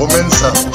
Comenzamos. 0.00 0.66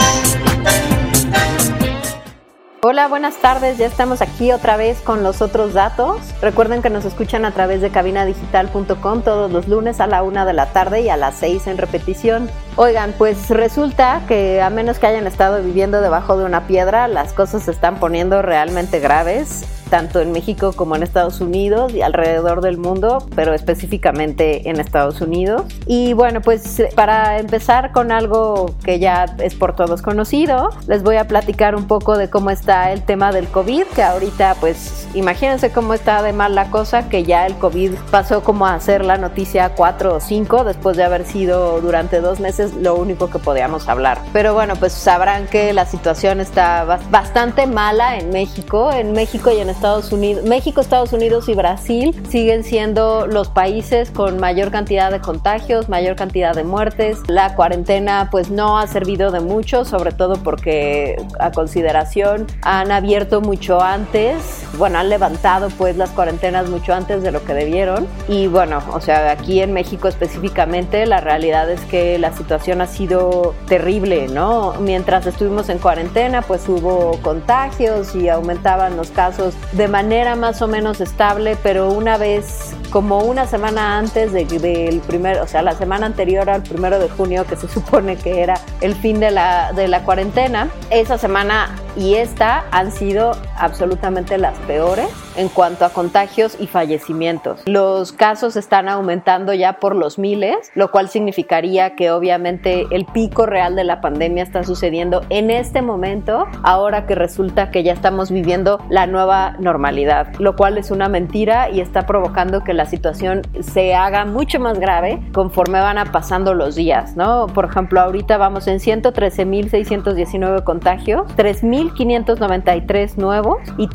Hola, 2.84 3.08
buenas 3.08 3.38
tardes. 3.38 3.80
Ya 3.80 3.88
estamos 3.88 4.22
aquí 4.22 4.52
otra 4.52 4.77
vez 4.77 4.99
con 5.02 5.23
los 5.23 5.41
otros 5.41 5.73
datos. 5.73 6.22
Recuerden 6.44 6.84
que 6.84 6.91
nos 6.91 7.05
escuchan 7.05 7.44
a 7.44 7.49
través 7.49 7.82
de 7.82 7.90
cabinadigital.com 7.90 9.23
todos 9.23 9.52
los 9.52 9.68
lunes 9.68 9.99
a 9.99 10.05
la 10.05 10.22
una 10.22 10.46
de 10.46 10.54
la 10.54 10.68
tarde 10.68 11.02
y 11.02 11.09
a 11.09 11.18
las 11.18 11.40
seis 11.40 11.66
en 11.66 11.80
repetición. 11.80 12.52
Oigan, 12.77 13.13
pues 13.17 13.49
resulta 13.49 14.23
que 14.27 14.61
a 14.61 14.70
menos 14.70 14.99
que 14.99 15.07
hayan 15.07 15.27
estado 15.27 15.63
viviendo 15.63 16.02
debajo 16.02 16.38
de 16.38 16.43
una 16.43 16.67
piedra, 16.67 17.07
las 17.07 17.31
cosas 17.31 17.63
se 17.63 17.71
están 17.71 18.01
poniendo 18.01 18.41
realmente 18.41 18.99
graves 18.99 19.63
tanto 19.89 20.20
en 20.20 20.31
México 20.31 20.73
como 20.73 20.95
en 20.95 21.03
Estados 21.03 21.41
Unidos 21.41 21.93
y 21.93 22.01
alrededor 22.01 22.61
del 22.61 22.77
mundo, 22.77 23.25
pero 23.35 23.53
específicamente 23.53 24.70
en 24.70 24.79
Estados 24.79 25.21
Unidos. 25.21 25.63
Y 25.85 26.13
bueno, 26.13 26.41
pues 26.41 26.84
para 26.95 27.39
empezar 27.39 27.91
con 27.91 28.11
algo 28.11 28.76
que 28.84 28.99
ya 28.99 29.26
es 29.39 29.55
por 29.55 29.76
todos 29.76 30.01
conocido, 30.01 30.70
les 30.87 31.03
voy 31.03 31.17
a 31.17 31.27
platicar 31.27 31.76
un 31.76 31.87
poco 31.87 32.17
de 32.17 32.29
cómo 32.29 32.49
está 32.49 32.91
el 32.91 33.03
tema 33.03 33.31
del 33.31 33.48
COVID, 33.48 33.84
que 33.95 34.04
ahorita 34.04 34.55
pues 34.60 35.07
imagínense 35.13 35.71
cómo 35.71 35.93
está 35.93 36.21
de 36.21 36.34
mal 36.34 36.55
la 36.55 36.70
cosa, 36.71 37.07
que 37.10 37.23
ya 37.23 37.45
el 37.45 37.55
COVID 37.55 37.93
pasó 38.12 38.43
como 38.43 38.65
a 38.65 38.79
ser 38.79 39.05
la 39.05 39.17
noticia 39.17 39.70
4 39.76 40.15
o 40.15 40.20
5 40.20 40.63
después 40.63 40.98
de 40.98 41.04
haber 41.04 41.26
sido 41.26 41.79
durante 41.82 42.21
dos 42.21 42.39
meses 42.39 42.65
lo 42.74 42.96
único 42.96 43.30
que 43.30 43.40
podíamos 43.40 43.88
hablar. 43.88 44.21
Pero 44.34 44.54
bueno, 44.54 44.76
pues 44.76 44.94
sabrán 44.94 45.48
que 45.48 45.74
la 45.74 45.85
situación 45.85 46.40
está 46.40 46.84
bastante 47.10 47.68
mala 47.68 48.18
en 48.18 48.30
México, 48.30 48.91
en 48.91 49.13
México 49.13 49.52
y 49.52 49.60
en 49.60 49.70
Estados 49.70 50.12
Unidos, 50.12 50.44
México, 50.46 50.82
Estados 50.82 51.13
Unidos 51.13 51.48
y 51.49 51.54
Brasil 51.54 52.16
siguen 52.30 52.63
siendo 52.63 53.27
los 53.27 53.49
países 53.49 54.12
con 54.12 54.40
mayor 54.40 54.72
cantidad 54.72 55.12
de 55.12 55.20
contagios, 55.20 55.90
mayor 55.90 56.16
cantidad 56.16 56.54
de 56.54 56.63
muertes. 56.63 57.20
La 57.27 57.55
cuarentena 57.55 58.30
pues 58.32 58.49
no 58.49 58.77
ha 58.79 58.88
servido 58.88 59.32
de 59.32 59.40
mucho, 59.40 59.85
sobre 59.85 60.12
todo 60.12 60.35
porque 60.38 61.18
a 61.40 61.52
consideración 61.52 62.48
han 62.62 62.91
abierto 62.91 63.41
mucho 63.41 63.82
antes, 63.82 64.65
bueno, 64.78 65.00
han 65.00 65.09
levantado 65.09 65.69
pues 65.78 65.97
las 65.97 66.09
cuarentenas 66.12 66.69
mucho 66.69 66.94
antes 66.94 67.23
de 67.23 67.31
lo 67.31 67.44
que 67.44 67.53
debieron 67.53 68.07
y 68.28 68.47
bueno, 68.47 68.81
o 68.94 69.01
sea, 69.01 69.31
aquí 69.31 69.62
en 69.62 69.73
México 69.73 70.07
específicamente 70.07 71.06
la 71.06 71.22
realidad 71.22 71.69
es 71.69 71.81
que 71.81 72.17
la 72.19 72.34
situación 72.34 72.81
ha 72.81 72.88
sido 72.88 73.53
terrible, 73.67 74.28
¿no? 74.28 74.73
Mientras 74.79 75.25
estuvimos 75.25 75.69
en 75.69 75.79
cuarentena 75.79 76.41
pues 76.41 76.67
hubo 76.67 77.19
contagios 77.22 78.16
y 78.16 78.29
aumentaban 78.29 78.97
los 78.97 79.12
casos 79.12 79.53
de 79.72 79.88
manera 79.88 80.35
más 80.35 80.62
o 80.62 80.67
menos 80.67 81.01
estable, 81.01 81.57
pero 81.62 81.89
una 81.89 82.17
vez 82.17 82.75
como 82.89 83.19
una 83.19 83.45
semana 83.45 83.97
antes 83.97 84.31
del 84.31 84.47
de, 84.47 85.01
primer, 85.06 85.39
o 85.39 85.47
sea, 85.47 85.62
la 85.62 85.73
semana 85.73 86.06
anterior 86.06 86.50
al 86.50 86.62
primero 86.62 87.00
de 87.00 87.09
junio, 87.09 87.45
que 87.45 87.56
se 87.56 87.67
supone 87.75 88.16
que 88.16 88.41
era 88.41 88.59
el 88.81 88.95
fin 88.95 89.19
de 89.19 89.31
la, 89.31 89.73
de 89.73 89.88
la 89.88 90.03
cuarentena, 90.03 90.69
esa 90.89 91.17
semana 91.17 91.75
y 91.96 92.16
esta 92.16 92.66
han 92.72 92.91
sido 92.91 93.31
absolutamente 93.57 94.38
las 94.38 94.57
peores 94.59 95.07
en 95.38 95.50
cuanto 95.50 95.86
a 95.86 95.90
contagios 95.90 96.58
y 96.59 96.68
fallecimientos. 96.68 97.62
Los 97.66 98.12
casos 98.12 98.56
están 98.56 98.90
aumentando 98.90 99.53
ya 99.53 99.79
por 99.79 99.96
los 99.96 100.19
miles, 100.19 100.72
lo 100.75 100.91
cual 100.91 101.09
significaría 101.09 101.96
que 101.96 102.12
obviamente 102.12 102.85
el 102.91 103.06
pico 103.06 103.45
real 103.45 103.75
de 103.75 103.84
la 103.84 104.01
pandemia 104.01 104.44
está 104.44 104.63
sucediendo 104.63 105.22
en 105.29 105.51
este 105.51 105.81
momento, 105.81 106.47
ahora 106.63 107.06
que 107.06 107.16
resulta 107.16 107.72
que 107.72 107.84
ya 107.84 107.94
estamos 107.94 108.31
viviendo 108.31 108.79
la 108.90 109.07
nueva 109.07 109.56
normalidad, 109.59 110.34
lo 110.40 110.56
cual 110.56 110.78
es 110.78 110.91
una 110.91 111.09
mentira 111.09 111.69
y 111.69 111.81
está 111.81 112.06
provocando 112.06 112.63
que 112.63 112.74
la 112.74 112.85
situación 112.85 113.41
se 113.62 113.95
haga 113.95 114.25
mucho 114.25 114.59
más 114.59 114.79
grave 114.79 115.22
conforme 115.34 115.79
van 115.79 115.95
pasando 116.12 116.53
los 116.53 116.75
días, 116.75 117.16
¿no? 117.16 117.47
Por 117.47 117.66
ejemplo, 117.66 118.01
ahorita 118.01 118.38
vamos 118.38 118.68
en 118.68 118.79
113.619 118.79 120.63
contagios, 120.63 121.25
3.593 121.38 123.16
nuevos 123.16 123.59
y 123.78 123.88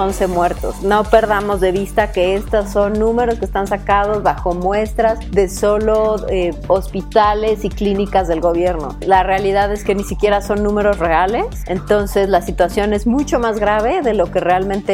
13.511 0.00 0.28
muertos. 0.28 0.82
No 0.82 1.04
perdamos 1.04 1.60
de 1.60 1.72
vista 1.72 2.12
que 2.12 2.34
estos 2.34 2.70
son 2.70 2.94
números 2.94 3.38
que 3.38 3.44
están 3.44 3.66
sacados 3.66 4.22
bajo 4.22 4.54
muestras 4.54 5.18
de 5.30 5.48
solo 5.48 6.16
eh, 6.28 6.54
hospitales 6.68 7.64
y 7.64 7.68
clínicas 7.68 8.28
del 8.28 8.40
gobierno. 8.40 8.96
La 9.00 9.22
realidad 9.22 9.70
es 9.72 9.84
que 9.84 9.94
ni 9.94 10.04
siquiera 10.04 10.40
son 10.40 10.62
números 10.62 10.98
reales, 10.98 11.46
entonces 11.66 12.28
la 12.28 12.40
situación 12.40 12.92
es 12.92 13.06
mucho 13.06 13.38
más 13.38 13.58
grave 13.58 14.02
de 14.02 14.14
lo 14.14 14.30
que 14.30 14.40
realmente 14.40 14.92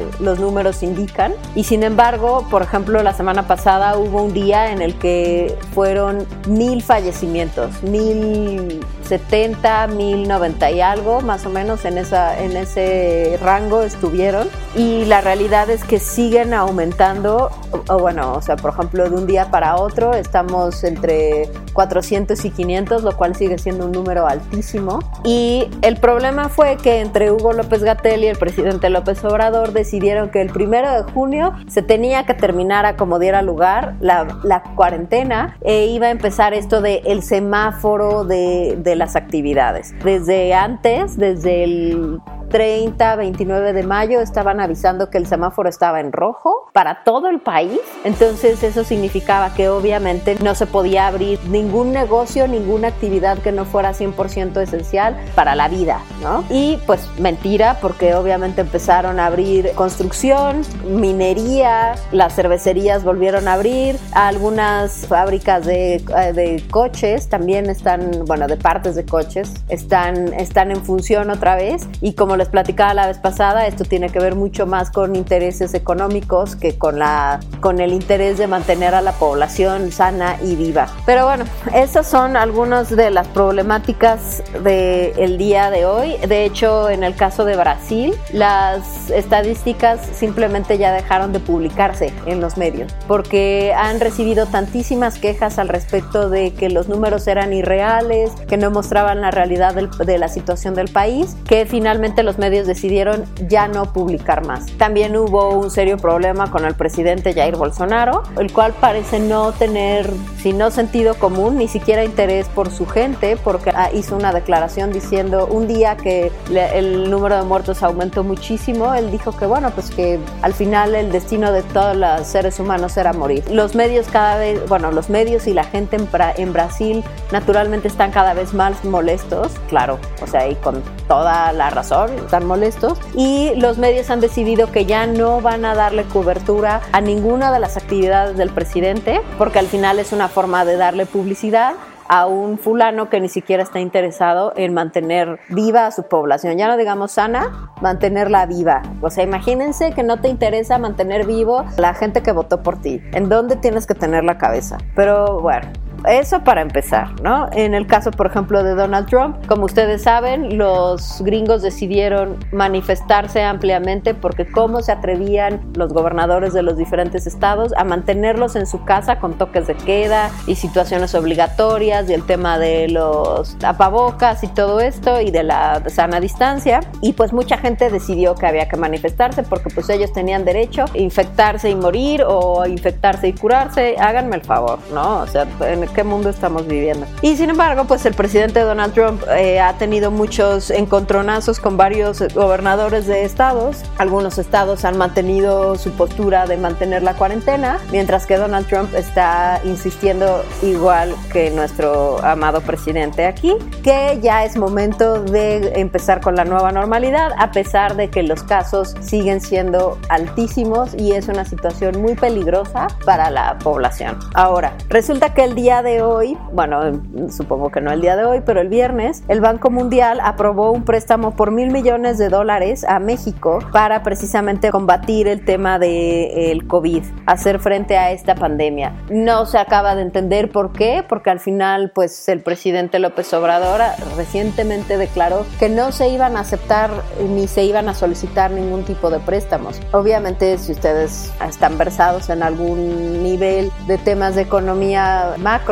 eh, 0.00 0.06
los 0.20 0.38
números 0.38 0.82
indican 0.82 1.32
y 1.54 1.64
sin 1.64 1.82
embargo, 1.82 2.46
por 2.50 2.62
ejemplo, 2.62 3.02
la 3.02 3.14
semana 3.14 3.46
pasada 3.46 3.96
hubo 3.96 4.22
un 4.22 4.34
día 4.34 4.72
en 4.72 4.82
el 4.82 4.94
que 4.98 5.56
fueron 5.72 6.26
mil 6.46 6.82
fallecimientos, 6.82 7.82
mil 7.82 8.80
setenta, 9.06 9.86
mil 9.86 10.26
noventa 10.26 10.70
y 10.70 10.80
algo, 10.80 11.20
más 11.20 11.46
o 11.46 11.50
menos 11.50 11.84
en, 11.84 11.98
esa, 11.98 12.40
en 12.40 12.56
ese 12.56 13.38
rango 13.42 13.82
estuvieron. 13.82 14.33
Y 14.74 15.04
la 15.04 15.20
realidad 15.20 15.70
es 15.70 15.84
que 15.84 15.98
siguen 15.98 16.54
aumentando, 16.54 17.50
o, 17.88 17.98
bueno, 17.98 18.34
o 18.34 18.42
sea, 18.42 18.56
por 18.56 18.72
ejemplo, 18.72 19.08
de 19.08 19.16
un 19.16 19.26
día 19.26 19.50
para 19.50 19.76
otro 19.76 20.14
estamos 20.14 20.82
entre 20.84 21.48
400 21.72 22.44
y 22.44 22.50
500, 22.50 23.02
lo 23.02 23.16
cual 23.16 23.34
sigue 23.34 23.58
siendo 23.58 23.86
un 23.86 23.92
número 23.92 24.26
altísimo. 24.26 25.00
Y 25.24 25.68
el 25.82 25.96
problema 25.96 26.48
fue 26.48 26.76
que 26.76 27.00
entre 27.00 27.30
Hugo 27.30 27.52
López 27.52 27.82
Gatel 27.82 28.24
y 28.24 28.28
el 28.28 28.36
presidente 28.36 28.90
López 28.90 29.24
Obrador 29.24 29.72
decidieron 29.72 30.30
que 30.30 30.40
el 30.40 30.50
primero 30.50 30.90
de 30.90 31.10
junio 31.12 31.52
se 31.68 31.82
tenía 31.82 32.24
que 32.26 32.34
terminar 32.34 32.86
a 32.86 32.96
como 32.96 33.18
diera 33.18 33.42
lugar 33.42 33.94
la, 34.00 34.40
la 34.42 34.62
cuarentena 34.74 35.56
e 35.62 35.86
iba 35.86 36.08
a 36.08 36.10
empezar 36.10 36.54
esto 36.54 36.80
de 36.80 37.02
el 37.04 37.22
semáforo 37.22 38.24
de, 38.24 38.76
de 38.78 38.96
las 38.96 39.16
actividades. 39.16 39.94
Desde 40.04 40.54
antes, 40.54 41.16
desde 41.16 41.64
el 41.64 42.20
30, 42.54 43.16
29 43.16 43.72
de 43.72 43.82
mayo 43.82 44.20
estaban 44.24 44.60
avisando 44.60 45.10
que 45.10 45.18
el 45.18 45.26
semáforo 45.26 45.68
estaba 45.68 46.00
en 46.00 46.12
rojo 46.12 46.68
para 46.72 47.04
todo 47.04 47.28
el 47.28 47.40
país. 47.40 47.78
Entonces 48.02 48.62
eso 48.62 48.84
significaba 48.84 49.54
que 49.54 49.68
obviamente 49.68 50.36
no 50.42 50.54
se 50.54 50.66
podía 50.66 51.06
abrir 51.06 51.38
ningún 51.48 51.92
negocio, 51.92 52.48
ninguna 52.48 52.88
actividad 52.88 53.38
que 53.38 53.52
no 53.52 53.64
fuera 53.64 53.92
100% 53.92 54.60
esencial 54.60 55.16
para 55.34 55.54
la 55.54 55.68
vida, 55.68 56.00
¿no? 56.20 56.44
Y 56.50 56.78
pues 56.86 57.08
mentira, 57.18 57.78
porque 57.80 58.14
obviamente 58.14 58.62
empezaron 58.62 59.20
a 59.20 59.26
abrir 59.26 59.72
construcción, 59.72 60.62
minería, 60.88 61.94
las 62.12 62.34
cervecerías 62.34 63.04
volvieron 63.04 63.48
a 63.48 63.54
abrir, 63.54 63.96
algunas 64.12 65.06
fábricas 65.06 65.64
de, 65.64 66.02
de 66.34 66.64
coches 66.70 67.28
también 67.28 67.68
están, 67.70 68.24
bueno, 68.26 68.46
de 68.46 68.56
partes 68.56 68.94
de 68.94 69.04
coches, 69.04 69.52
están, 69.68 70.32
están 70.34 70.70
en 70.70 70.84
función 70.84 71.30
otra 71.30 71.56
vez 71.56 71.86
y 72.00 72.14
como 72.14 72.36
les 72.36 72.48
platicaba 72.48 72.94
la 72.94 73.06
vez 73.06 73.18
pasada, 73.18 73.66
esto 73.66 73.84
tiene 73.84 74.10
que 74.14 74.20
ver 74.20 74.36
mucho 74.36 74.64
más 74.64 74.92
con 74.92 75.16
intereses 75.16 75.74
económicos 75.74 76.54
que 76.54 76.78
con, 76.78 77.00
la, 77.00 77.40
con 77.60 77.80
el 77.80 77.92
interés 77.92 78.38
de 78.38 78.46
mantener 78.46 78.94
a 78.94 79.00
la 79.00 79.10
población 79.10 79.90
sana 79.90 80.36
y 80.40 80.54
viva. 80.54 80.86
Pero 81.04 81.26
bueno, 81.26 81.44
esas 81.74 82.06
son 82.06 82.36
algunas 82.36 82.94
de 82.94 83.10
las 83.10 83.26
problemáticas 83.26 84.44
del 84.62 85.36
día 85.36 85.70
de 85.70 85.84
hoy. 85.84 86.16
De 86.28 86.44
hecho, 86.44 86.90
en 86.90 87.02
el 87.02 87.16
caso 87.16 87.44
de 87.44 87.56
Brasil, 87.56 88.14
las 88.32 89.10
estadísticas 89.10 89.98
simplemente 90.14 90.78
ya 90.78 90.92
dejaron 90.92 91.32
de 91.32 91.40
publicarse 91.40 92.12
en 92.26 92.40
los 92.40 92.56
medios 92.56 92.94
porque 93.08 93.74
han 93.76 93.98
recibido 93.98 94.46
tantísimas 94.46 95.18
quejas 95.18 95.58
al 95.58 95.68
respecto 95.68 96.30
de 96.30 96.52
que 96.52 96.70
los 96.70 96.88
números 96.88 97.26
eran 97.26 97.52
irreales, 97.52 98.30
que 98.46 98.58
no 98.58 98.70
mostraban 98.70 99.20
la 99.20 99.32
realidad 99.32 99.74
del, 99.74 99.90
de 99.90 100.18
la 100.18 100.28
situación 100.28 100.74
del 100.76 100.88
país, 100.88 101.34
que 101.48 101.66
finalmente 101.66 102.22
los 102.22 102.38
medios 102.38 102.68
decidieron 102.68 103.24
ya 103.48 103.66
no 103.66 103.92
publicar 103.94 104.44
más. 104.46 104.66
También 104.76 105.16
hubo 105.16 105.50
un 105.50 105.70
serio 105.70 105.96
problema 105.96 106.50
con 106.50 106.66
el 106.66 106.74
presidente 106.74 107.32
Jair 107.32 107.56
Bolsonaro, 107.56 108.24
el 108.38 108.52
cual 108.52 108.74
parece 108.78 109.20
no 109.20 109.52
tener, 109.52 110.10
sino 110.42 110.70
sentido 110.70 111.14
común, 111.14 111.56
ni 111.56 111.68
siquiera 111.68 112.04
interés 112.04 112.46
por 112.48 112.70
su 112.70 112.84
gente, 112.86 113.38
porque 113.42 113.70
ah, 113.74 113.90
hizo 113.94 114.16
una 114.16 114.32
declaración 114.32 114.92
diciendo 114.92 115.46
un 115.46 115.66
día 115.66 115.96
que 115.96 116.30
el 116.50 117.10
número 117.10 117.36
de 117.36 117.44
muertos 117.44 117.82
aumentó 117.82 118.24
muchísimo, 118.24 118.92
él 118.94 119.10
dijo 119.10 119.34
que 119.36 119.46
bueno, 119.46 119.70
pues 119.70 119.90
que 119.90 120.18
al 120.42 120.52
final 120.52 120.94
el 120.94 121.12
destino 121.12 121.52
de 121.52 121.62
todos 121.62 121.96
los 121.96 122.26
seres 122.26 122.58
humanos 122.58 122.96
era 122.96 123.12
morir. 123.12 123.44
Los 123.50 123.74
medios 123.74 124.08
cada 124.08 124.36
vez, 124.36 124.68
bueno, 124.68 124.90
los 124.90 125.08
medios 125.08 125.46
y 125.46 125.54
la 125.54 125.64
gente 125.64 125.96
en, 125.96 126.08
en 126.36 126.52
Brasil 126.52 127.04
naturalmente 127.30 127.86
están 127.88 128.10
cada 128.10 128.34
vez 128.34 128.52
más 128.52 128.84
molestos, 128.84 129.52
claro, 129.68 129.98
o 130.20 130.26
sea, 130.26 130.48
y 130.48 130.56
con 130.56 130.82
toda 131.06 131.52
la 131.52 131.70
razón, 131.70 132.10
están 132.14 132.46
molestos, 132.46 132.98
y 133.14 133.52
los 133.56 133.78
medios 133.84 134.08
han 134.08 134.20
decidido 134.20 134.72
que 134.72 134.86
ya 134.86 135.06
no 135.06 135.42
van 135.42 135.66
a 135.66 135.74
darle 135.74 136.04
cobertura 136.04 136.80
a 136.92 137.02
ninguna 137.02 137.52
de 137.52 137.60
las 137.60 137.76
actividades 137.76 138.34
del 138.34 138.48
presidente, 138.48 139.20
porque 139.36 139.58
al 139.58 139.66
final 139.66 139.98
es 139.98 140.14
una 140.14 140.28
forma 140.28 140.64
de 140.64 140.78
darle 140.78 141.04
publicidad 141.04 141.74
a 142.08 142.24
un 142.24 142.56
fulano 142.56 143.10
que 143.10 143.20
ni 143.20 143.28
siquiera 143.28 143.62
está 143.62 143.80
interesado 143.80 144.54
en 144.56 144.72
mantener 144.72 145.38
viva 145.50 145.84
a 145.84 145.90
su 145.90 146.04
población. 146.04 146.56
Ya 146.56 146.66
no 146.66 146.78
digamos 146.78 147.12
sana, 147.12 147.72
mantenerla 147.82 148.46
viva. 148.46 148.80
O 149.02 149.10
sea, 149.10 149.22
imagínense 149.22 149.92
que 149.92 150.02
no 150.02 150.18
te 150.18 150.28
interesa 150.28 150.78
mantener 150.78 151.26
vivo 151.26 151.66
la 151.76 151.92
gente 151.92 152.22
que 152.22 152.32
votó 152.32 152.62
por 152.62 152.80
ti. 152.80 153.02
¿En 153.12 153.28
dónde 153.28 153.56
tienes 153.56 153.86
que 153.86 153.94
tener 153.94 154.24
la 154.24 154.38
cabeza? 154.38 154.78
Pero 154.94 155.42
bueno, 155.42 155.68
eso 156.06 156.42
para 156.44 156.62
empezar, 156.62 157.20
¿no? 157.22 157.48
En 157.52 157.74
el 157.74 157.86
caso, 157.86 158.10
por 158.10 158.26
ejemplo, 158.26 158.62
de 158.62 158.74
Donald 158.74 159.08
Trump, 159.08 159.46
como 159.46 159.64
ustedes 159.64 160.02
saben, 160.02 160.58
los 160.58 161.22
gringos 161.22 161.62
decidieron 161.62 162.36
manifestarse 162.52 163.42
ampliamente 163.42 164.14
porque 164.14 164.50
cómo 164.50 164.82
se 164.82 164.92
atrevían 164.92 165.60
los 165.74 165.92
gobernadores 165.92 166.52
de 166.52 166.62
los 166.62 166.76
diferentes 166.76 167.26
estados 167.26 167.72
a 167.76 167.84
mantenerlos 167.84 168.56
en 168.56 168.66
su 168.66 168.84
casa 168.84 169.18
con 169.18 169.34
toques 169.34 169.66
de 169.66 169.74
queda 169.74 170.30
y 170.46 170.56
situaciones 170.56 171.14
obligatorias 171.14 172.08
y 172.08 172.14
el 172.14 172.24
tema 172.24 172.58
de 172.58 172.88
los 172.88 173.58
tapabocas 173.58 174.44
y 174.44 174.48
todo 174.48 174.80
esto 174.80 175.20
y 175.20 175.30
de 175.30 175.42
la 175.42 175.82
sana 175.88 176.20
distancia. 176.20 176.80
Y 177.00 177.14
pues 177.14 177.32
mucha 177.32 177.58
gente 177.58 177.90
decidió 177.90 178.34
que 178.34 178.46
había 178.46 178.68
que 178.68 178.76
manifestarse 178.76 179.42
porque 179.42 179.70
pues 179.70 179.88
ellos 179.90 180.12
tenían 180.12 180.44
derecho 180.44 180.84
a 180.92 180.98
infectarse 180.98 181.70
y 181.70 181.74
morir 181.74 182.24
o 182.26 182.66
infectarse 182.66 183.28
y 183.28 183.32
curarse. 183.32 183.96
Háganme 183.98 184.36
el 184.36 184.42
favor, 184.42 184.78
¿no? 184.92 185.20
O 185.20 185.26
sea, 185.26 185.46
en 185.60 185.82
qué 185.94 186.04
mundo 186.04 186.28
estamos 186.28 186.66
viviendo. 186.66 187.06
Y 187.22 187.36
sin 187.36 187.50
embargo, 187.50 187.84
pues 187.84 188.04
el 188.04 188.14
presidente 188.14 188.60
Donald 188.60 188.92
Trump 188.92 189.22
eh, 189.34 189.60
ha 189.60 189.74
tenido 189.78 190.10
muchos 190.10 190.70
encontronazos 190.70 191.60
con 191.60 191.76
varios 191.76 192.20
gobernadores 192.34 193.06
de 193.06 193.24
estados. 193.24 193.82
Algunos 193.98 194.38
estados 194.38 194.84
han 194.84 194.98
mantenido 194.98 195.76
su 195.76 195.90
postura 195.92 196.46
de 196.46 196.56
mantener 196.56 197.02
la 197.02 197.14
cuarentena, 197.14 197.78
mientras 197.90 198.26
que 198.26 198.36
Donald 198.36 198.66
Trump 198.66 198.94
está 198.94 199.60
insistiendo 199.64 200.44
igual 200.62 201.14
que 201.32 201.50
nuestro 201.50 202.22
amado 202.24 202.60
presidente 202.60 203.26
aquí, 203.26 203.54
que 203.82 204.18
ya 204.20 204.44
es 204.44 204.56
momento 204.56 205.22
de 205.22 205.80
empezar 205.80 206.20
con 206.20 206.34
la 206.34 206.44
nueva 206.44 206.72
normalidad, 206.72 207.32
a 207.38 207.52
pesar 207.52 207.96
de 207.96 208.10
que 208.10 208.22
los 208.22 208.42
casos 208.42 208.94
siguen 209.00 209.40
siendo 209.40 209.98
altísimos 210.08 210.94
y 210.94 211.12
es 211.12 211.28
una 211.28 211.44
situación 211.44 212.00
muy 212.00 212.14
peligrosa 212.14 212.88
para 213.04 213.30
la 213.30 213.58
población. 213.58 214.18
Ahora, 214.34 214.76
resulta 214.88 215.34
que 215.34 215.44
el 215.44 215.54
día 215.54 215.82
de 215.84 216.02
hoy, 216.02 216.36
bueno, 216.52 217.00
supongo 217.30 217.70
que 217.70 217.80
no 217.80 217.92
el 217.92 218.00
día 218.00 218.16
de 218.16 218.24
hoy, 218.24 218.42
pero 218.44 218.60
el 218.60 218.68
viernes, 218.68 219.22
el 219.28 219.40
Banco 219.40 219.70
Mundial 219.70 220.18
aprobó 220.22 220.72
un 220.72 220.84
préstamo 220.84 221.36
por 221.36 221.52
mil 221.52 221.70
millones 221.70 222.18
de 222.18 222.28
dólares 222.28 222.84
a 222.84 222.98
México 222.98 223.60
para 223.70 224.02
precisamente 224.02 224.70
combatir 224.70 225.28
el 225.28 225.44
tema 225.44 225.78
del 225.78 226.58
de, 226.58 226.64
COVID, 226.66 227.04
hacer 227.26 227.60
frente 227.60 227.96
a 227.96 228.10
esta 228.10 228.34
pandemia. 228.34 228.92
No 229.10 229.46
se 229.46 229.58
acaba 229.58 229.94
de 229.94 230.02
entender 230.02 230.50
por 230.50 230.72
qué, 230.72 231.04
porque 231.08 231.30
al 231.30 231.40
final, 231.40 231.92
pues 231.94 232.28
el 232.28 232.40
presidente 232.40 232.98
López 232.98 233.32
Obrador 233.32 233.80
recientemente 234.16 234.98
declaró 234.98 235.44
que 235.58 235.68
no 235.68 235.92
se 235.92 236.08
iban 236.08 236.36
a 236.36 236.40
aceptar 236.40 236.90
ni 237.28 237.46
se 237.46 237.64
iban 237.64 237.88
a 237.88 237.94
solicitar 237.94 238.50
ningún 238.50 238.84
tipo 238.84 239.10
de 239.10 239.20
préstamos. 239.20 239.80
Obviamente, 239.92 240.58
si 240.58 240.72
ustedes 240.72 241.32
están 241.46 241.76
versados 241.76 242.30
en 242.30 242.42
algún 242.42 243.22
nivel 243.22 243.70
de 243.86 243.98
temas 243.98 244.34
de 244.34 244.42
economía 244.42 245.34
macro, 245.38 245.63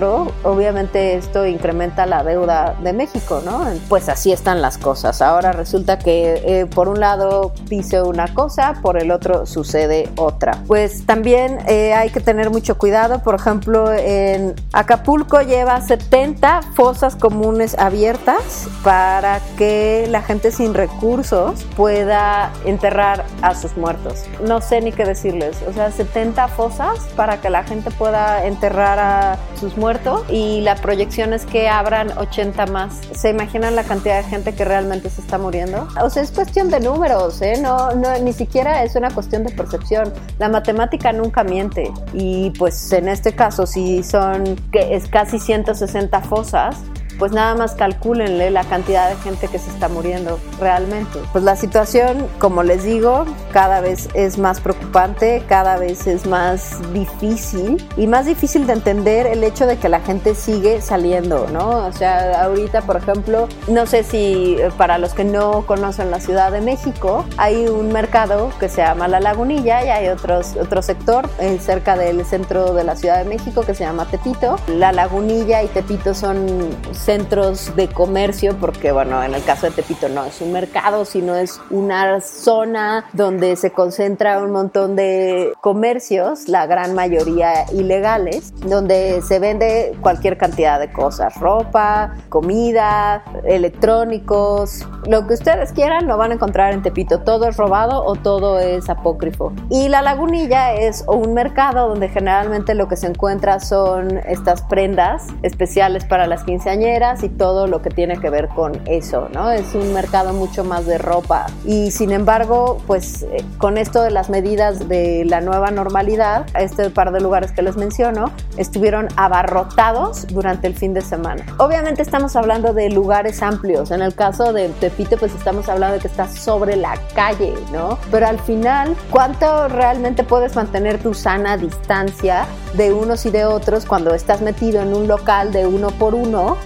obviamente 0.43 1.15
esto 1.15 1.47
incrementa 1.47 2.07
la 2.07 2.25
deuda 2.25 2.75
de 2.83 2.93
México, 2.93 3.43
¿no? 3.45 3.67
Pues 3.89 4.09
así 4.09 4.33
están 4.33 4.63
las 4.63 4.79
cosas. 4.79 5.21
Ahora 5.23 5.53
resulta 5.53 5.99
que 5.99 6.43
eh, 6.45 6.67
por 6.67 6.89
un 6.89 7.01
lado 7.01 7.53
dice 7.67 8.03
una 8.03 8.33
cosa, 8.33 8.75
por 8.83 9.01
el 9.01 9.11
otro 9.11 9.47
sucede 9.47 10.09
otra. 10.17 10.63
Pues 10.67 11.05
también 11.05 11.59
eh, 11.69 11.95
hay 11.95 12.11
que 12.11 12.21
tener 12.21 12.51
mucho 12.51 12.79
cuidado. 12.79 13.23
Por 13.23 13.35
ejemplo, 13.35 13.93
en 13.93 14.55
Acapulco 14.73 15.41
lleva 15.43 15.81
70 15.81 16.63
fosas 16.75 17.17
comunes 17.17 17.79
abiertas 17.79 18.69
para 18.83 19.41
que 19.59 20.07
la 20.11 20.23
gente 20.23 20.51
sin 20.51 20.75
recursos 20.75 21.65
pueda 21.77 22.51
enterrar 22.65 23.25
a 23.43 23.55
sus 23.55 23.77
muertos. 23.77 24.25
No 24.47 24.61
sé 24.61 24.81
ni 24.81 24.93
qué 24.93 25.05
decirles. 25.05 25.59
O 25.69 25.73
sea, 25.73 25.91
70 25.91 26.49
fosas 26.49 26.99
para 27.15 27.41
que 27.41 27.51
la 27.51 27.65
gente 27.65 27.91
pueda 27.91 28.47
enterrar 28.47 28.99
a 28.99 29.39
sus 29.61 29.77
muertos 29.77 29.82
y 30.29 30.61
la 30.61 30.77
proyección 30.77 31.33
es 31.33 31.45
que 31.45 31.69
abran 31.69 32.17
80 32.17 32.67
más. 32.67 33.01
¿Se 33.17 33.31
imaginan 33.31 33.75
la 33.75 33.83
cantidad 33.83 34.23
de 34.23 34.23
gente 34.23 34.55
que 34.55 34.65
realmente 34.65 35.11
se 35.11 35.21
está 35.21 35.39
muriendo? 35.39 35.89
O 36.01 36.09
sea, 36.09 36.23
es 36.23 36.31
cuestión 36.31 36.71
de 36.71 36.79
números, 36.79 37.43
¿eh? 37.43 37.61
No, 37.61 37.91
ni 38.23 38.33
siquiera 38.33 38.85
es 38.85 38.95
una 38.95 39.11
cuestión 39.11 39.43
de 39.43 39.51
percepción. 39.51 40.13
La 40.39 40.49
matemática 40.49 41.13
nunca 41.13 41.43
miente 41.43 41.91
y 42.13 42.51
pues 42.51 42.93
en 42.93 43.09
este 43.09 43.35
caso 43.35 43.67
si 43.67 44.05
son 44.05 44.55
que 44.71 44.95
es 44.95 45.09
casi 45.09 45.41
160 45.41 46.21
fosas, 46.21 46.77
pues 47.23 47.31
nada 47.31 47.55
más 47.55 47.77
calcúlenle 47.77 48.51
la 48.51 48.65
cantidad 48.65 49.09
de 49.09 49.15
gente 49.23 49.47
que 49.47 49.61
se 49.61 49.71
está 49.71 49.89
muriendo 49.89 50.41
realmente. 50.59 51.21
Pues 51.31 51.45
la 51.45 51.55
situación, 51.55 52.27
como 52.41 52.65
les 52.65 52.83
digo, 52.83 53.27
cada 53.53 53.81
vez 53.81 54.09
es 54.15 54.39
más 54.39 54.61
preocupante, 54.61 55.45
cada 55.47 55.77
vez 55.77 56.09
es 56.09 56.27
más 56.27 56.81
difícil 56.93 57.89
y 57.97 58.09
más 58.09 58.27
difícil 58.27 58.67
de 58.67 58.73
entender 58.73 59.29
el 59.29 59.45
hecho 59.45 59.67
de 59.67 59.77
que 59.77 59.89
la 59.89 60.01
gente 60.01 60.35
sigue 60.35 60.81
saliendo, 60.81 61.47
¿no? 61.53 61.87
O 61.87 61.93
sea, 61.93 62.43
ahorita, 62.43 62.83
por 62.83 62.97
ejemplo, 62.97 63.47
no 63.69 63.87
sé 63.87 64.03
si 64.03 64.57
eh, 64.59 64.73
para 64.77 64.99
los 64.99 65.15
que 65.15 65.23
no 65.23 65.65
conocen 65.65 66.11
la 66.11 66.19
Ciudad 66.19 66.51
de 66.51 66.61
México, 66.61 67.25
hay 67.37 67.69
un 67.69 67.93
mercado 67.93 68.51
que 68.59 68.69
se 68.69 68.83
llama 68.83 69.07
La 69.07 69.21
Lagunilla 69.21 69.85
y 69.85 69.91
hay 69.91 70.09
otros, 70.09 70.57
otro 70.61 70.83
sector 70.83 71.31
eh, 71.39 71.61
cerca 71.61 71.97
del 71.97 72.25
centro 72.25 72.75
de 72.75 72.83
la 72.83 72.97
Ciudad 72.97 73.19
de 73.19 73.27
México 73.27 73.63
que 73.63 73.77
se 73.77 73.85
llama 73.85 74.07
Tepito. 74.07 74.57
La 74.67 74.91
Lagunilla 74.91 75.63
y 75.63 75.69
Tepito 75.69 76.15
son 76.15 76.71
centros 77.13 77.77
de 77.77 77.89
comercio, 77.89 78.57
porque 78.59 78.91
bueno, 78.91 79.23
en 79.23 79.35
el 79.35 79.45
caso 79.45 79.67
de 79.67 79.73
Tepito 79.73 80.09
no 80.09 80.25
es 80.25 80.41
un 80.41 80.51
mercado, 80.51 81.05
sino 81.05 81.35
es 81.35 81.61
una 81.69 82.23
zona 82.23 83.05
donde 83.13 83.57
se 83.57 83.71
concentra 83.71 84.39
un 84.39 84.51
montón 84.51 84.97
de 84.97 85.53
comercios, 85.61 86.49
la 86.49 86.65
gran 86.65 86.95
mayoría 86.95 87.71
ilegales, 87.71 88.55
donde 88.67 89.21
se 89.21 89.39
vende 89.41 89.95
cualquier 90.01 90.39
cantidad 90.39 90.81
de 90.81 90.91
cosas, 90.91 91.39
ropa, 91.39 92.15
comida, 92.31 93.23
electrónicos, 93.45 94.87
lo 95.07 95.27
que 95.27 95.35
ustedes 95.35 95.73
quieran 95.73 96.07
lo 96.07 96.17
van 96.17 96.31
a 96.31 96.35
encontrar 96.35 96.73
en 96.73 96.81
Tepito, 96.81 97.21
todo 97.21 97.47
es 97.47 97.59
robado 97.59 98.03
o 98.07 98.15
todo 98.15 98.59
es 98.59 98.89
apócrifo. 98.89 99.53
Y 99.69 99.89
la 99.89 100.01
lagunilla 100.01 100.73
es 100.73 101.05
un 101.07 101.35
mercado 101.35 101.89
donde 101.89 102.09
generalmente 102.09 102.75
lo 102.75 102.89
que 102.89 102.97
se 102.97 103.09
encuentra 103.09 103.61
son 103.61 104.17
estas 104.27 104.63
prendas 104.63 105.27
especiales 105.43 106.07
para 106.07 106.27
las 106.27 106.45
quinceañeras, 106.45 106.92
y 107.23 107.29
todo 107.31 107.67
lo 107.67 107.81
que 107.81 107.89
tiene 107.89 108.19
que 108.19 108.29
ver 108.29 108.49
con 108.49 108.79
eso, 108.87 109.31
¿no? 109.33 109.51
Es 109.51 109.75
un 109.75 109.95
mercado 109.95 110.35
mucho 110.35 110.63
más 110.63 110.85
de 110.85 110.99
ropa. 110.99 111.47
Y 111.65 111.91
sin 111.91 112.13
embargo, 112.13 112.83
pues 112.87 113.23
eh, 113.23 113.43
con 113.57 113.79
esto 113.79 114.03
de 114.03 114.11
las 114.11 114.29
medidas 114.29 114.89
de 114.91 115.25
la 115.25 115.41
nueva 115.41 115.71
normalidad, 115.71 116.45
este 116.55 116.91
par 116.91 117.11
de 117.11 117.21
lugares 117.23 117.51
que 117.53 117.63
les 117.63 117.77
menciono, 117.77 118.31
estuvieron 118.59 119.09
abarrotados 119.17 120.27
durante 120.27 120.67
el 120.67 120.75
fin 120.75 120.93
de 120.93 121.01
semana. 121.01 121.47
Obviamente 121.57 122.03
estamos 122.03 122.37
hablando 122.37 122.75
de 122.75 122.91
lugares 122.91 123.43
amplios. 123.43 123.91
En 123.91 124.03
el 124.03 124.15
caso 124.15 124.53
de 124.53 124.69
Tepito, 124.69 125.17
pues 125.17 125.35
estamos 125.35 125.71
hablando 125.71 125.95
de 125.95 126.01
que 126.01 126.09
está 126.09 126.29
sobre 126.29 126.77
la 126.77 126.99
calle, 127.15 127.55
¿no? 127.73 127.99
Pero 128.11 128.27
al 128.27 128.39
final, 128.39 128.95
¿cuánto 129.11 129.69
realmente 129.69 130.25
puedes 130.25 130.55
mantener 130.57 130.99
tu 130.99 131.15
sana 131.15 131.57
distancia 131.57 132.45
de 132.75 132.93
unos 132.93 133.25
y 133.25 133.31
de 133.31 133.47
otros 133.47 133.87
cuando 133.87 134.15
estás 134.15 134.43
metido 134.43 134.83
en 134.83 134.95
un 134.95 135.09
local 135.09 135.53
de 135.53 135.67
uno 135.67 135.91
por 135.91 136.15
uno 136.15 136.59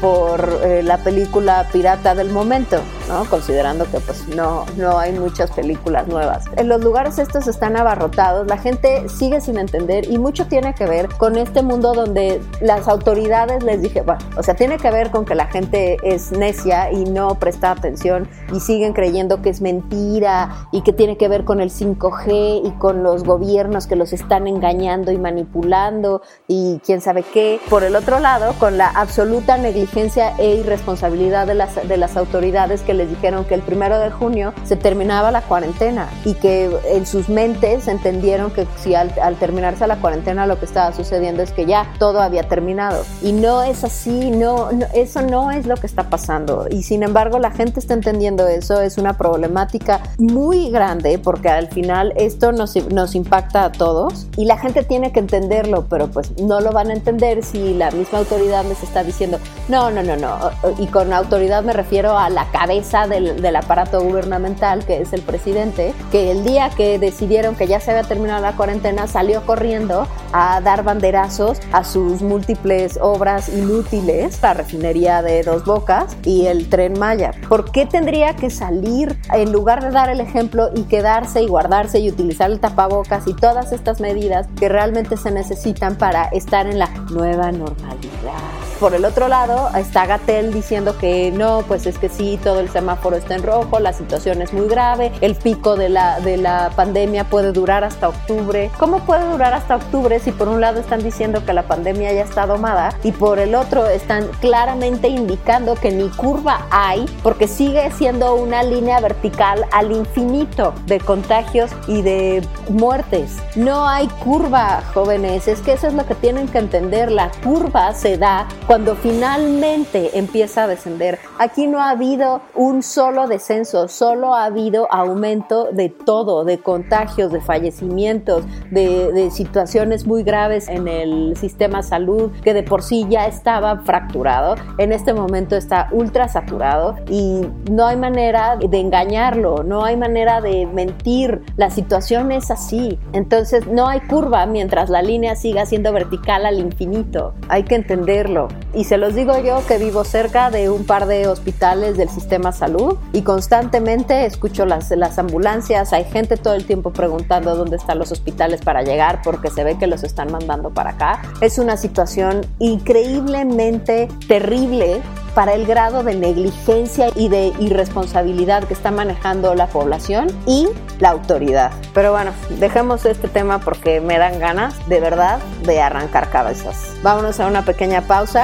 por 0.00 0.60
eh, 0.64 0.82
la 0.82 0.98
película 0.98 1.68
pirata 1.72 2.14
del 2.14 2.30
momento. 2.30 2.80
¿no? 3.08 3.24
Considerando 3.26 3.84
que 3.90 4.00
pues 4.00 4.26
no, 4.28 4.64
no 4.76 4.98
hay 4.98 5.12
muchas 5.12 5.50
películas 5.50 6.06
nuevas. 6.08 6.44
En 6.56 6.68
los 6.68 6.82
lugares 6.82 7.18
estos 7.18 7.46
están 7.46 7.76
abarrotados, 7.76 8.46
la 8.46 8.58
gente 8.58 9.08
sigue 9.08 9.40
sin 9.40 9.58
entender 9.58 10.10
y 10.10 10.18
mucho 10.18 10.46
tiene 10.46 10.74
que 10.74 10.86
ver 10.86 11.08
con 11.08 11.36
este 11.36 11.62
mundo 11.62 11.92
donde 11.92 12.40
las 12.60 12.88
autoridades 12.88 13.62
les 13.62 13.82
dije, 13.82 14.02
bueno, 14.02 14.20
o 14.36 14.42
sea, 14.42 14.54
tiene 14.54 14.78
que 14.78 14.90
ver 14.90 15.10
con 15.10 15.24
que 15.24 15.34
la 15.34 15.46
gente 15.46 15.98
es 16.02 16.32
necia 16.32 16.90
y 16.92 17.04
no 17.04 17.34
presta 17.36 17.70
atención 17.70 18.28
y 18.52 18.60
siguen 18.60 18.92
creyendo 18.92 19.42
que 19.42 19.50
es 19.50 19.60
mentira 19.60 20.68
y 20.72 20.82
que 20.82 20.92
tiene 20.92 21.16
que 21.16 21.28
ver 21.28 21.44
con 21.44 21.60
el 21.60 21.70
5G 21.70 22.62
y 22.64 22.70
con 22.78 23.02
los 23.02 23.24
gobiernos 23.24 23.86
que 23.86 23.96
los 23.96 24.12
están 24.12 24.46
engañando 24.46 25.12
y 25.12 25.18
manipulando 25.18 26.22
y 26.48 26.80
quién 26.84 27.00
sabe 27.00 27.22
qué. 27.22 27.60
Por 27.68 27.84
el 27.84 27.96
otro 27.96 28.18
lado, 28.18 28.54
con 28.58 28.78
la 28.78 28.88
absoluta 28.88 29.43
negligencia 29.58 30.34
e 30.38 30.56
irresponsabilidad 30.56 31.46
de 31.46 31.54
las, 31.54 31.86
de 31.86 31.96
las 31.96 32.16
autoridades 32.16 32.82
que 32.82 32.94
les 32.94 33.08
dijeron 33.08 33.44
que 33.44 33.54
el 33.54 33.62
primero 33.62 33.98
de 33.98 34.10
junio 34.10 34.52
se 34.64 34.76
terminaba 34.76 35.30
la 35.30 35.42
cuarentena 35.42 36.08
y 36.24 36.34
que 36.34 36.70
en 36.86 37.06
sus 37.06 37.28
mentes 37.28 37.88
entendieron 37.88 38.50
que 38.50 38.66
si 38.82 38.94
al, 38.94 39.12
terminarse 39.38 39.86
la 39.86 39.96
cuarentena 39.96 40.46
lo 40.46 40.58
que 40.58 40.64
estaba 40.64 40.92
sucediendo 40.92 41.42
es 41.42 41.52
que 41.52 41.66
ya 41.66 41.92
todo 41.98 42.20
había 42.20 42.48
terminado. 42.48 43.04
Y 43.22 43.32
no 43.32 43.62
es 43.62 43.84
así, 43.84 44.30
no, 44.30 44.70
eso 44.94 45.22
no 45.22 45.50
es 45.50 45.66
lo 45.66 45.76
que 45.76 45.86
está 45.86 46.08
pasando. 46.08 46.66
Y 46.70 46.82
sin 46.82 47.02
embargo 47.02 47.38
la 47.38 47.50
gente 47.50 47.80
está 47.80 47.94
entendiendo 47.94 48.48
eso, 48.48 48.80
es 48.80 48.98
una 48.98 49.16
problemática 49.16 50.00
muy 50.18 50.70
grande 50.70 51.18
porque 51.18 51.48
al 51.48 51.68
final 51.68 52.12
esto 52.16 52.52
nos, 52.52 52.74
nos 52.90 53.14
impacta 53.14 53.64
a 53.64 53.72
todos 53.72 54.26
y 54.36 54.46
la 54.46 54.58
gente 54.58 54.82
tiene 54.82 55.12
que 55.12 55.20
entenderlo, 55.20 55.86
pero 55.88 56.08
pues 56.08 56.32
no 56.40 56.60
lo 56.60 56.72
van 56.72 56.90
a 56.90 56.94
entender 56.94 57.44
si 57.44 57.74
la 57.74 57.90
misma 57.90 58.18
autoridad 58.18 58.64
les 58.64 58.82
está 58.82 59.02
diciendo, 59.02 59.33
no, 59.68 59.90
no, 59.90 60.02
no, 60.02 60.16
no. 60.16 60.50
Y 60.78 60.86
con 60.86 61.12
autoridad 61.12 61.62
me 61.62 61.72
refiero 61.72 62.18
a 62.18 62.28
la 62.30 62.46
cabeza 62.50 63.06
del, 63.06 63.40
del 63.40 63.56
aparato 63.56 64.00
gubernamental, 64.00 64.84
que 64.84 65.00
es 65.00 65.12
el 65.12 65.22
presidente, 65.22 65.94
que 66.10 66.30
el 66.30 66.44
día 66.44 66.70
que 66.70 66.98
decidieron 66.98 67.54
que 67.54 67.66
ya 67.66 67.80
se 67.80 67.90
había 67.90 68.04
terminado 68.04 68.42
la 68.42 68.56
cuarentena, 68.56 69.06
salió 69.06 69.44
corriendo 69.46 70.06
a 70.32 70.60
dar 70.60 70.82
banderazos 70.82 71.58
a 71.72 71.84
sus 71.84 72.22
múltiples 72.22 72.98
obras 73.00 73.48
inútiles, 73.48 74.40
la 74.42 74.54
refinería 74.54 75.22
de 75.22 75.42
Dos 75.42 75.64
Bocas 75.64 76.16
y 76.24 76.46
el 76.46 76.68
tren 76.68 76.98
Maya. 76.98 77.32
¿Por 77.48 77.70
qué 77.70 77.86
tendría 77.86 78.34
que 78.36 78.50
salir 78.50 79.16
en 79.32 79.52
lugar 79.52 79.82
de 79.82 79.90
dar 79.90 80.10
el 80.10 80.20
ejemplo 80.20 80.70
y 80.74 80.82
quedarse 80.82 81.42
y 81.42 81.48
guardarse 81.48 82.00
y 82.00 82.08
utilizar 82.08 82.50
el 82.50 82.60
tapabocas 82.60 83.26
y 83.26 83.34
todas 83.34 83.72
estas 83.72 84.00
medidas 84.00 84.48
que 84.58 84.68
realmente 84.68 85.16
se 85.16 85.30
necesitan 85.30 85.96
para 85.96 86.24
estar 86.26 86.66
en 86.66 86.78
la 86.78 86.88
nueva 87.10 87.52
normalidad? 87.52 88.63
Por 88.80 88.94
el 88.94 89.04
otro 89.04 89.28
lado 89.28 89.70
está 89.76 90.04
Gatel 90.04 90.52
diciendo 90.52 90.98
que 90.98 91.30
no, 91.30 91.62
pues 91.66 91.86
es 91.86 91.98
que 91.98 92.08
sí, 92.08 92.38
todo 92.42 92.60
el 92.60 92.68
semáforo 92.68 93.16
está 93.16 93.36
en 93.36 93.42
rojo, 93.42 93.78
la 93.78 93.92
situación 93.92 94.42
es 94.42 94.52
muy 94.52 94.68
grave, 94.68 95.12
el 95.20 95.36
pico 95.36 95.76
de 95.76 95.88
la, 95.88 96.20
de 96.20 96.36
la 96.36 96.70
pandemia 96.74 97.24
puede 97.24 97.52
durar 97.52 97.84
hasta 97.84 98.08
octubre. 98.08 98.70
¿Cómo 98.78 98.98
puede 99.00 99.30
durar 99.30 99.54
hasta 99.54 99.76
octubre 99.76 100.18
si 100.18 100.32
por 100.32 100.48
un 100.48 100.60
lado 100.60 100.80
están 100.80 101.02
diciendo 101.02 101.44
que 101.44 101.52
la 101.52 101.62
pandemia 101.62 102.12
ya 102.12 102.22
está 102.22 102.46
domada 102.46 102.94
y 103.02 103.12
por 103.12 103.38
el 103.38 103.54
otro 103.54 103.86
están 103.86 104.28
claramente 104.40 105.08
indicando 105.08 105.76
que 105.76 105.90
ni 105.90 106.08
curva 106.10 106.66
hay 106.70 107.06
porque 107.22 107.48
sigue 107.48 107.90
siendo 107.92 108.34
una 108.34 108.62
línea 108.62 109.00
vertical 109.00 109.66
al 109.72 109.92
infinito 109.92 110.74
de 110.86 111.00
contagios 111.00 111.70
y 111.86 112.02
de 112.02 112.46
muertes? 112.68 113.36
No 113.54 113.88
hay 113.88 114.08
curva, 114.08 114.82
jóvenes, 114.92 115.48
es 115.48 115.60
que 115.60 115.72
eso 115.72 115.86
es 115.86 115.94
lo 115.94 116.06
que 116.06 116.14
tienen 116.14 116.48
que 116.48 116.58
entender, 116.58 117.10
la 117.10 117.30
curva 117.42 117.94
se 117.94 118.18
da 118.18 118.46
cuando 118.66 118.96
finalmente 118.96 120.18
empieza 120.18 120.64
a 120.64 120.66
descender. 120.66 121.18
Aquí 121.38 121.66
no 121.66 121.80
ha 121.80 121.90
habido 121.90 122.40
un 122.54 122.82
solo 122.82 123.26
descenso, 123.26 123.88
solo 123.88 124.34
ha 124.34 124.46
habido 124.46 124.90
aumento 124.90 125.68
de 125.70 125.90
todo, 125.90 126.44
de 126.44 126.58
contagios, 126.58 127.30
de 127.30 127.40
fallecimientos, 127.40 128.44
de, 128.70 129.30
situaciones 129.30 130.06
muy 130.06 130.22
graves 130.22 130.68
en 130.68 130.86
el 130.86 131.36
sistema 131.36 131.82
salud 131.82 132.30
que 132.42 132.54
de 132.54 132.62
por 132.62 132.82
sí 132.82 133.06
ya 133.08 133.26
estaba 133.26 133.78
fracturado. 133.78 134.54
En 134.78 134.92
este 134.92 135.12
momento 135.12 135.56
está 135.56 135.88
ultra 135.92 136.28
saturado 136.28 136.96
y 137.08 137.42
no 137.70 137.86
hay 137.86 137.96
manera 137.96 138.56
de 138.56 138.80
engañarlo, 138.80 139.62
no 139.62 139.84
hay 139.84 139.96
manera 139.96 140.40
de 140.40 140.66
mentir. 140.66 141.42
La 141.56 141.70
situación 141.70 142.32
es 142.32 142.50
así. 142.50 142.98
Entonces 143.12 143.66
no 143.66 143.88
hay 143.88 144.00
curva 144.00 144.46
mientras 144.46 144.90
la 144.90 145.02
línea 145.02 145.36
siga 145.36 145.66
siendo 145.66 145.92
vertical 145.92 146.46
al 146.46 146.58
infinito. 146.58 147.34
Hay 147.48 147.64
que 147.64 147.74
entenderlo. 147.74 148.48
Y 148.74 148.84
se 148.84 148.96
los 148.96 149.14
digo 149.14 149.38
yo 149.38 149.64
que 149.66 149.78
vivo 149.78 150.04
cerca 150.04 150.50
de 150.50 150.68
un 150.68 150.84
par 150.84 151.06
de 151.06 151.28
hospitales 151.28 151.96
del 151.96 152.08
sistema 152.08 152.50
salud 152.50 152.96
y 153.12 153.22
constantemente 153.22 154.26
escucho 154.26 154.66
las, 154.66 154.90
las 154.90 155.18
ambulancias, 155.18 155.92
hay 155.92 156.04
gente 156.04 156.36
todo 156.36 156.54
el 156.54 156.66
tiempo 156.66 156.92
preguntando 156.92 157.54
dónde 157.54 157.76
están 157.76 157.98
los 157.98 158.10
hospitales 158.10 158.62
para 158.62 158.82
llegar 158.82 159.20
porque 159.22 159.50
se 159.50 159.62
ve 159.62 159.78
que 159.78 159.86
los 159.86 160.02
están 160.02 160.32
mandando 160.32 160.70
para 160.70 160.90
acá. 160.90 161.22
Es 161.40 161.58
una 161.58 161.76
situación 161.76 162.46
increíblemente 162.58 164.08
terrible 164.26 165.00
para 165.34 165.54
el 165.54 165.66
grado 165.66 166.02
de 166.02 166.14
negligencia 166.14 167.08
y 167.14 167.28
de 167.28 167.52
irresponsabilidad 167.58 168.64
que 168.64 168.74
está 168.74 168.90
manejando 168.90 169.54
la 169.54 169.66
población 169.66 170.28
y 170.46 170.68
la 171.00 171.10
autoridad. 171.10 171.72
Pero 171.92 172.12
bueno, 172.12 172.30
dejemos 172.60 173.04
este 173.04 173.28
tema 173.28 173.58
porque 173.58 174.00
me 174.00 174.18
dan 174.18 174.38
ganas 174.38 174.74
de 174.88 175.00
verdad 175.00 175.40
de 175.64 175.82
arrancar 175.82 176.30
cabezas. 176.30 176.94
Vámonos 177.02 177.40
a 177.40 177.46
una 177.46 177.64
pequeña 177.64 178.02
pausa 178.02 178.43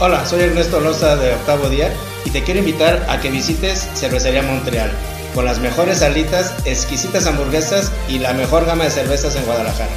Hola, 0.00 0.26
soy 0.26 0.40
Ernesto 0.40 0.80
Loza 0.80 1.14
de 1.14 1.32
Octavo 1.34 1.68
Día 1.68 1.94
y 2.24 2.30
te 2.30 2.42
quiero 2.42 2.58
invitar 2.58 3.06
a 3.08 3.20
que 3.20 3.30
visites 3.30 3.88
Cervecería 3.94 4.42
Montreal 4.42 4.90
con 5.36 5.44
las 5.44 5.60
mejores 5.60 6.02
alitas, 6.02 6.52
exquisitas 6.64 7.26
hamburguesas 7.26 7.92
y 8.08 8.18
la 8.18 8.32
mejor 8.32 8.66
gama 8.66 8.84
de 8.84 8.90
cervezas 8.90 9.36
en 9.36 9.44
Guadalajara. 9.44 9.90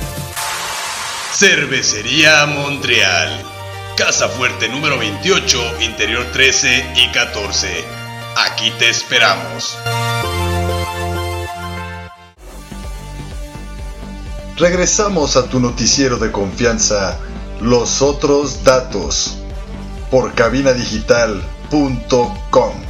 Cervecería 1.33 2.45
Montreal. 2.45 3.41
Casa 3.95 4.29
Fuerte 4.29 4.69
número 4.69 4.99
28, 4.99 5.81
interior 5.81 6.25
13 6.31 6.93
y 6.95 7.11
14. 7.11 7.67
Aquí 8.35 8.71
te 8.77 8.89
esperamos. 8.89 9.79
Regresamos 14.57 15.35
a 15.37 15.49
tu 15.49 15.59
noticiero 15.59 16.17
de 16.17 16.31
confianza, 16.31 17.17
Los 17.61 18.03
Otros 18.03 18.63
Datos, 18.63 19.37
por 20.09 20.33
cabinadigital.com. 20.33 22.86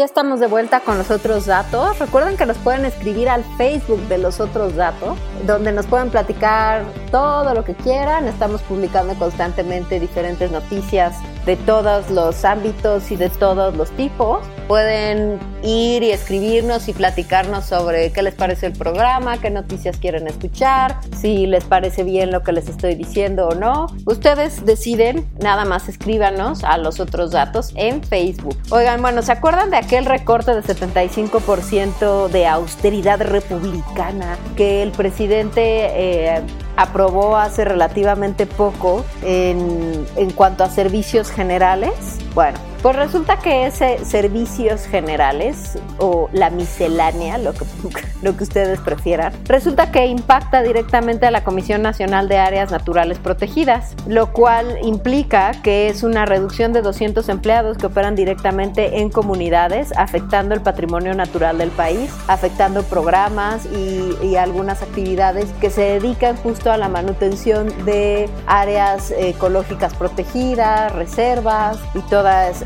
Ya 0.00 0.06
estamos 0.06 0.40
de 0.40 0.46
vuelta 0.46 0.80
con 0.80 0.96
los 0.96 1.10
otros 1.10 1.44
datos. 1.44 1.98
Recuerden 1.98 2.38
que 2.38 2.46
nos 2.46 2.56
pueden 2.56 2.86
escribir 2.86 3.28
al 3.28 3.44
Facebook 3.58 4.00
de 4.08 4.16
los 4.16 4.40
otros 4.40 4.74
datos, 4.74 5.18
donde 5.46 5.72
nos 5.72 5.84
pueden 5.84 6.08
platicar 6.08 6.86
todo 7.10 7.52
lo 7.52 7.64
que 7.64 7.74
quieran. 7.74 8.26
Estamos 8.26 8.62
publicando 8.62 9.14
constantemente 9.16 10.00
diferentes 10.00 10.50
noticias 10.50 11.18
de 11.44 11.56
todos 11.56 12.08
los 12.08 12.46
ámbitos 12.46 13.10
y 13.10 13.16
de 13.16 13.28
todos 13.28 13.76
los 13.76 13.90
tipos. 13.90 14.38
pueden 14.70 15.40
ir 15.64 16.04
y 16.04 16.12
escribirnos 16.12 16.88
y 16.88 16.92
platicarnos 16.92 17.64
sobre 17.64 18.12
qué 18.12 18.22
les 18.22 18.36
parece 18.36 18.66
el 18.66 18.72
programa, 18.72 19.36
qué 19.38 19.50
noticias 19.50 19.96
quieren 19.96 20.28
escuchar, 20.28 21.00
si 21.20 21.48
les 21.48 21.64
parece 21.64 22.04
bien 22.04 22.30
lo 22.30 22.44
que 22.44 22.52
les 22.52 22.68
estoy 22.68 22.94
diciendo 22.94 23.48
o 23.48 23.56
no. 23.56 23.88
Ustedes 24.06 24.64
deciden, 24.64 25.28
nada 25.40 25.64
más 25.64 25.88
escríbanos 25.88 26.62
a 26.62 26.78
los 26.78 27.00
otros 27.00 27.32
datos 27.32 27.72
en 27.74 28.00
Facebook. 28.04 28.56
Oigan, 28.70 29.02
bueno, 29.02 29.22
¿se 29.22 29.32
acuerdan 29.32 29.70
de 29.70 29.78
aquel 29.90 30.06
recorte 30.06 30.54
de 30.54 30.62
75% 30.62 32.28
de 32.28 32.46
austeridad 32.46 33.20
republicana 33.20 34.38
que 34.56 34.84
el 34.84 34.92
presidente 34.92 35.62
eh, 35.64 36.42
aprobó 36.76 37.36
hace 37.36 37.64
relativamente 37.64 38.46
poco 38.46 39.04
en, 39.24 40.06
en 40.14 40.30
cuanto 40.30 40.62
a 40.62 40.70
servicios 40.70 41.32
generales? 41.32 42.20
Bueno, 42.34 42.58
pues 42.82 42.96
resulta 42.96 43.38
que 43.38 43.66
ese 43.66 44.02
servicios 44.04 44.86
generales 44.86 45.78
o 45.98 46.30
la 46.32 46.48
miscelánea, 46.48 47.38
lo 47.38 47.52
que, 47.52 47.64
lo 48.22 48.36
que 48.36 48.44
ustedes 48.44 48.80
prefieran, 48.80 49.32
resulta 49.46 49.90
que 49.90 50.06
impacta 50.06 50.62
directamente 50.62 51.26
a 51.26 51.30
la 51.30 51.42
Comisión 51.42 51.82
Nacional 51.82 52.28
de 52.28 52.38
Áreas 52.38 52.70
Naturales 52.70 53.18
Protegidas, 53.18 53.94
lo 54.06 54.32
cual 54.32 54.78
implica 54.82 55.52
que 55.62 55.88
es 55.88 56.04
una 56.04 56.24
reducción 56.24 56.72
de 56.72 56.82
200 56.82 57.28
empleados 57.28 57.76
que 57.76 57.86
operan 57.86 58.14
directamente 58.14 59.00
en 59.00 59.10
comunidades, 59.10 59.92
afectando 59.96 60.54
el 60.54 60.60
patrimonio 60.60 61.14
natural 61.14 61.58
del 61.58 61.70
país, 61.70 62.10
afectando 62.28 62.84
programas 62.84 63.66
y, 63.66 64.16
y 64.24 64.36
algunas 64.36 64.82
actividades 64.82 65.46
que 65.60 65.70
se 65.70 65.82
dedican 65.82 66.36
justo 66.36 66.70
a 66.70 66.76
la 66.76 66.88
manutención 66.88 67.68
de 67.84 68.30
áreas 68.46 69.10
ecológicas 69.10 69.94
protegidas, 69.94 70.92
reservas 70.92 71.78
y 71.94 72.00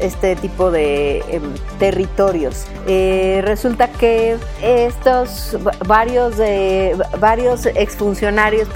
este 0.00 0.36
tipo 0.36 0.70
de 0.70 1.18
eh, 1.18 1.40
territorios. 1.78 2.66
Eh, 2.86 3.40
resulta 3.44 3.88
que 3.88 4.36
estos 4.62 5.56
varios 5.86 6.36
de 6.36 6.96
varios 7.18 7.66
exfuncionarios 7.66 8.68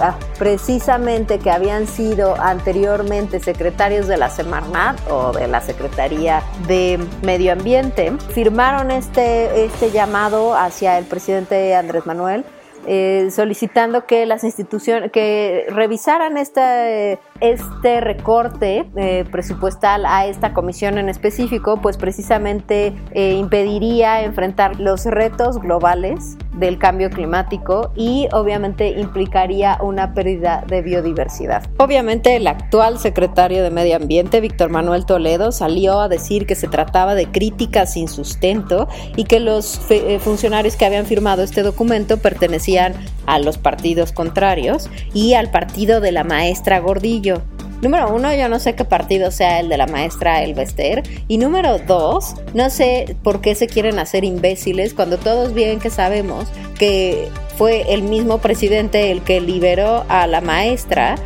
ah, 0.00 0.14
precisamente 0.38 1.38
que 1.38 1.50
habían 1.50 1.86
sido 1.86 2.40
anteriormente 2.40 3.40
secretarios 3.40 4.06
de 4.06 4.16
la 4.16 4.30
Semarnat 4.30 4.98
o 5.10 5.32
de 5.32 5.46
la 5.48 5.60
Secretaría 5.60 6.42
de 6.66 6.98
Medio 7.22 7.52
Ambiente 7.52 8.12
firmaron 8.30 8.90
este 8.90 9.64
este 9.64 9.90
llamado 9.90 10.54
hacia 10.54 10.98
el 10.98 11.04
presidente 11.04 11.74
Andrés 11.74 12.06
Manuel 12.06 12.44
eh, 12.86 13.28
solicitando 13.30 14.06
que 14.06 14.26
las 14.26 14.42
instituciones 14.42 15.12
que 15.12 15.66
revisaran 15.68 16.36
este, 16.36 17.20
este 17.40 18.00
recorte 18.00 18.90
eh, 18.96 19.24
presupuestal 19.30 20.04
a 20.04 20.26
esta 20.26 20.52
comisión 20.52 20.98
en 20.98 21.08
específico, 21.08 21.80
pues 21.80 21.96
precisamente 21.96 22.92
eh, 23.12 23.34
impediría 23.34 24.22
enfrentar 24.22 24.80
los 24.80 25.04
retos 25.04 25.60
globales 25.60 26.36
del 26.54 26.78
cambio 26.78 27.08
climático 27.10 27.92
y 27.94 28.28
obviamente 28.32 28.88
implicaría 28.88 29.78
una 29.80 30.12
pérdida 30.12 30.64
de 30.66 30.82
biodiversidad. 30.82 31.64
Obviamente 31.78 32.36
el 32.36 32.46
actual 32.46 32.98
secretario 32.98 33.62
de 33.62 33.70
Medio 33.70 33.96
Ambiente, 33.96 34.40
Víctor 34.40 34.70
Manuel 34.70 35.06
Toledo, 35.06 35.52
salió 35.52 36.00
a 36.00 36.08
decir 36.08 36.46
que 36.46 36.54
se 36.54 36.68
trataba 36.68 37.14
de 37.14 37.26
críticas 37.26 37.94
sin 37.94 38.08
sustento 38.08 38.88
y 39.16 39.24
que 39.24 39.40
los 39.40 39.80
funcionarios 40.20 40.76
que 40.76 40.84
habían 40.84 41.06
firmado 41.06 41.42
este 41.42 41.62
documento 41.62 42.18
pertenecían 42.18 42.71
a 42.78 43.38
los 43.38 43.58
partidos 43.58 44.12
contrarios 44.12 44.88
y 45.14 45.34
al 45.34 45.50
partido 45.50 46.00
de 46.00 46.12
la 46.12 46.24
maestra 46.24 46.80
Gordillo. 46.80 47.42
Número 47.82 48.14
uno, 48.14 48.32
yo 48.32 48.48
no 48.48 48.60
sé 48.60 48.76
qué 48.76 48.84
partido 48.84 49.32
sea 49.32 49.58
el 49.58 49.68
de 49.68 49.76
la 49.76 49.88
maestra 49.88 50.44
Elvester. 50.44 51.02
Y 51.26 51.38
número 51.38 51.78
dos, 51.80 52.36
no 52.54 52.70
sé 52.70 53.16
por 53.24 53.40
qué 53.40 53.56
se 53.56 53.66
quieren 53.66 53.98
hacer 53.98 54.22
imbéciles 54.22 54.94
cuando 54.94 55.18
todos 55.18 55.52
bien 55.52 55.80
que 55.80 55.90
sabemos 55.90 56.46
que 56.78 57.28
fue 57.56 57.92
el 57.92 58.02
mismo 58.02 58.38
presidente 58.38 59.10
el 59.10 59.22
que 59.22 59.40
liberó 59.40 60.04
a 60.08 60.28
la 60.28 60.40
maestra 60.40 61.16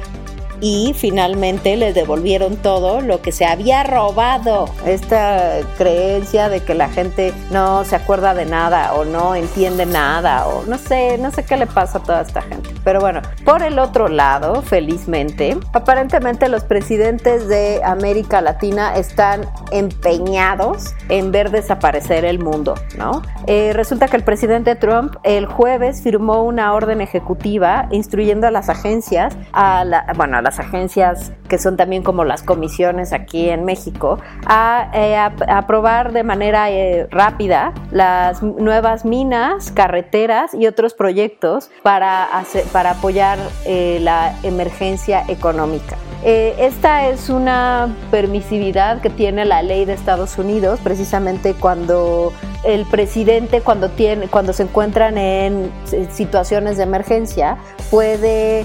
y 0.61 0.95
finalmente 0.95 1.77
les 1.77 1.95
devolvieron 1.95 2.57
todo 2.57 3.01
lo 3.01 3.23
que 3.23 3.33
se 3.33 3.47
había 3.47 3.83
robado. 3.83 4.67
Esta 4.85 5.61
creencia 5.77 6.49
de 6.49 6.61
que 6.61 6.75
la 6.75 6.89
gente 6.89 7.33
no 7.51 7.85
se 7.85 7.97
acuerda 7.97 8.35
de 8.35 8.47
nada 8.47 8.95
o 8.95 9.05
no 9.05 9.35
entiende 9.35 9.87
nada 9.87 10.47
o 10.47 10.65
no 10.67 10.79
sé, 10.79 11.19
no 11.19 11.31
sé 11.31 11.45
qué 11.45 11.57
le 11.57 11.67
pasa 11.67 11.99
a 11.99 12.03
toda 12.03 12.21
esta 12.23 12.43
gente. 12.43 12.71
Pero 12.85 13.01
bueno, 13.01 13.21
por 13.45 13.63
el 13.63 13.79
otro 13.79 14.09
lado, 14.09 14.63
felizmente, 14.63 15.57
aparentemente 15.73 16.49
los 16.49 16.65
presidentes 16.65 17.49
de 17.49 17.83
América 17.85 18.41
Latina 18.41 18.97
están 18.97 19.47
empeñados 19.73 20.95
en 21.09 21.33
ver 21.33 21.51
desaparecer 21.51 22.25
el 22.25 22.39
mundo, 22.39 22.75
¿no? 22.97 23.23
Eh, 23.47 23.73
resulta 23.75 24.09
que 24.09 24.17
el 24.17 24.25
presidente 24.25 24.75
Trump 24.75 25.17
el 25.23 25.47
jueves 25.47 26.03
firmó 26.03 26.43
una 26.43 26.75
orden 26.75 27.01
ejecutiva 27.01 27.89
instruyendo 27.91 28.47
a 28.47 28.51
las 28.51 28.69
agencias, 28.69 29.37
a 29.53 29.85
la, 29.85 30.07
bueno, 30.17 30.41
las 30.47 30.61
agencias 30.61 31.33
que 31.49 31.59
son 31.59 31.77
también 31.77 32.05
como 32.05 32.25
las 32.25 32.45
comisiones 32.45 33.13
aquí 33.13 33.51
en 33.51 33.65
México, 33.65 34.21
a, 34.47 34.93
eh, 34.95 35.17
aprobar 35.17 36.13
de 36.13 36.23
manera 36.23 36.71
eh, 36.71 37.09
rápida 37.11 37.73
las 37.91 38.45
nuevas 38.45 39.05
minas, 39.05 39.73
carreteras 39.73 40.55
y 40.55 40.69
otros 40.69 40.95
proyectos 40.95 41.69
para, 41.83 42.29
para 42.73 42.93
apoyar 42.93 43.41
eh, 43.65 43.99
la 44.03 44.37
emergencia 44.45 45.25
económica. 45.27 45.97
esta 46.25 47.09
es 47.09 47.29
una 47.29 47.95
permisividad 48.13 49.01
que 49.01 49.11
tiene 49.11 49.45
la 49.45 49.63
ley 49.63 49.85
de 49.85 49.95
Estados 49.95 50.39
Unidos 50.39 50.79
precisamente 50.83 51.55
cuando 51.55 52.33
el 52.65 52.85
presidente 52.87 53.61
cuando 53.61 53.91
tiene 53.91 54.27
cuando 54.29 54.53
se 54.53 54.65
encuentran 54.65 55.19
en 55.19 55.71
situaciones 56.11 56.79
de 56.79 56.83
emergencia 56.83 57.59
puede 57.91 58.65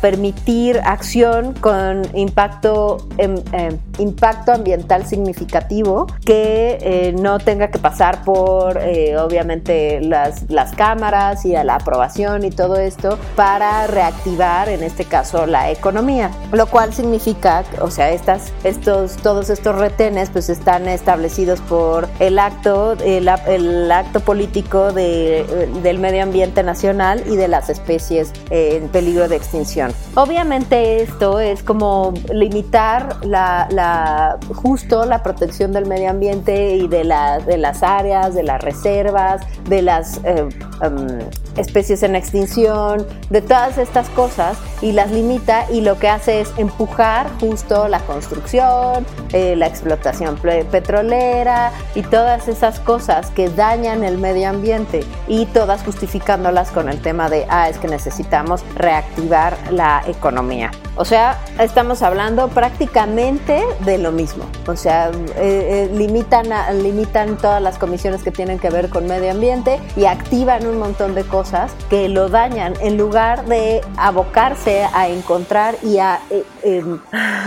permitir 0.00 0.78
acción 0.84 1.54
con 1.54 2.02
impacto, 2.14 3.08
em, 3.18 3.34
em, 3.52 3.78
impacto 3.98 4.52
ambiental 4.52 5.06
significativo 5.06 6.06
que 6.24 6.78
eh, 6.80 7.14
no 7.18 7.38
tenga 7.38 7.68
que 7.68 7.78
pasar 7.78 8.24
por 8.24 8.78
eh, 8.78 9.16
obviamente 9.16 10.00
las, 10.00 10.50
las 10.50 10.72
cámaras 10.72 11.44
y 11.44 11.54
a 11.56 11.64
la 11.64 11.76
aprobación 11.76 12.44
y 12.44 12.50
todo 12.50 12.76
esto 12.76 13.18
para 13.36 13.86
reactivar 13.86 14.68
en 14.68 14.82
este 14.82 15.04
caso 15.04 15.46
la 15.46 15.70
economía, 15.70 16.30
lo 16.52 16.66
cual 16.66 16.92
significa, 16.92 17.64
o 17.80 17.90
sea, 17.90 18.10
estas, 18.10 18.52
estos, 18.64 19.16
todos 19.16 19.50
estos 19.50 19.76
retenes 19.76 20.30
pues 20.30 20.48
están 20.48 20.88
establecidos 20.88 21.60
por 21.60 22.08
el 22.18 22.38
acto, 22.38 22.92
el, 23.04 23.28
acto 23.28 24.20
político 24.20 24.92
de, 24.92 25.70
del 25.82 25.98
medio 25.98 26.22
ambiente 26.22 26.62
nacional 26.62 27.22
y 27.26 27.36
de 27.36 27.48
las 27.48 27.70
especies 27.70 28.32
en 28.50 28.88
peligro 28.88 29.28
de 29.28 29.36
extinción. 29.36 29.92
Obviamente 30.14 31.02
esto 31.02 31.40
es 31.40 31.62
como 31.62 32.14
limitar 32.32 33.24
la, 33.24 33.68
justo 34.54 35.04
la 35.04 35.22
protección 35.22 35.72
del 35.72 35.86
medio 35.86 36.10
ambiente 36.10 36.76
y 36.76 36.88
de, 36.88 37.04
de 37.46 37.58
las 37.58 37.82
áreas, 37.82 38.34
de 38.34 38.42
las 38.42 38.62
reservas, 38.62 39.42
de 39.68 39.82
las 39.82 40.18
eh, 40.24 40.48
em, 40.82 41.18
especies 41.56 42.02
en 42.02 42.16
extinción, 42.16 43.06
de 43.30 43.40
todas 43.40 43.78
estas 43.78 44.08
cosas 44.10 44.58
y 44.82 44.92
las 44.92 45.10
limita 45.10 45.66
y 45.70 45.80
lo 45.80 45.98
que 45.98 46.08
hace 46.08 46.40
es 46.40 46.52
empujar 46.56 47.28
justo 47.40 47.88
la 47.88 48.00
construcción, 48.00 49.06
eh, 49.32 49.56
la 49.56 49.66
explotación 49.66 50.36
petrolera 50.70 51.72
y 51.94 52.02
todas 52.02 52.48
esas 52.48 52.80
cosas 52.80 53.30
que 53.30 53.48
dañan 53.48 54.04
el 54.04 54.18
medio 54.18 54.48
ambiente 54.48 55.04
y 55.28 55.46
todas 55.46 55.82
justificándolas 55.82 56.70
con 56.70 56.88
el 56.88 57.00
tema 57.00 57.28
de, 57.28 57.46
ah, 57.48 57.68
es 57.68 57.78
que 57.78 57.88
necesitamos 57.88 58.64
reactivar 58.76 59.56
la 59.70 60.02
economía. 60.06 60.70
O 60.96 61.04
sea, 61.04 61.40
estamos 61.58 62.02
hablando 62.02 62.48
prácticamente 62.48 63.64
de 63.80 63.98
lo 63.98 64.12
mismo. 64.12 64.44
O 64.68 64.76
sea, 64.76 65.10
eh, 65.10 65.32
eh, 65.36 65.90
limitan, 65.92 66.46
limitan 66.82 67.36
todas 67.36 67.60
las 67.60 67.78
comisiones 67.78 68.22
que 68.22 68.30
tienen 68.30 68.60
que 68.60 68.70
ver 68.70 68.90
con 68.90 69.06
medio 69.06 69.32
ambiente 69.32 69.80
y 69.96 70.04
activan 70.04 70.66
un 70.66 70.78
montón 70.78 71.16
de 71.16 71.24
cosas 71.24 71.72
que 71.90 72.08
lo 72.08 72.28
dañan 72.28 72.74
en 72.80 72.96
lugar 72.96 73.44
de 73.46 73.80
abocarse 73.96 74.86
a 74.94 75.08
encontrar 75.08 75.74
y 75.82 75.98
a, 75.98 76.20
eh, 76.30 76.44
em, 76.62 77.00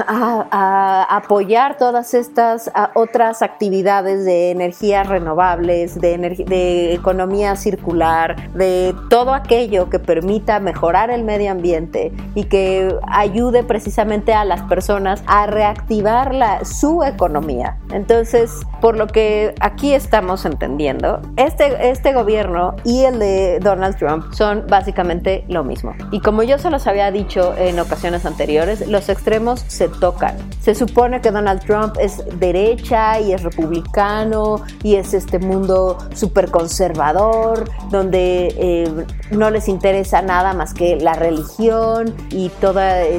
apoyar 0.09 1.77
todas 1.77 2.13
estas 2.13 2.69
otras 2.95 3.41
actividades 3.41 4.25
de 4.25 4.51
energías 4.51 5.07
renovables, 5.07 5.99
de, 5.99 6.17
de 6.17 6.93
economía 6.93 7.55
circular, 7.55 8.51
de 8.53 8.93
todo 9.09 9.33
aquello 9.33 9.89
que 9.89 9.99
permita 9.99 10.59
mejorar 10.59 11.09
el 11.11 11.23
medio 11.23 11.51
ambiente 11.51 12.11
y 12.35 12.43
que 12.45 12.93
ayude 13.07 13.36
precisamente 13.67 14.33
a 14.33 14.45
las 14.45 14.61
personas 14.63 15.23
a 15.27 15.45
reactivar 15.45 16.33
la, 16.33 16.65
su 16.65 17.03
economía. 17.03 17.77
Entonces, 17.91 18.51
por 18.81 18.97
lo 18.97 19.07
que 19.07 19.53
aquí 19.59 19.93
estamos 19.93 20.45
entendiendo, 20.45 21.21
este, 21.35 21.89
este 21.89 22.13
gobierno 22.13 22.75
y 22.83 23.03
el 23.03 23.19
de 23.19 23.59
Donald 23.59 23.97
Trump 23.97 24.33
son 24.33 24.65
básicamente 24.67 25.45
lo 25.47 25.63
mismo. 25.63 25.93
Y 26.11 26.19
como 26.19 26.43
yo 26.43 26.57
se 26.57 26.69
los 26.69 26.87
había 26.87 27.11
dicho 27.11 27.55
en 27.57 27.79
ocasiones 27.79 28.25
anteriores, 28.25 28.87
los 28.87 29.09
extremos 29.09 29.63
se 29.67 29.87
tocan. 29.87 30.35
Se 30.59 30.75
supone 30.75 31.21
que 31.21 31.31
Donald 31.31 31.63
Trump 31.63 31.95
es 31.99 32.23
derecha 32.39 33.19
y 33.19 33.33
es 33.33 33.43
republicano 33.43 34.61
y 34.83 34.95
es 34.95 35.13
este 35.13 35.39
mundo 35.39 35.97
súper 36.13 36.49
conservador, 36.49 37.69
donde 37.89 38.53
eh, 38.57 39.05
no 39.31 39.49
les 39.49 39.67
interesa 39.67 40.21
nada 40.21 40.53
más 40.53 40.73
que 40.73 40.97
la 40.97 41.13
religión 41.13 42.15
y 42.29 42.49
todo 42.49 42.77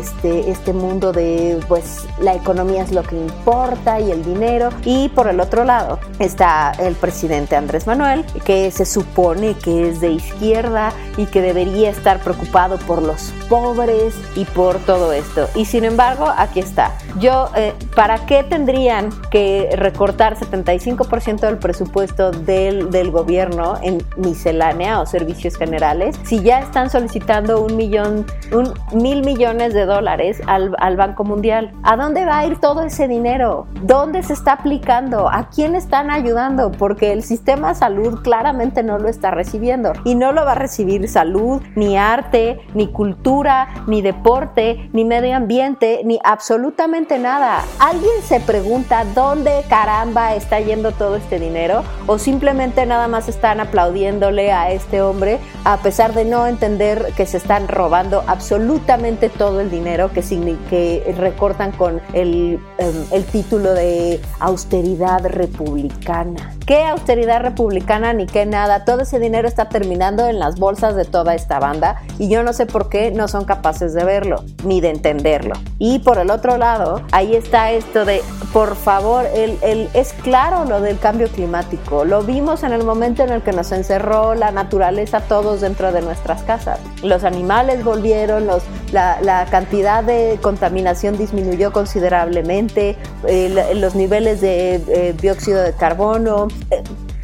este, 0.08 0.50
este 0.50 0.72
mundo 0.72 1.12
de 1.12 1.60
pues 1.68 2.06
la 2.20 2.34
economía 2.34 2.82
es 2.82 2.92
lo 2.92 3.02
que 3.02 3.16
importa 3.16 4.00
y 4.00 4.10
el 4.10 4.24
dinero. 4.24 4.70
Y 4.84 5.08
por 5.10 5.28
el 5.28 5.40
otro 5.40 5.64
lado 5.64 5.98
está 6.18 6.72
el 6.78 6.94
presidente 6.94 7.56
Andrés 7.56 7.86
Manuel, 7.86 8.24
que 8.44 8.70
se 8.70 8.86
supone 8.86 9.54
que 9.54 9.88
es 9.88 10.00
de 10.00 10.12
izquierda 10.12 10.92
y 11.16 11.26
que 11.26 11.42
debería 11.42 11.90
estar 11.90 12.20
preocupado 12.20 12.78
por 12.78 13.02
los 13.02 13.32
pobres 13.48 14.14
y 14.34 14.44
por 14.44 14.78
todo 14.78 15.12
esto. 15.12 15.48
Y 15.54 15.64
sin 15.64 15.84
embargo, 15.84 16.32
aquí 16.36 16.60
está. 16.60 16.92
Yo, 17.18 17.50
eh, 17.56 17.74
¿para 17.94 18.26
qué 18.26 18.44
tendrían 18.44 19.10
que 19.30 19.70
recortar 19.74 20.36
75% 20.36 21.40
del 21.40 21.58
presupuesto 21.58 22.30
del, 22.30 22.90
del 22.90 23.10
gobierno 23.10 23.78
en 23.82 24.02
miscelánea 24.16 25.00
o 25.00 25.06
servicios 25.06 25.56
generales 25.56 26.16
si 26.24 26.42
ya 26.42 26.60
están 26.60 26.90
solicitando 26.90 27.60
un 27.60 27.76
millón, 27.76 28.26
un 28.52 28.74
mil 28.92 29.22
millones 29.24 29.74
de 29.74 29.84
dólares 29.84 29.97
al, 29.98 30.76
al 30.78 30.96
Banco 30.96 31.24
Mundial? 31.24 31.72
¿A 31.82 31.96
dónde 31.96 32.24
va 32.24 32.38
a 32.38 32.46
ir 32.46 32.60
todo 32.60 32.82
ese 32.82 33.08
dinero? 33.08 33.66
¿Dónde 33.82 34.22
se 34.22 34.32
está 34.32 34.52
aplicando? 34.52 35.28
¿A 35.28 35.48
quién 35.48 35.74
están 35.74 36.10
ayudando? 36.10 36.70
Porque 36.72 37.12
el 37.12 37.22
sistema 37.22 37.70
de 37.70 37.74
salud 37.74 38.20
claramente 38.22 38.82
no 38.82 38.98
lo 38.98 39.08
está 39.08 39.30
recibiendo 39.30 39.92
y 40.04 40.14
no 40.14 40.32
lo 40.32 40.44
va 40.44 40.52
a 40.52 40.54
recibir 40.56 41.08
salud, 41.08 41.62
ni 41.74 41.96
arte, 41.96 42.60
ni 42.74 42.88
cultura, 42.88 43.68
ni 43.86 44.02
deporte, 44.02 44.88
ni 44.92 45.04
medio 45.04 45.36
ambiente, 45.36 46.02
ni 46.04 46.18
absolutamente 46.22 47.18
nada. 47.18 47.62
¿Alguien 47.78 48.22
se 48.22 48.40
pregunta 48.40 49.04
dónde 49.14 49.64
caramba 49.68 50.34
está 50.34 50.60
yendo 50.60 50.92
todo 50.92 51.16
este 51.16 51.38
dinero? 51.38 51.82
¿O 52.06 52.18
simplemente 52.18 52.86
nada 52.86 53.08
más 53.08 53.28
están 53.28 53.60
aplaudiéndole 53.60 54.52
a 54.52 54.70
este 54.70 55.02
hombre 55.02 55.38
a 55.64 55.78
pesar 55.78 56.14
de 56.14 56.24
no 56.24 56.46
entender 56.46 57.12
que 57.16 57.26
se 57.26 57.36
están 57.36 57.68
robando 57.68 58.24
absolutamente 58.26 59.28
todo 59.28 59.60
el 59.60 59.70
dinero 59.70 59.87
que, 60.12 60.56
que 60.68 61.14
recortan 61.16 61.72
con 61.72 62.00
el, 62.12 62.60
em, 62.78 63.04
el 63.10 63.24
título 63.24 63.72
de 63.72 64.20
austeridad 64.40 65.24
republicana? 65.26 66.54
¿Qué 66.66 66.84
austeridad 66.84 67.40
republicana 67.40 68.12
ni 68.12 68.26
qué 68.26 68.44
nada? 68.44 68.84
Todo 68.84 69.00
ese 69.00 69.18
dinero 69.18 69.48
está 69.48 69.70
terminando 69.70 70.26
en 70.26 70.38
las 70.38 70.58
bolsas 70.58 70.94
de 70.96 71.06
toda 71.06 71.34
esta 71.34 71.58
banda 71.58 72.02
y 72.18 72.28
yo 72.28 72.42
no 72.42 72.52
sé 72.52 72.66
por 72.66 72.90
qué 72.90 73.10
no 73.10 73.26
son 73.26 73.46
capaces 73.46 73.94
de 73.94 74.04
verlo 74.04 74.44
ni 74.64 74.82
de 74.82 74.90
entenderlo. 74.90 75.54
Y 75.78 76.00
por 76.00 76.18
el 76.18 76.30
otro 76.30 76.58
lado, 76.58 77.00
ahí 77.12 77.34
está 77.34 77.70
esto 77.72 78.04
de, 78.04 78.22
por 78.52 78.76
favor, 78.76 79.24
el, 79.34 79.56
el, 79.62 79.88
es 79.94 80.12
claro 80.12 80.66
lo 80.66 80.82
del 80.82 80.98
cambio 80.98 81.28
climático. 81.28 82.04
Lo 82.04 82.22
vimos 82.22 82.62
en 82.62 82.72
el 82.72 82.84
momento 82.84 83.22
en 83.22 83.30
el 83.30 83.42
que 83.42 83.52
nos 83.52 83.72
encerró 83.72 84.34
la 84.34 84.50
naturaleza 84.50 85.20
todos 85.20 85.62
dentro 85.62 85.90
de 85.92 86.02
nuestras 86.02 86.42
casas. 86.42 86.80
Los 87.02 87.24
animales 87.24 87.82
volvieron, 87.82 88.46
los, 88.46 88.62
la, 88.92 89.20
la 89.22 89.46
cantidad 89.46 89.77
de 89.82 90.38
contaminación 90.42 91.16
disminuyó 91.16 91.72
considerablemente, 91.72 92.96
eh, 93.26 93.72
los 93.74 93.94
niveles 93.94 94.40
de 94.40 94.76
eh, 94.76 95.14
dióxido 95.20 95.62
de 95.62 95.72
carbono. 95.72 96.48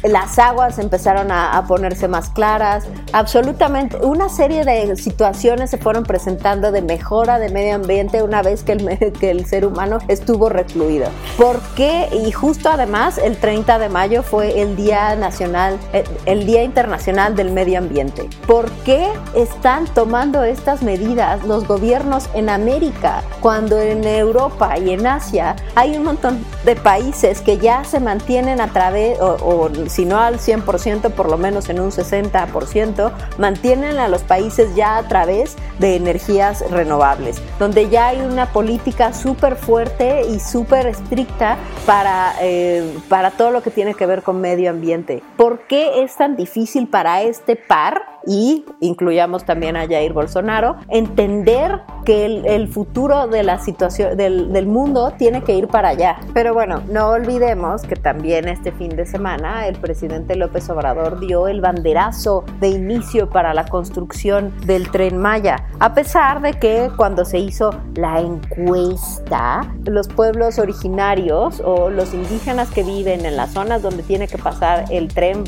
Eh, 0.05 0.09
las 0.09 0.37
aguas 0.39 0.77
empezaron 0.79 1.31
a, 1.31 1.63
ponerse 1.67 2.07
más 2.07 2.29
claras, 2.29 2.85
absolutamente 3.11 3.97
una 3.97 4.29
serie 4.29 4.63
de 4.63 4.95
situaciones 4.97 5.71
se 5.71 5.77
fueron 5.77 6.03
presentando 6.03 6.71
de 6.71 6.81
mejora 6.81 7.39
de 7.39 7.49
medio 7.49 7.75
ambiente 7.75 8.21
una 8.21 8.41
vez 8.41 8.63
que 8.63 8.73
el, 8.73 9.13
que 9.19 9.31
el 9.31 9.45
ser 9.45 9.65
humano 9.65 9.97
estuvo 10.07 10.49
recluido. 10.49 11.07
¿Por 11.37 11.59
qué? 11.75 12.09
Y 12.25 12.31
justo 12.31 12.69
además 12.69 13.17
el 13.17 13.37
30 13.37 13.79
de 13.79 13.89
mayo 13.89 14.21
fue 14.21 14.61
el 14.61 14.75
Día 14.75 15.15
Nacional, 15.15 15.79
el, 15.93 16.05
el 16.25 16.45
Día 16.45 16.63
Internacional 16.63 17.35
del 17.35 17.51
Medio 17.51 17.79
Ambiente. 17.79 18.29
¿Por 18.45 18.69
qué 18.83 19.07
están 19.35 19.85
tomando 19.85 20.43
estas 20.43 20.83
medidas 20.83 21.43
los 21.45 21.67
gobiernos 21.67 22.29
en 22.33 22.49
América 22.49 23.23
cuando 23.41 23.79
en 23.79 24.03
Europa 24.03 24.77
y 24.77 24.91
en 24.91 25.07
Asia 25.07 25.55
hay 25.75 25.97
un 25.97 26.03
montón 26.03 26.45
de 26.63 26.75
países 26.75 27.41
que 27.41 27.57
ya 27.57 27.83
se 27.83 27.99
mantienen 27.99 28.61
a 28.61 28.67
través 28.67 29.19
o, 29.19 29.35
o 29.35 29.69
si 29.95 30.05
no 30.05 30.19
al 30.19 30.39
100%, 30.39 31.11
por 31.11 31.29
lo 31.29 31.37
menos 31.37 31.69
en 31.69 31.79
un 31.79 31.89
60%, 31.89 33.11
mantienen 33.37 33.97
a 33.97 34.09
los 34.09 34.23
países 34.23 34.75
ya 34.75 34.97
a 34.97 35.07
través 35.07 35.55
de 35.79 35.95
energías 35.95 36.69
renovables, 36.69 37.41
donde 37.59 37.89
ya 37.89 38.07
hay 38.07 38.19
una 38.19 38.51
política 38.51 39.13
súper 39.13 39.55
fuerte 39.55 40.23
y 40.27 40.41
súper 40.41 40.87
estricta 40.87 41.57
para, 41.85 42.33
eh, 42.41 42.97
para 43.07 43.31
todo 43.31 43.51
lo 43.51 43.63
que 43.63 43.71
tiene 43.71 43.93
que 43.93 44.05
ver 44.05 44.21
con 44.21 44.41
medio 44.41 44.69
ambiente. 44.69 45.23
¿Por 45.37 45.59
qué 45.61 46.03
es 46.03 46.17
tan 46.17 46.35
difícil 46.35 46.89
para 46.89 47.21
este 47.21 47.55
par? 47.55 48.14
Y 48.25 48.65
incluyamos 48.79 49.45
también 49.45 49.77
a 49.77 49.87
Jair 49.87 50.13
Bolsonaro, 50.13 50.77
entender 50.89 51.81
que 52.05 52.25
el, 52.25 52.67
futuro 52.67 53.27
de 53.27 53.43
la 53.43 53.59
situación 53.59 54.15
del, 54.17 54.53
del, 54.53 54.67
mundo 54.67 55.13
tiene 55.17 55.41
que 55.43 55.55
ir 55.55 55.67
para 55.67 55.89
allá. 55.89 56.17
Pero 56.33 56.53
bueno, 56.53 56.81
no 56.89 57.09
olvidemos 57.09 57.81
que 57.83 57.95
también 57.95 58.47
este 58.47 58.71
fin 58.71 58.89
de 58.89 59.05
semana 59.05 59.67
el 59.67 59.75
presidente 59.75 60.35
López 60.35 60.69
Obrador 60.69 61.19
dio 61.19 61.47
el 61.47 61.61
banderazo 61.61 62.43
de 62.59 62.69
inicio 62.69 63.29
para 63.29 63.53
la 63.53 63.65
construcción 63.65 64.53
del 64.65 64.89
tren 64.91 65.17
Maya, 65.17 65.67
a 65.79 65.93
pesar 65.93 66.41
de 66.41 66.53
que 66.53 66.89
cuando 66.95 67.25
se 67.25 67.39
hizo 67.39 67.71
la 67.95 68.19
encuesta, 68.19 69.73
los 69.85 70.07
pueblos 70.07 70.59
originarios 70.59 71.61
o 71.63 71.89
los 71.89 72.13
indígenas 72.13 72.69
que 72.69 72.83
viven 72.83 73.25
en 73.25 73.37
las 73.37 73.53
zonas 73.53 73.81
donde 73.81 74.03
tiene 74.03 74.27
que 74.27 74.37
pasar 74.37 74.85
el 74.89 75.07
tren, 75.07 75.43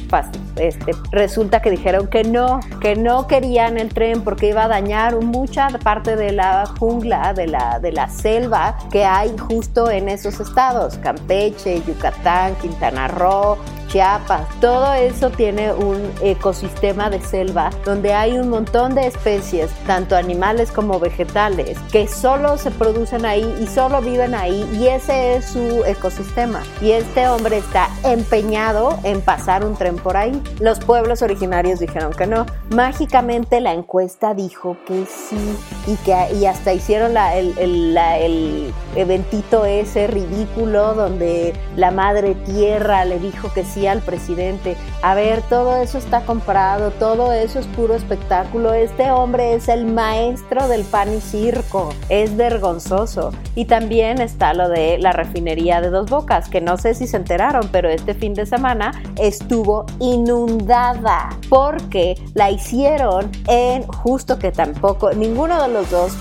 este, 0.57 0.91
resulta 1.11 1.61
que 1.61 1.71
dijeron 1.71 2.07
que 2.07 2.23
no, 2.23 2.59
que 2.81 2.95
no 2.95 3.27
querían 3.27 3.77
el 3.77 3.89
tren 3.89 4.23
porque 4.23 4.49
iba 4.49 4.65
a 4.65 4.67
dañar 4.67 5.19
mucha 5.23 5.67
parte 5.69 6.15
de 6.15 6.31
la 6.31 6.65
jungla, 6.65 7.33
de 7.33 7.47
la, 7.47 7.79
de 7.79 7.91
la 7.91 8.09
selva 8.09 8.77
que 8.91 9.05
hay 9.05 9.35
justo 9.37 9.89
en 9.89 10.09
esos 10.09 10.39
estados, 10.39 10.97
Campeche, 10.97 11.81
Yucatán, 11.85 12.55
Quintana 12.55 13.07
Roo, 13.07 13.57
Chiapas, 13.87 14.47
todo 14.59 14.93
eso 14.93 15.29
tiene 15.29 15.73
un 15.73 16.11
ecosistema 16.21 17.09
de 17.09 17.21
selva 17.21 17.69
donde 17.85 18.13
hay 18.13 18.37
un 18.37 18.49
montón 18.49 18.95
de 18.95 19.07
especies, 19.07 19.71
tanto 19.85 20.15
animales 20.15 20.71
como 20.71 20.99
vegetales, 20.99 21.77
que 21.91 22.07
solo 22.07 22.57
se 22.57 22.71
producen 22.71 23.25
ahí 23.25 23.55
y 23.61 23.67
solo 23.67 24.01
viven 24.01 24.35
ahí 24.35 24.69
y 24.73 24.87
ese 24.87 25.35
es 25.35 25.45
su 25.45 25.83
ecosistema. 25.85 26.61
Y 26.81 26.91
este 26.91 27.27
hombre 27.27 27.57
está 27.57 27.89
empeñado 28.03 28.99
en 29.03 29.21
pasar 29.21 29.65
un 29.65 29.75
tren 29.75 29.95
por 29.95 30.17
ahí. 30.17 30.41
Los 30.59 30.79
pueblos 30.79 31.21
originarios 31.21 31.79
dijeron 31.79 32.13
que 32.13 32.27
no. 32.27 32.45
Mágicamente 32.69 33.61
la 33.61 33.73
encuesta 33.73 34.33
dijo 34.33 34.77
que 34.85 35.05
sí 35.05 35.57
y 35.87 35.95
que 35.97 36.15
y 36.35 36.45
hasta 36.45 36.73
hicieron 36.73 37.15
el, 37.17 37.57
el, 37.57 37.97
el 37.97 38.73
eventito 38.95 39.65
ese 39.65 40.07
ridículo 40.07 40.93
donde 40.93 41.53
la 41.75 41.91
madre 41.91 42.35
tierra 42.35 43.05
le 43.05 43.19
dijo 43.19 43.51
que 43.53 43.63
sí 43.63 43.86
al 43.87 44.01
presidente. 44.01 44.75
A 45.01 45.15
ver, 45.15 45.41
todo 45.43 45.77
eso 45.77 45.97
está 45.97 46.21
comprado, 46.21 46.91
todo 46.91 47.33
eso 47.33 47.59
es 47.59 47.67
puro 47.67 47.95
espectáculo. 47.95 48.73
Este 48.73 49.11
hombre 49.11 49.53
es 49.53 49.67
el 49.67 49.85
maestro 49.85 50.67
del 50.67 50.83
pan 50.83 51.13
y 51.13 51.21
circo. 51.21 51.89
Es 52.09 52.35
vergonzoso. 52.35 53.31
Y 53.55 53.65
también 53.65 54.21
está 54.21 54.53
lo 54.53 54.69
de 54.69 54.97
la 54.97 55.11
refinería 55.11 55.81
de 55.81 55.89
Dos 55.89 56.09
Bocas, 56.09 56.49
que 56.49 56.61
no 56.61 56.77
sé 56.77 56.93
si 56.93 57.07
se 57.07 57.17
enteraron, 57.17 57.69
pero 57.71 57.89
este 57.89 58.13
fin 58.13 58.33
de 58.33 58.45
semana 58.45 58.91
estuvo 59.17 59.85
inundada 59.99 61.29
porque 61.49 62.15
la 62.33 62.51
hicieron 62.51 63.31
en 63.47 63.83
justo 63.83 64.39
que 64.39 64.51
tampoco, 64.51 65.11
ninguno 65.13 65.61
de 65.61 65.69
los 65.69 65.89
dos 65.89 66.13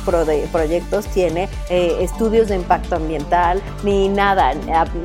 proyectos 0.52 1.06
tiene 1.06 1.48
eh, 1.70 1.96
estudios 2.00 2.48
de 2.48 2.56
impacto 2.56 2.96
ambiental 2.96 3.60
ni 3.82 4.08
nada, 4.08 4.52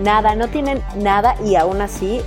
nada, 0.02 0.36
no 0.36 0.48
tienen 0.48 0.82
nada 0.96 1.36
y 1.46 1.56
aún 1.56 1.82
así 1.82 2.22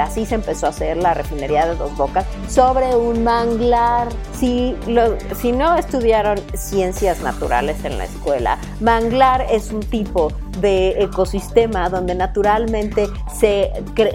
Así, 0.00 0.26
se 0.26 0.34
empezó 0.34 0.66
a 0.66 0.68
hacer 0.70 0.96
la 0.96 1.14
refinería 1.14 1.66
de 1.66 1.76
Dos 1.76 1.96
Bocas 1.96 2.26
sobre 2.48 2.94
un 2.94 3.24
manglar. 3.24 4.08
Si, 4.38 4.76
lo, 4.86 5.16
si 5.34 5.52
no 5.52 5.76
estudiaron 5.76 6.38
ciencias 6.54 7.20
naturales 7.20 7.84
en 7.84 7.98
la 7.98 8.04
escuela, 8.04 8.58
manglar 8.80 9.46
es 9.50 9.72
un 9.72 9.80
tipo 9.80 10.30
de 10.60 11.02
ecosistema 11.02 11.88
donde 11.88 12.14
naturalmente 12.14 13.08
se 13.32 13.72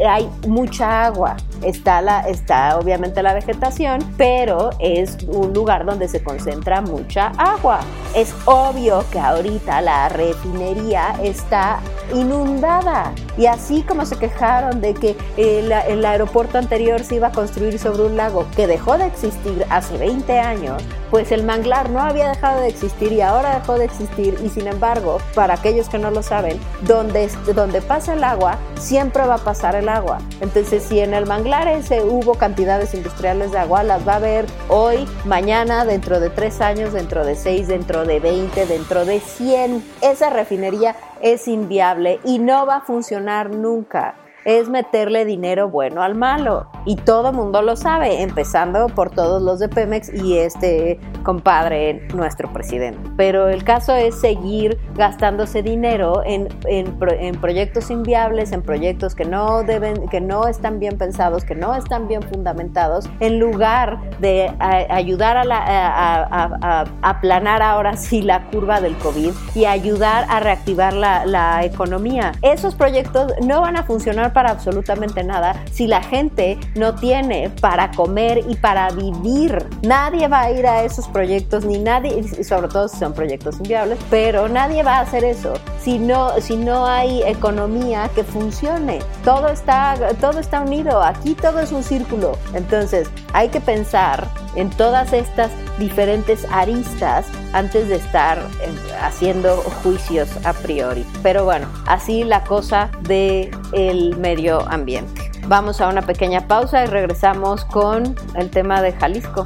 hay 0.07 0.29
mucha 0.47 1.05
agua. 1.05 1.37
Está, 1.61 2.01
la, 2.01 2.21
está 2.21 2.77
obviamente 2.79 3.21
la 3.21 3.33
vegetación, 3.33 4.01
pero 4.17 4.71
es 4.79 5.17
un 5.27 5.53
lugar 5.53 5.85
donde 5.85 6.07
se 6.07 6.23
concentra 6.23 6.81
mucha 6.81 7.27
agua. 7.37 7.81
Es 8.15 8.33
obvio 8.45 9.05
que 9.11 9.19
ahorita 9.19 9.81
la 9.81 10.09
refinería 10.09 11.15
está 11.21 11.79
inundada. 12.13 13.13
Y 13.37 13.45
así 13.45 13.83
como 13.83 14.05
se 14.05 14.17
quejaron 14.17 14.81
de 14.81 14.93
que 14.93 15.15
el, 15.37 15.71
el, 15.71 16.05
aeropuerto 16.05 16.57
anterior 16.57 17.03
se 17.03 17.15
iba 17.15 17.27
a 17.27 17.31
construir 17.31 17.79
sobre 17.79 18.03
un 18.03 18.17
lago 18.17 18.45
que 18.55 18.67
dejó 18.67 18.97
de 18.97 19.05
existir 19.05 19.65
hace 19.69 19.97
20 19.97 20.39
años, 20.39 20.83
pues 21.09 21.31
el 21.31 21.43
manglar 21.43 21.89
no 21.89 22.01
había 22.01 22.29
dejado 22.29 22.61
de 22.61 22.67
existir 22.67 23.11
y 23.11 23.21
ahora 23.21 23.59
dejó 23.59 23.77
de 23.77 23.85
existir. 23.85 24.37
Y 24.43 24.49
sin 24.49 24.67
embargo, 24.67 25.19
para 25.33 25.53
aquellos 25.53 25.89
que 25.89 25.97
no 25.97 26.11
lo 26.11 26.23
saben, 26.31 26.57
donde, 26.87 27.29
donde 27.53 27.81
pasa 27.81 28.13
el 28.13 28.23
agua, 28.23 28.57
siempre 28.79 29.25
va 29.25 29.35
a 29.35 29.43
pasar 29.43 29.75
el 29.75 29.89
agua. 29.89 30.19
Entonces, 30.39 30.81
si 30.81 31.01
en 31.01 31.13
el 31.13 31.25
manglar 31.25 31.67
ese 31.67 32.03
hubo 32.03 32.35
cantidades 32.35 32.93
industriales 32.93 33.51
de 33.51 33.59
agua, 33.59 33.83
las 33.83 34.07
va 34.07 34.15
a 34.15 34.19
ver 34.19 34.45
hoy, 34.69 35.05
mañana, 35.25 35.83
dentro 35.83 36.21
de 36.21 36.29
tres 36.29 36.61
años, 36.61 36.93
dentro 36.93 37.25
de 37.25 37.35
seis, 37.35 37.67
dentro 37.67 38.05
de 38.05 38.21
20, 38.21 38.65
dentro 38.65 39.03
de 39.03 39.19
100. 39.19 39.83
Esa 39.99 40.29
refinería 40.29 40.95
es 41.21 41.49
inviable 41.49 42.21
y 42.23 42.39
no 42.39 42.65
va 42.65 42.77
a 42.77 42.81
funcionar 42.81 43.49
nunca 43.49 44.15
es 44.45 44.69
meterle 44.69 45.25
dinero 45.25 45.69
bueno 45.69 46.01
al 46.01 46.15
malo. 46.15 46.67
Y 46.85 46.95
todo 46.95 47.31
mundo 47.31 47.61
lo 47.61 47.75
sabe, 47.75 48.21
empezando 48.21 48.87
por 48.87 49.11
todos 49.11 49.41
los 49.41 49.59
de 49.59 49.69
Pemex 49.69 50.11
y 50.13 50.37
este 50.37 50.99
compadre, 51.23 52.07
nuestro 52.15 52.51
presidente. 52.51 52.99
Pero 53.17 53.49
el 53.49 53.63
caso 53.63 53.95
es 53.95 54.19
seguir 54.19 54.79
gastándose 54.95 55.61
dinero 55.61 56.23
en, 56.25 56.47
en, 56.65 56.97
en, 57.19 57.39
proyectos 57.39 57.91
inviables, 57.91 58.51
en 58.51 58.63
proyectos 58.63 59.13
que 59.13 59.25
no 59.25 59.63
deben, 59.63 60.07
que 60.09 60.21
no 60.21 60.47
están 60.47 60.79
bien 60.79 60.97
pensados, 60.97 61.43
que 61.43 61.55
no 61.55 61.75
están 61.75 62.07
bien 62.07 62.23
fundamentados, 62.23 63.09
en 63.19 63.39
lugar 63.39 63.99
de 64.19 64.51
ayudar 64.59 65.37
a, 65.37 65.43
la, 65.43 65.59
a, 65.59 66.85
aplanar 67.01 67.61
ahora 67.61 67.95
sí 67.95 68.21
la 68.21 68.49
curva 68.49 68.81
del 68.81 68.95
COVID 68.97 69.31
y 69.53 69.65
ayudar 69.65 70.25
a 70.29 70.39
reactivar 70.39 70.93
la, 70.93 71.25
la 71.25 71.63
economía. 71.63 72.31
Esos 72.41 72.75
proyectos 72.75 73.33
no 73.43 73.61
van 73.61 73.77
a 73.77 73.83
funcionar 73.83 74.30
para 74.33 74.51
absolutamente 74.51 75.23
nada 75.23 75.63
si 75.71 75.87
la 75.87 76.01
gente 76.01 76.57
no 76.75 76.95
tiene 76.95 77.49
para 77.61 77.91
comer 77.91 78.43
y 78.47 78.55
para 78.55 78.89
vivir. 78.91 79.65
Nadie 79.81 80.27
va 80.27 80.41
a 80.41 80.51
ir 80.51 80.65
a 80.67 80.83
esos 80.83 81.07
proyectos, 81.07 81.65
ni 81.65 81.79
nadie, 81.79 82.23
sobre 82.43 82.67
todo 82.67 82.87
si 82.87 82.97
son 82.97 83.13
proyectos 83.13 83.57
inviables, 83.57 83.99
pero 84.09 84.47
nadie 84.47 84.83
va 84.83 84.97
a 84.97 85.01
hacer 85.01 85.23
eso 85.23 85.53
si 85.83 85.97
no, 85.97 86.39
si 86.39 86.57
no 86.57 86.85
hay 86.85 87.23
economía 87.23 88.09
que 88.13 88.23
funcione. 88.23 88.99
Todo 89.23 89.49
está, 89.49 89.95
todo 90.19 90.39
está 90.39 90.61
unido, 90.61 91.01
aquí 91.01 91.33
todo 91.33 91.59
es 91.59 91.71
un 91.71 91.83
círculo. 91.83 92.37
Entonces 92.53 93.09
hay 93.33 93.49
que 93.49 93.61
pensar 93.61 94.27
en 94.55 94.69
todas 94.69 95.13
estas 95.13 95.51
diferentes 95.79 96.45
aristas 96.51 97.25
antes 97.53 97.87
de 97.87 97.95
estar 97.95 98.37
eh, 98.37 98.93
haciendo 99.01 99.57
juicios 99.83 100.29
a 100.45 100.53
priori. 100.53 101.05
Pero 101.23 101.45
bueno, 101.45 101.67
así 101.87 102.23
la 102.23 102.43
cosa 102.43 102.89
de 103.01 103.51
el 103.73 104.17
medio 104.17 104.67
ambiente. 104.69 105.31
Vamos 105.47 105.81
a 105.81 105.87
una 105.87 106.01
pequeña 106.01 106.47
pausa 106.47 106.83
y 106.83 106.87
regresamos 106.87 107.65
con 107.65 108.15
el 108.35 108.49
tema 108.49 108.81
de 108.81 108.93
Jalisco. 108.93 109.45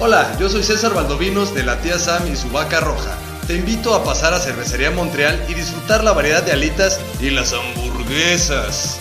Hola, 0.00 0.36
yo 0.38 0.48
soy 0.48 0.62
César 0.62 0.92
Valdovinos 0.92 1.54
de 1.54 1.62
la 1.62 1.80
tía 1.80 1.98
Sam 1.98 2.26
y 2.30 2.36
su 2.36 2.50
vaca 2.50 2.80
roja. 2.80 3.16
Te 3.46 3.54
invito 3.54 3.94
a 3.94 4.04
pasar 4.04 4.34
a 4.34 4.38
Cervecería 4.38 4.90
Montreal 4.90 5.42
y 5.48 5.54
disfrutar 5.54 6.02
la 6.02 6.12
variedad 6.12 6.42
de 6.42 6.52
alitas 6.52 7.00
y 7.20 7.30
las 7.30 7.52
hamburguesas. 7.52 9.00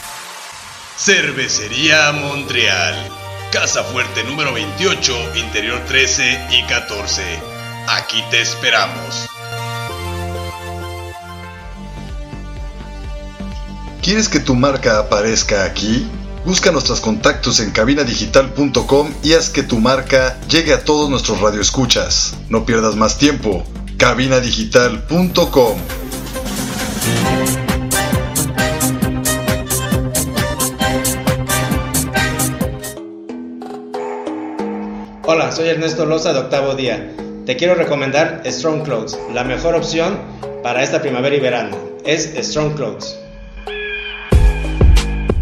Cervecería 0.97 2.11
Montreal. 2.11 2.95
Casa 3.51 3.83
Fuerte 3.83 4.23
número 4.23 4.53
28, 4.53 5.35
interior 5.35 5.79
13 5.87 6.47
y 6.51 6.63
14. 6.63 7.23
Aquí 7.87 8.23
te 8.31 8.41
esperamos. 8.41 9.32
¿Quieres 14.03 14.27
que 14.27 14.41
tu 14.41 14.53
marca 14.53 14.99
aparezca 14.99 15.63
aquí? 15.63 16.05
Busca 16.43 16.73
nuestros 16.73 16.99
contactos 16.99 17.61
en 17.61 17.71
cabinadigital.com 17.71 19.13
y 19.23 19.31
haz 19.31 19.49
que 19.49 19.63
tu 19.63 19.79
marca 19.79 20.37
llegue 20.49 20.73
a 20.73 20.83
todos 20.83 21.09
nuestros 21.09 21.39
radioescuchas. 21.39 22.35
No 22.49 22.65
pierdas 22.65 22.97
más 22.97 23.17
tiempo. 23.17 23.63
cabinadigital.com 23.97 25.77
Hola, 35.25 35.53
soy 35.53 35.69
Ernesto 35.69 36.05
Loza 36.05 36.33
de 36.33 36.39
Octavo 36.39 36.75
Día. 36.75 37.15
Te 37.45 37.55
quiero 37.55 37.75
recomendar 37.75 38.43
Strong 38.45 38.83
Clothes, 38.83 39.17
la 39.33 39.45
mejor 39.45 39.75
opción 39.75 40.19
para 40.61 40.83
esta 40.83 41.01
primavera 41.01 41.37
y 41.37 41.39
verano. 41.39 41.77
Es 42.03 42.33
Strong 42.45 42.75
Clothes. 42.75 43.22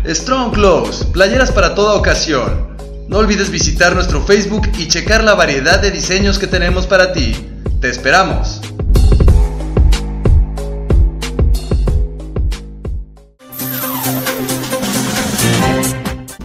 Strong 0.05 0.53
Clothes, 0.53 1.05
playeras 1.13 1.51
para 1.51 1.75
toda 1.75 1.93
ocasión. 1.93 2.75
No 3.07 3.19
olvides 3.19 3.51
visitar 3.51 3.93
nuestro 3.93 4.21
Facebook 4.25 4.67
y 4.77 4.87
checar 4.87 5.23
la 5.23 5.35
variedad 5.35 5.79
de 5.79 5.91
diseños 5.91 6.39
que 6.39 6.47
tenemos 6.47 6.87
para 6.87 7.13
ti. 7.13 7.35
Te 7.79 7.89
esperamos. 7.89 8.61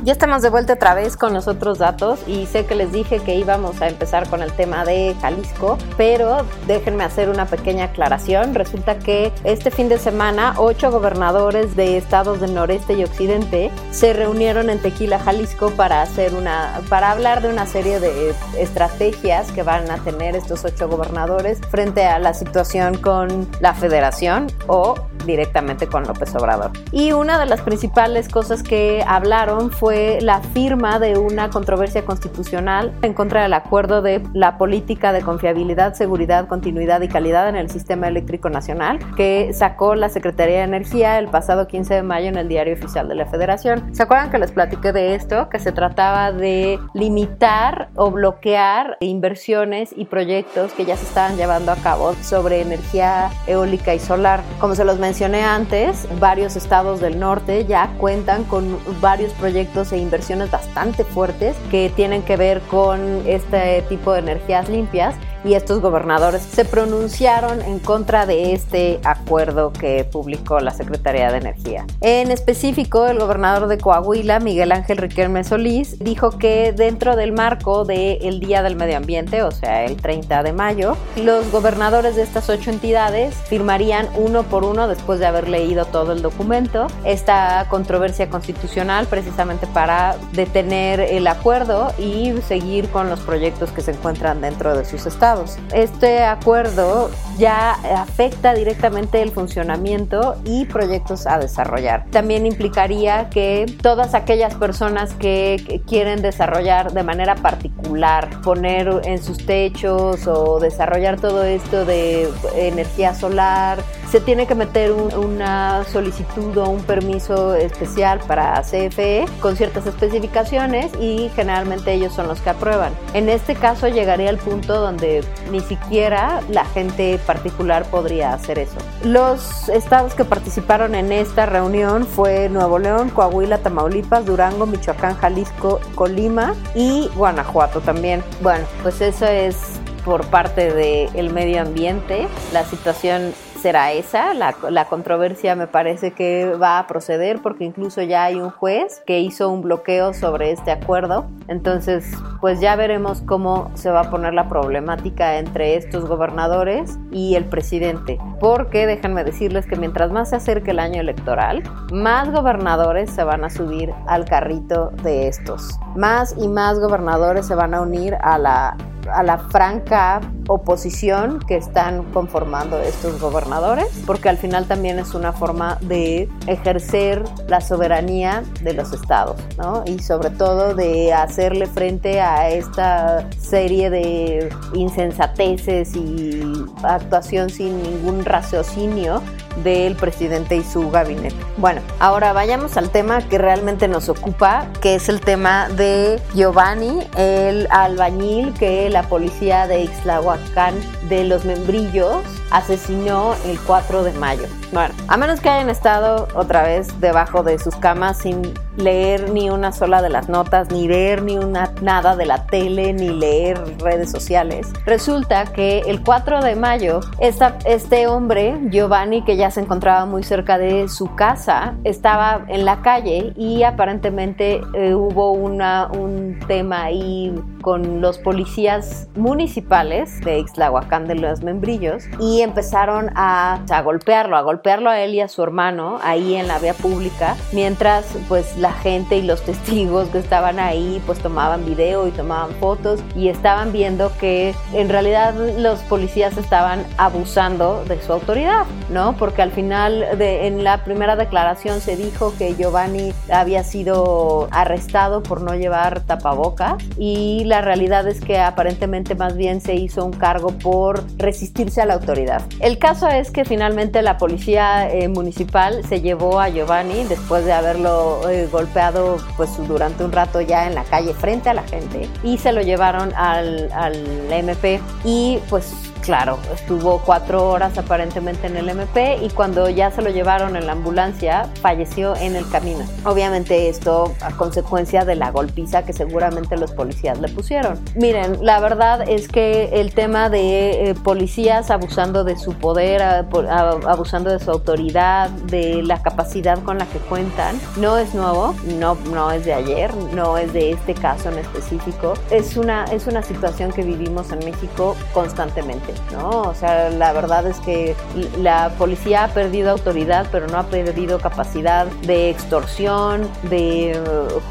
Ya 0.06 0.12
estamos 0.12 0.40
de 0.40 0.50
vuelta 0.50 0.74
otra 0.74 0.94
vez 0.94 1.16
con 1.16 1.34
los 1.34 1.48
otros 1.48 1.78
datos 1.78 2.20
y 2.28 2.46
sé 2.46 2.64
que 2.64 2.76
les 2.76 2.92
dije 2.92 3.18
que 3.18 3.34
íbamos 3.34 3.82
a 3.82 3.88
empezar 3.88 4.30
con 4.30 4.40
el 4.40 4.52
tema 4.52 4.84
de 4.84 5.16
Jalisco, 5.20 5.78
pero 5.96 6.46
déjenme 6.68 7.02
hacer 7.02 7.28
una 7.28 7.46
pequeña 7.46 7.86
aclaración. 7.86 8.54
Resulta 8.54 9.00
que 9.00 9.32
este 9.42 9.72
fin 9.72 9.88
de 9.88 9.98
semana 9.98 10.54
ocho 10.58 10.92
gobernadores 10.92 11.74
de 11.74 11.96
estados 11.96 12.40
del 12.40 12.54
noreste 12.54 12.92
y 12.92 13.02
occidente 13.02 13.72
se 13.90 14.12
reunieron 14.12 14.70
en 14.70 14.78
Tequila, 14.78 15.18
Jalisco 15.18 15.70
para 15.70 16.02
hacer 16.02 16.34
una, 16.34 16.82
para 16.88 17.10
hablar 17.10 17.42
de 17.42 17.48
una 17.48 17.66
serie 17.66 17.98
de 17.98 18.32
estrategias 18.56 19.50
que 19.50 19.64
van 19.64 19.90
a 19.90 19.96
tener 20.04 20.36
estos 20.36 20.64
ocho 20.64 20.88
gobernadores 20.88 21.58
frente 21.68 22.04
a 22.04 22.20
la 22.20 22.32
situación 22.32 22.96
con 22.98 23.48
la 23.58 23.74
federación 23.74 24.52
o 24.68 24.94
directamente 25.24 25.88
con 25.88 26.04
López 26.04 26.32
Obrador. 26.36 26.70
Y 26.92 27.10
una 27.10 27.40
de 27.40 27.46
las 27.46 27.60
principales 27.62 28.28
cosas 28.28 28.62
que 28.62 29.04
hablaron 29.04 29.72
fue 29.72 29.95
la 30.20 30.40
firma 30.40 30.98
de 30.98 31.18
una 31.18 31.50
controversia 31.50 32.04
constitucional 32.04 32.92
en 33.02 33.14
contra 33.14 33.42
del 33.42 33.54
acuerdo 33.54 34.02
de 34.02 34.22
la 34.32 34.58
política 34.58 35.12
de 35.12 35.22
confiabilidad, 35.22 35.94
seguridad, 35.94 36.48
continuidad 36.48 37.00
y 37.00 37.08
calidad 37.08 37.48
en 37.48 37.56
el 37.56 37.70
sistema 37.70 38.08
eléctrico 38.08 38.50
nacional 38.50 38.98
que 39.16 39.52
sacó 39.54 39.94
la 39.94 40.08
Secretaría 40.08 40.58
de 40.58 40.64
Energía 40.64 41.18
el 41.18 41.28
pasado 41.28 41.66
15 41.66 41.94
de 41.94 42.02
mayo 42.02 42.28
en 42.28 42.36
el 42.36 42.48
Diario 42.48 42.74
Oficial 42.74 43.08
de 43.08 43.14
la 43.14 43.26
Federación. 43.26 43.94
¿Se 43.94 44.02
acuerdan 44.02 44.30
que 44.30 44.38
les 44.38 44.52
platiqué 44.52 44.92
de 44.92 45.14
esto? 45.14 45.48
Que 45.48 45.58
se 45.58 45.72
trataba 45.72 46.32
de 46.32 46.78
limitar 46.94 47.88
o 47.94 48.10
bloquear 48.10 48.96
inversiones 49.00 49.90
y 49.96 50.04
proyectos 50.04 50.72
que 50.72 50.84
ya 50.84 50.96
se 50.96 51.06
estaban 51.06 51.36
llevando 51.36 51.72
a 51.72 51.76
cabo 51.76 52.14
sobre 52.22 52.60
energía 52.60 53.30
eólica 53.46 53.94
y 53.94 53.98
solar. 53.98 54.42
Como 54.60 54.74
se 54.74 54.84
los 54.84 54.98
mencioné 54.98 55.42
antes, 55.42 56.06
varios 56.20 56.56
estados 56.56 57.00
del 57.00 57.18
norte 57.18 57.64
ya 57.64 57.90
cuentan 57.98 58.44
con 58.44 58.78
varios 59.00 59.32
proyectos 59.34 59.85
e 59.92 59.98
inversiones 59.98 60.50
bastante 60.50 61.04
fuertes 61.04 61.56
que 61.70 61.90
tienen 61.94 62.22
que 62.22 62.36
ver 62.36 62.60
con 62.62 63.22
este 63.26 63.82
tipo 63.88 64.12
de 64.12 64.20
energías 64.20 64.68
limpias 64.68 65.14
y 65.46 65.54
estos 65.54 65.80
gobernadores 65.80 66.42
se 66.42 66.64
pronunciaron 66.64 67.62
en 67.62 67.78
contra 67.78 68.26
de 68.26 68.52
este 68.52 68.98
acuerdo 69.04 69.72
que 69.72 70.04
publicó 70.04 70.58
la 70.60 70.72
Secretaría 70.72 71.30
de 71.30 71.38
Energía. 71.38 71.86
En 72.00 72.30
específico, 72.30 73.06
el 73.06 73.18
gobernador 73.18 73.68
de 73.68 73.78
Coahuila, 73.78 74.40
Miguel 74.40 74.72
Ángel 74.72 74.98
Riquelme 74.98 75.44
Solís, 75.44 75.98
dijo 76.00 76.30
que 76.30 76.72
dentro 76.72 77.14
del 77.14 77.32
marco 77.32 77.84
del 77.84 78.40
Día 78.40 78.62
del 78.62 78.76
Medio 78.76 78.96
Ambiente, 78.96 79.42
o 79.42 79.50
sea, 79.52 79.84
el 79.84 79.96
30 79.96 80.42
de 80.42 80.52
mayo, 80.52 80.96
los 81.16 81.50
gobernadores 81.52 82.16
de 82.16 82.22
estas 82.22 82.48
ocho 82.50 82.70
entidades 82.70 83.34
firmarían 83.34 84.08
uno 84.16 84.42
por 84.42 84.64
uno, 84.64 84.88
después 84.88 85.20
de 85.20 85.26
haber 85.26 85.48
leído 85.48 85.84
todo 85.84 86.12
el 86.12 86.22
documento, 86.22 86.88
esta 87.04 87.66
controversia 87.68 88.28
constitucional 88.28 89.06
precisamente 89.06 89.66
para 89.68 90.16
detener 90.32 91.00
el 91.00 91.26
acuerdo 91.28 91.92
y 91.98 92.34
seguir 92.46 92.88
con 92.88 93.08
los 93.08 93.20
proyectos 93.20 93.70
que 93.70 93.82
se 93.82 93.92
encuentran 93.92 94.40
dentro 94.40 94.76
de 94.76 94.84
sus 94.84 95.06
estados. 95.06 95.35
Este 95.72 96.24
acuerdo 96.24 97.10
ya 97.38 97.72
afecta 98.00 98.54
directamente 98.54 99.20
el 99.20 99.30
funcionamiento 99.30 100.36
y 100.44 100.64
proyectos 100.64 101.26
a 101.26 101.38
desarrollar. 101.38 102.06
También 102.10 102.46
implicaría 102.46 103.28
que 103.28 103.66
todas 103.82 104.14
aquellas 104.14 104.54
personas 104.54 105.12
que 105.14 105.82
quieren 105.86 106.22
desarrollar 106.22 106.92
de 106.92 107.02
manera 107.02 107.34
particular, 107.34 108.40
poner 108.42 109.02
en 109.04 109.22
sus 109.22 109.44
techos 109.44 110.26
o 110.26 110.58
desarrollar 110.60 111.20
todo 111.20 111.44
esto 111.44 111.84
de 111.84 112.28
energía 112.56 113.14
solar, 113.14 113.78
se 114.10 114.20
tiene 114.20 114.46
que 114.46 114.54
meter 114.54 114.92
una 114.92 115.84
solicitud 115.84 116.56
o 116.58 116.68
un 116.68 116.82
permiso 116.82 117.54
especial 117.54 118.20
para 118.26 118.60
CFE 118.62 119.26
con 119.40 119.56
ciertas 119.56 119.86
especificaciones 119.86 120.92
y 121.00 121.30
generalmente 121.34 121.92
ellos 121.92 122.12
son 122.14 122.28
los 122.28 122.40
que 122.40 122.50
aprueban. 122.50 122.92
En 123.14 123.28
este 123.28 123.54
caso 123.54 123.88
llegaría 123.88 124.30
al 124.30 124.38
punto 124.38 124.80
donde 124.80 125.24
ni 125.50 125.60
siquiera 125.60 126.40
la 126.50 126.64
gente 126.64 127.18
particular 127.26 127.84
podría 127.90 128.32
hacer 128.32 128.58
eso. 128.58 128.76
Los 129.02 129.68
estados 129.68 130.14
que 130.14 130.24
participaron 130.24 130.94
en 130.94 131.12
esta 131.12 131.46
reunión 131.46 132.06
fue 132.06 132.48
Nuevo 132.48 132.78
León, 132.78 133.10
Coahuila, 133.10 133.58
Tamaulipas, 133.58 134.24
Durango, 134.24 134.66
Michoacán, 134.66 135.16
Jalisco, 135.16 135.80
Colima 135.94 136.54
y 136.74 137.08
Guanajuato 137.16 137.80
también. 137.80 138.22
Bueno, 138.40 138.66
pues 138.82 139.00
eso 139.00 139.26
es 139.26 139.80
por 140.04 140.24
parte 140.26 140.72
del 140.72 141.30
medio 141.32 141.60
ambiente. 141.60 142.28
La 142.52 142.64
situación 142.64 143.34
será 143.56 143.92
esa. 143.92 144.34
La, 144.34 144.54
la, 144.70 144.86
controversia 144.86 145.54
me 145.56 145.66
parece 145.66 146.12
que 146.12 146.54
va 146.60 146.78
a 146.78 146.86
proceder 146.86 147.40
porque 147.42 147.64
incluso 147.64 148.02
ya 148.02 148.24
hay 148.24 148.36
un 148.36 148.50
juez 148.50 149.02
que 149.06 149.20
hizo 149.20 149.50
un 149.50 149.62
bloqueo 149.62 150.14
sobre 150.14 150.52
este 150.52 150.70
acuerdo. 150.70 151.26
Entonces, 151.48 152.10
pues 152.40 152.60
ya 152.60 152.76
veremos 152.76 153.22
cómo 153.22 153.70
se 153.74 153.90
va 153.90 154.00
a 154.02 154.10
poner 154.10 154.34
la 154.34 154.48
problemática 154.48 155.38
entre 155.38 155.76
estos 155.76 156.06
gobernadores 156.06 156.98
y 157.10 157.34
el 157.34 157.44
presidente. 157.44 158.18
Porque 158.40 158.86
déjenme 158.86 159.24
decirles 159.24 159.66
que 159.66 159.76
mientras 159.76 160.10
más 160.10 160.30
se 160.30 160.36
acerque 160.36 160.70
el 160.70 160.78
año 160.78 161.00
electoral, 161.00 161.62
más 161.92 162.30
gobernadores 162.30 163.10
se 163.10 163.24
van 163.24 163.44
a 163.44 163.50
subir 163.50 163.92
al 164.06 164.24
carrito 164.24 164.90
de 165.02 165.28
estos. 165.28 165.78
Más 165.96 166.34
y 166.38 166.48
más 166.48 166.78
gobernadores 166.78 167.46
se 167.46 167.54
van 167.54 167.74
a 167.74 167.80
unir 167.80 168.16
a 168.20 168.38
la 168.38 168.76
a 169.12 169.22
la 169.22 169.38
franca 169.38 170.20
oposición 170.48 171.40
que 171.40 171.56
están 171.56 172.04
conformando 172.12 172.80
estos 172.80 173.20
gobernadores, 173.20 173.88
porque 174.06 174.28
al 174.28 174.38
final 174.38 174.66
también 174.66 174.98
es 174.98 175.14
una 175.14 175.32
forma 175.32 175.78
de 175.80 176.28
ejercer 176.46 177.24
la 177.48 177.60
soberanía 177.60 178.44
de 178.62 178.74
los 178.74 178.92
estados, 178.92 179.40
¿no? 179.58 179.82
Y 179.86 179.98
sobre 180.00 180.30
todo 180.30 180.74
de 180.74 181.12
hacerle 181.12 181.66
frente 181.66 182.20
a 182.20 182.48
esta 182.50 183.28
serie 183.38 183.90
de 183.90 184.48
insensateces 184.74 185.94
y 185.96 186.42
actuación 186.82 187.50
sin 187.50 187.82
ningún 187.82 188.24
raciocinio 188.24 189.22
del 189.62 189.96
presidente 189.96 190.56
y 190.56 190.62
su 190.62 190.90
gabinete. 190.90 191.36
Bueno, 191.56 191.80
ahora 191.98 192.32
vayamos 192.32 192.76
al 192.76 192.90
tema 192.90 193.26
que 193.26 193.38
realmente 193.38 193.88
nos 193.88 194.08
ocupa, 194.08 194.66
que 194.80 194.94
es 194.94 195.08
el 195.08 195.20
tema 195.20 195.68
de 195.70 196.20
Giovanni, 196.34 197.06
el 197.16 197.66
albañil 197.70 198.52
que 198.54 198.90
la 198.90 199.02
policía 199.04 199.66
de 199.66 199.82
Ixtlahuacán 199.82 200.74
de 201.08 201.24
los 201.24 201.44
Membrillos 201.44 202.22
asesinó 202.50 203.34
el 203.44 203.58
4 203.60 204.04
de 204.04 204.12
mayo. 204.12 204.46
Bueno, 204.72 204.94
a 205.08 205.16
menos 205.16 205.40
que 205.40 205.48
hayan 205.48 205.70
estado 205.70 206.28
otra 206.34 206.62
vez 206.62 207.00
debajo 207.00 207.42
de 207.42 207.58
sus 207.58 207.74
camas 207.76 208.18
sin 208.18 208.54
leer 208.76 209.30
ni 209.30 209.50
una 209.50 209.72
sola 209.72 210.02
de 210.02 210.10
las 210.10 210.28
notas, 210.28 210.70
ni 210.70 210.88
ver 210.88 211.22
ni 211.22 211.38
una 211.38 211.72
nada 211.82 212.16
de 212.16 212.26
la 212.26 212.46
tele, 212.46 212.92
ni 212.92 213.08
leer 213.08 213.58
redes 213.78 214.10
sociales. 214.10 214.72
Resulta 214.84 215.44
que 215.46 215.80
el 215.80 216.02
4 216.02 216.42
de 216.42 216.56
mayo, 216.56 217.00
esta, 217.18 217.58
este 217.64 218.06
hombre, 218.06 218.58
Giovanni, 218.70 219.22
que 219.22 219.36
ya 219.36 219.50
se 219.50 219.60
encontraba 219.60 220.06
muy 220.06 220.22
cerca 220.22 220.58
de 220.58 220.88
su 220.88 221.14
casa, 221.14 221.74
estaba 221.84 222.44
en 222.48 222.64
la 222.64 222.82
calle 222.82 223.32
y 223.36 223.62
aparentemente 223.62 224.60
eh, 224.74 224.94
hubo 224.94 225.32
una, 225.32 225.88
un 225.92 226.38
tema 226.46 226.84
ahí 226.84 227.34
con 227.62 228.00
los 228.00 228.18
policías 228.18 229.08
municipales 229.16 230.20
de 230.20 230.38
Ixtlahuacán 230.38 231.06
de 231.06 231.16
los 231.16 231.42
Membrillos 231.42 232.04
y 232.20 232.42
empezaron 232.42 233.10
a, 233.14 233.60
a 233.70 233.82
golpearlo, 233.82 234.36
a 234.36 234.42
golpearlo 234.42 234.90
a 234.90 235.00
él 235.00 235.14
y 235.14 235.20
a 235.20 235.28
su 235.28 235.42
hermano 235.42 235.98
ahí 236.02 236.36
en 236.36 236.48
la 236.48 236.58
vía 236.58 236.74
pública, 236.74 237.36
mientras 237.52 238.06
pues 238.28 238.56
la 238.58 238.65
gente 238.72 239.16
y 239.16 239.22
los 239.22 239.42
testigos 239.44 240.08
que 240.08 240.18
estaban 240.18 240.58
ahí 240.58 241.02
pues 241.06 241.18
tomaban 241.18 241.64
video 241.64 242.06
y 242.06 242.10
tomaban 242.10 242.50
fotos 242.56 243.00
y 243.14 243.28
estaban 243.28 243.72
viendo 243.72 244.12
que 244.18 244.54
en 244.72 244.88
realidad 244.88 245.34
los 245.58 245.80
policías 245.80 246.36
estaban 246.36 246.84
abusando 246.96 247.84
de 247.84 248.00
su 248.02 248.12
autoridad, 248.12 248.64
¿no? 248.90 249.16
Porque 249.16 249.42
al 249.42 249.50
final 249.50 250.18
de, 250.18 250.46
en 250.46 250.64
la 250.64 250.84
primera 250.84 251.16
declaración 251.16 251.80
se 251.80 251.96
dijo 251.96 252.34
que 252.38 252.54
Giovanni 252.54 253.12
había 253.30 253.64
sido 253.64 254.48
arrestado 254.50 255.22
por 255.22 255.40
no 255.40 255.54
llevar 255.54 256.00
tapabocas 256.00 256.82
y 256.98 257.44
la 257.44 257.60
realidad 257.60 258.06
es 258.08 258.20
que 258.20 258.38
aparentemente 258.38 259.14
más 259.14 259.36
bien 259.36 259.60
se 259.60 259.74
hizo 259.74 260.04
un 260.04 260.12
cargo 260.12 260.50
por 260.50 261.04
resistirse 261.16 261.80
a 261.80 261.86
la 261.86 261.94
autoridad. 261.94 262.42
El 262.60 262.78
caso 262.78 263.08
es 263.08 263.30
que 263.30 263.44
finalmente 263.44 264.02
la 264.02 264.18
policía 264.18 264.90
eh, 264.90 265.08
municipal 265.08 265.84
se 265.88 266.00
llevó 266.00 266.40
a 266.40 266.48
Giovanni 266.48 267.04
después 267.04 267.44
de 267.44 267.52
haberlo 267.52 268.28
eh, 268.28 268.48
golpeado 268.56 269.18
pues 269.36 269.50
durante 269.68 270.02
un 270.02 270.12
rato 270.12 270.40
ya 270.40 270.66
en 270.66 270.74
la 270.74 270.84
calle 270.84 271.12
frente 271.12 271.50
a 271.50 271.54
la 271.54 271.62
gente 271.62 272.08
y 272.22 272.38
se 272.38 272.52
lo 272.52 272.62
llevaron 272.62 273.12
al, 273.14 273.70
al 273.72 274.32
MP 274.32 274.80
y 275.04 275.38
pues 275.50 275.74
Claro, 276.06 276.38
estuvo 276.54 277.00
cuatro 277.04 277.50
horas 277.50 277.76
aparentemente 277.78 278.46
en 278.46 278.56
el 278.56 278.68
MP 278.68 279.18
y 279.24 279.30
cuando 279.30 279.68
ya 279.68 279.90
se 279.90 280.02
lo 280.02 280.10
llevaron 280.10 280.54
en 280.54 280.64
la 280.64 280.70
ambulancia, 280.70 281.50
falleció 281.60 282.14
en 282.14 282.36
el 282.36 282.48
camino. 282.48 282.84
Obviamente 283.04 283.68
esto 283.68 284.14
a 284.20 284.30
consecuencia 284.30 285.04
de 285.04 285.16
la 285.16 285.32
golpiza 285.32 285.84
que 285.84 285.92
seguramente 285.92 286.56
los 286.56 286.70
policías 286.70 287.18
le 287.18 287.26
pusieron. 287.28 287.80
Miren, 287.96 288.38
la 288.46 288.60
verdad 288.60 289.02
es 289.08 289.26
que 289.26 289.80
el 289.80 289.94
tema 289.94 290.30
de 290.30 290.90
eh, 290.90 290.94
policías 290.94 291.72
abusando 291.72 292.22
de 292.22 292.36
su 292.36 292.52
poder, 292.52 293.02
abusando 293.02 294.30
de 294.30 294.38
su 294.38 294.52
autoridad, 294.52 295.28
de 295.30 295.82
la 295.82 296.02
capacidad 296.02 296.62
con 296.62 296.78
la 296.78 296.86
que 296.86 297.00
cuentan, 297.00 297.60
no 297.78 297.98
es 297.98 298.14
nuevo, 298.14 298.54
no, 298.78 298.96
no 299.12 299.32
es 299.32 299.44
de 299.44 299.54
ayer, 299.54 299.92
no 300.14 300.38
es 300.38 300.52
de 300.52 300.70
este 300.70 300.94
caso 300.94 301.30
en 301.32 301.38
específico. 301.38 302.14
Es 302.30 302.56
una, 302.56 302.84
es 302.84 303.08
una 303.08 303.24
situación 303.24 303.72
que 303.72 303.82
vivimos 303.82 304.30
en 304.30 304.38
México 304.44 304.94
constantemente. 305.12 305.95
¿No? 306.12 306.42
O 306.42 306.54
sea, 306.54 306.90
la 306.90 307.12
verdad 307.12 307.46
es 307.46 307.58
que 307.60 307.94
la 308.38 308.70
policía 308.78 309.24
ha 309.24 309.28
perdido 309.28 309.70
autoridad, 309.70 310.26
pero 310.30 310.46
no 310.46 310.58
ha 310.58 310.64
perdido 310.64 311.18
capacidad 311.18 311.86
de 312.06 312.30
extorsión, 312.30 313.28
de 313.44 314.00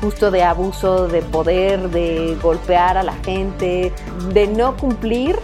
justo 0.01 0.31
de 0.31 0.43
abuso 0.43 1.07
de 1.07 1.21
poder, 1.21 1.89
de 1.89 2.37
golpear 2.41 2.97
a 2.97 3.03
la 3.03 3.13
gente, 3.23 3.93
de 4.33 4.47
no 4.47 4.75
cumplir 4.77 5.37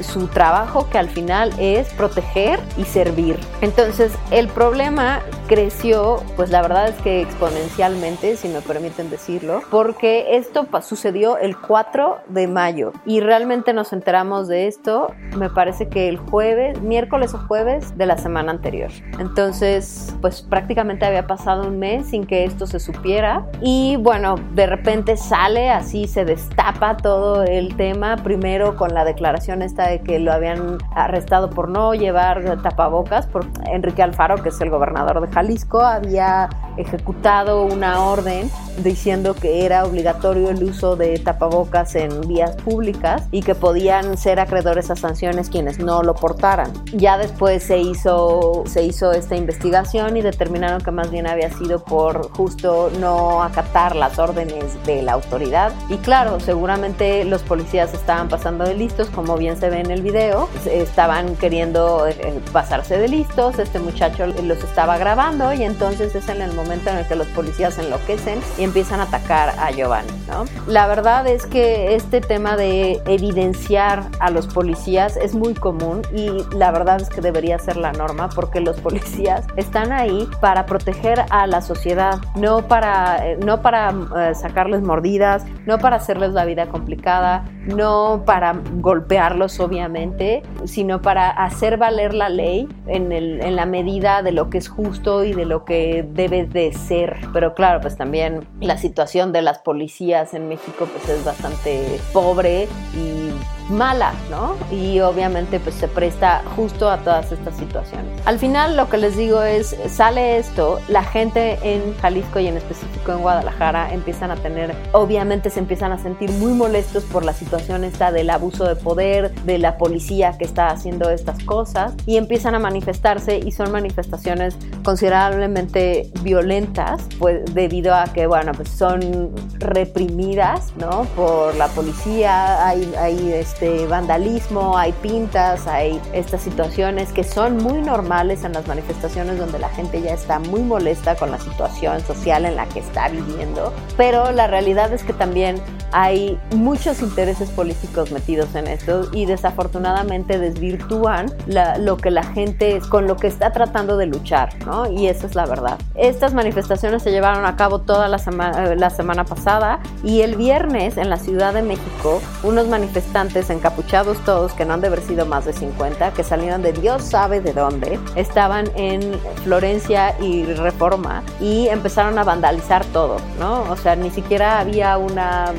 su 0.00 0.28
trabajo 0.28 0.88
que 0.90 0.98
al 0.98 1.08
final 1.08 1.52
es 1.58 1.88
proteger 1.94 2.60
y 2.76 2.84
servir. 2.84 3.38
Entonces, 3.60 4.12
el 4.30 4.48
problema 4.48 5.22
creció, 5.46 6.22
pues 6.36 6.50
la 6.50 6.62
verdad 6.62 6.88
es 6.88 6.96
que 7.02 7.20
exponencialmente, 7.20 8.36
si 8.36 8.48
me 8.48 8.60
permiten 8.60 9.10
decirlo, 9.10 9.62
porque 9.70 10.36
esto 10.36 10.66
sucedió 10.82 11.38
el 11.38 11.56
4 11.56 12.18
de 12.28 12.48
mayo 12.48 12.92
y 13.04 13.20
realmente 13.20 13.72
nos 13.72 13.92
enteramos 13.92 14.48
de 14.48 14.66
esto, 14.66 15.12
me 15.36 15.50
parece 15.50 15.88
que 15.88 16.08
el 16.08 16.18
jueves, 16.18 16.80
miércoles 16.82 17.34
o 17.34 17.38
jueves 17.38 17.96
de 17.96 18.06
la 18.06 18.18
semana 18.18 18.50
anterior. 18.50 18.90
Entonces, 19.18 20.14
pues 20.20 20.42
prácticamente 20.42 21.06
había 21.06 21.26
pasado 21.26 21.66
un 21.68 21.78
mes 21.78 22.08
sin 22.08 22.26
que 22.26 22.44
esto 22.44 22.66
se 22.66 22.80
supiera 22.80 23.46
y 23.60 23.96
bueno, 23.96 24.36
de 24.54 24.66
repente 24.66 25.16
sale 25.16 25.70
así, 25.70 26.08
se 26.08 26.24
destapa 26.24 26.96
todo 26.96 27.44
el 27.44 27.76
tema, 27.76 28.16
primero 28.16 28.76
con 28.76 28.94
la 28.94 29.04
declaración 29.04 29.62
esta 29.62 29.88
de 29.88 30.00
que 30.00 30.18
lo 30.18 30.32
habían 30.32 30.78
arrestado 30.94 31.50
por 31.50 31.68
no 31.68 31.94
llevar 31.94 32.60
tapabocas, 32.62 33.26
por 33.26 33.46
Enrique 33.70 34.02
Alfaro, 34.02 34.42
que 34.42 34.48
es 34.48 34.60
el 34.60 34.70
gobernador 34.70 35.20
de 35.20 35.28
Jalisco, 35.36 35.82
había 35.82 36.48
ejecutado 36.78 37.66
una 37.66 38.02
orden 38.02 38.50
diciendo 38.78 39.34
que 39.34 39.64
era 39.64 39.84
obligatorio 39.84 40.50
el 40.50 40.62
uso 40.62 40.96
de 40.96 41.18
tapabocas 41.18 41.94
en 41.94 42.20
vías 42.22 42.56
públicas 42.56 43.22
y 43.30 43.42
que 43.42 43.54
podían 43.54 44.16
ser 44.18 44.40
acreedores 44.40 44.90
a 44.90 44.96
sanciones 44.96 45.48
quienes 45.50 45.78
no 45.78 46.02
lo 46.02 46.14
portaran. 46.14 46.72
Ya 46.92 47.18
después 47.18 47.62
se 47.62 47.78
hizo, 47.78 48.64
se 48.66 48.82
hizo 48.82 49.12
esta 49.12 49.36
investigación 49.36 50.16
y 50.16 50.22
determinaron 50.22 50.80
que 50.80 50.90
más 50.90 51.10
bien 51.10 51.26
había 51.26 51.50
sido 51.50 51.84
por 51.84 52.30
justo 52.30 52.90
no 52.98 53.42
acatar 53.42 53.94
las 53.94 54.18
órdenes 54.18 54.82
de 54.84 55.02
la 55.02 55.12
autoridad. 55.12 55.72
Y 55.88 55.96
claro, 55.98 56.40
seguramente 56.40 57.24
los 57.24 57.42
policías 57.42 57.92
estaban 57.92 58.28
pasando 58.28 58.64
de 58.64 58.74
listos, 58.74 59.08
como 59.08 59.36
bien 59.36 59.58
se 59.58 59.68
ve 59.68 59.80
en 59.80 59.90
el 59.90 60.00
video, 60.00 60.48
estaban 60.66 61.36
queriendo 61.36 62.06
eh, 62.06 62.40
pasarse 62.52 62.98
de 62.98 63.08
listos, 63.08 63.58
este 63.58 63.78
muchacho 63.78 64.26
los 64.26 64.62
estaba 64.64 64.98
grabando 64.98 65.25
y 65.26 65.64
entonces 65.64 66.14
es 66.14 66.28
en 66.28 66.40
el 66.40 66.52
momento 66.54 66.88
en 66.88 66.98
el 66.98 67.08
que 67.08 67.16
los 67.16 67.26
policías 67.28 67.78
enloquecen 67.78 68.38
y 68.58 68.62
empiezan 68.62 69.00
a 69.00 69.04
atacar 69.04 69.48
a 69.58 69.72
Giovanni, 69.72 70.12
¿no? 70.28 70.44
La 70.68 70.86
verdad 70.86 71.26
es 71.26 71.46
que 71.46 71.96
este 71.96 72.20
tema 72.20 72.56
de 72.56 73.02
evidenciar 73.06 74.04
a 74.20 74.30
los 74.30 74.46
policías 74.46 75.16
es 75.16 75.34
muy 75.34 75.54
común 75.54 76.02
y 76.14 76.30
la 76.54 76.70
verdad 76.70 77.00
es 77.00 77.08
que 77.08 77.20
debería 77.20 77.58
ser 77.58 77.76
la 77.76 77.90
norma 77.90 78.28
porque 78.28 78.60
los 78.60 78.78
policías 78.78 79.44
están 79.56 79.90
ahí 79.90 80.28
para 80.40 80.64
proteger 80.64 81.24
a 81.30 81.48
la 81.48 81.60
sociedad, 81.60 82.20
no 82.36 82.68
para, 82.68 83.26
eh, 83.26 83.36
no 83.44 83.62
para 83.62 83.90
eh, 83.90 84.34
sacarles 84.36 84.82
mordidas, 84.82 85.44
no 85.66 85.78
para 85.78 85.96
hacerles 85.96 86.34
la 86.34 86.44
vida 86.44 86.68
complicada, 86.68 87.44
no 87.66 88.22
para 88.24 88.54
golpearlos 88.76 89.58
obviamente, 89.58 90.44
sino 90.66 91.02
para 91.02 91.30
hacer 91.30 91.78
valer 91.78 92.14
la 92.14 92.28
ley 92.28 92.68
en, 92.86 93.10
el, 93.10 93.42
en 93.42 93.56
la 93.56 93.66
medida 93.66 94.22
de 94.22 94.30
lo 94.30 94.50
que 94.50 94.58
es 94.58 94.68
justo 94.68 95.15
y 95.24 95.32
de 95.32 95.46
lo 95.46 95.64
que 95.64 96.04
debe 96.08 96.44
de 96.44 96.72
ser. 96.72 97.16
Pero 97.32 97.54
claro, 97.54 97.80
pues 97.80 97.96
también 97.96 98.46
la 98.60 98.78
situación 98.78 99.32
de 99.32 99.42
las 99.42 99.58
policías 99.58 100.34
en 100.34 100.48
México 100.48 100.86
pues 100.92 101.08
es 101.08 101.24
bastante 101.24 102.00
pobre 102.12 102.68
y 102.94 103.30
mala, 103.68 104.12
¿no? 104.30 104.56
Y 104.70 105.00
obviamente 105.00 105.60
pues 105.60 105.74
se 105.74 105.88
presta 105.88 106.42
justo 106.54 106.90
a 106.90 106.98
todas 106.98 107.32
estas 107.32 107.56
situaciones. 107.56 108.20
Al 108.24 108.38
final 108.38 108.76
lo 108.76 108.88
que 108.88 108.98
les 108.98 109.16
digo 109.16 109.42
es, 109.42 109.76
sale 109.88 110.38
esto, 110.38 110.78
la 110.88 111.02
gente 111.02 111.58
en 111.62 111.96
Jalisco 111.98 112.38
y 112.40 112.48
en 112.48 112.56
específico 112.56 113.12
en 113.12 113.20
Guadalajara 113.20 113.92
empiezan 113.92 114.30
a 114.30 114.36
tener, 114.36 114.74
obviamente 114.92 115.50
se 115.50 115.60
empiezan 115.60 115.92
a 115.92 115.98
sentir 115.98 116.30
muy 116.32 116.52
molestos 116.52 117.04
por 117.04 117.24
la 117.24 117.32
situación 117.32 117.84
esta 117.84 118.12
del 118.12 118.30
abuso 118.30 118.64
de 118.64 118.76
poder, 118.76 119.34
de 119.44 119.58
la 119.58 119.78
policía 119.78 120.36
que 120.38 120.44
está 120.44 120.68
haciendo 120.68 121.10
estas 121.10 121.42
cosas 121.44 121.94
y 122.06 122.16
empiezan 122.16 122.54
a 122.54 122.58
manifestarse 122.58 123.38
y 123.38 123.52
son 123.52 123.72
manifestaciones 123.72 124.56
considerablemente 124.84 126.10
violentas, 126.22 127.02
pues 127.18 127.42
debido 127.54 127.94
a 127.94 128.04
que, 128.12 128.26
bueno, 128.26 128.52
pues 128.52 128.68
son 128.68 129.30
reprimidas, 129.58 130.72
¿no? 130.76 131.04
Por 131.16 131.54
la 131.56 131.68
policía, 131.68 132.66
hay, 132.66 132.92
hay 132.98 133.32
este, 133.32 133.55
vandalismo, 133.88 134.76
hay 134.76 134.92
pintas, 134.92 135.66
hay 135.66 136.00
estas 136.12 136.42
situaciones 136.42 137.12
que 137.12 137.24
son 137.24 137.56
muy 137.56 137.80
normales 137.80 138.44
en 138.44 138.52
las 138.52 138.66
manifestaciones 138.66 139.38
donde 139.38 139.58
la 139.58 139.68
gente 139.70 140.00
ya 140.02 140.12
está 140.12 140.38
muy 140.38 140.60
molesta 140.60 141.14
con 141.16 141.30
la 141.30 141.38
situación 141.38 142.00
social 142.00 142.44
en 142.44 142.56
la 142.56 142.66
que 142.66 142.80
está 142.80 143.08
viviendo, 143.08 143.72
pero 143.96 144.32
la 144.32 144.46
realidad 144.46 144.92
es 144.92 145.02
que 145.02 145.12
también 145.12 145.60
hay 145.92 146.38
muchos 146.54 147.00
intereses 147.00 147.48
políticos 147.50 148.10
metidos 148.10 148.54
en 148.54 148.66
esto 148.66 149.08
y 149.12 149.26
desafortunadamente 149.26 150.38
desvirtúan 150.38 151.32
lo 151.78 151.96
que 151.96 152.10
la 152.10 152.22
gente 152.22 152.80
con 152.88 153.06
lo 153.06 153.16
que 153.16 153.28
está 153.28 153.52
tratando 153.52 153.96
de 153.96 154.06
luchar, 154.06 154.50
¿no? 154.66 154.90
Y 154.90 155.06
esa 155.06 155.26
es 155.26 155.34
la 155.34 155.46
verdad. 155.46 155.78
Estas 155.94 156.34
manifestaciones 156.34 157.02
se 157.02 157.10
llevaron 157.10 157.46
a 157.46 157.56
cabo 157.56 157.80
toda 157.80 158.08
la, 158.08 158.18
semana 158.18 158.74
la 158.74 158.90
semana 158.90 159.24
pasada 159.24 159.80
y 160.04 160.20
el 160.20 160.36
viernes 160.36 160.96
en 160.98 161.08
la 161.08 161.16
Ciudad 161.16 161.54
de 161.54 161.62
México 161.62 162.20
unos 162.42 162.68
manifestantes 162.68 163.45
encapuchados 163.50 164.18
todos, 164.24 164.52
que 164.52 164.64
no 164.64 164.74
han 164.74 164.80
de 164.80 164.88
haber 164.88 165.00
sido 165.00 165.26
más 165.26 165.44
de 165.44 165.52
50, 165.52 166.12
que 166.12 166.24
salieron 166.24 166.62
de 166.62 166.72
Dios 166.72 167.02
sabe 167.02 167.40
de 167.40 167.52
dónde, 167.52 167.98
estaban 168.14 168.70
en 168.74 169.18
Florencia 169.44 170.14
y 170.20 170.44
Reforma 170.44 171.22
y 171.40 171.68
empezaron 171.68 172.18
a 172.18 172.24
vandalizar 172.24 172.84
todo, 172.86 173.16
¿no? 173.38 173.62
O 173.70 173.76
sea, 173.76 173.96
ni 173.96 174.10
siquiera 174.10 174.58
había 174.60 174.98
una 174.98 175.52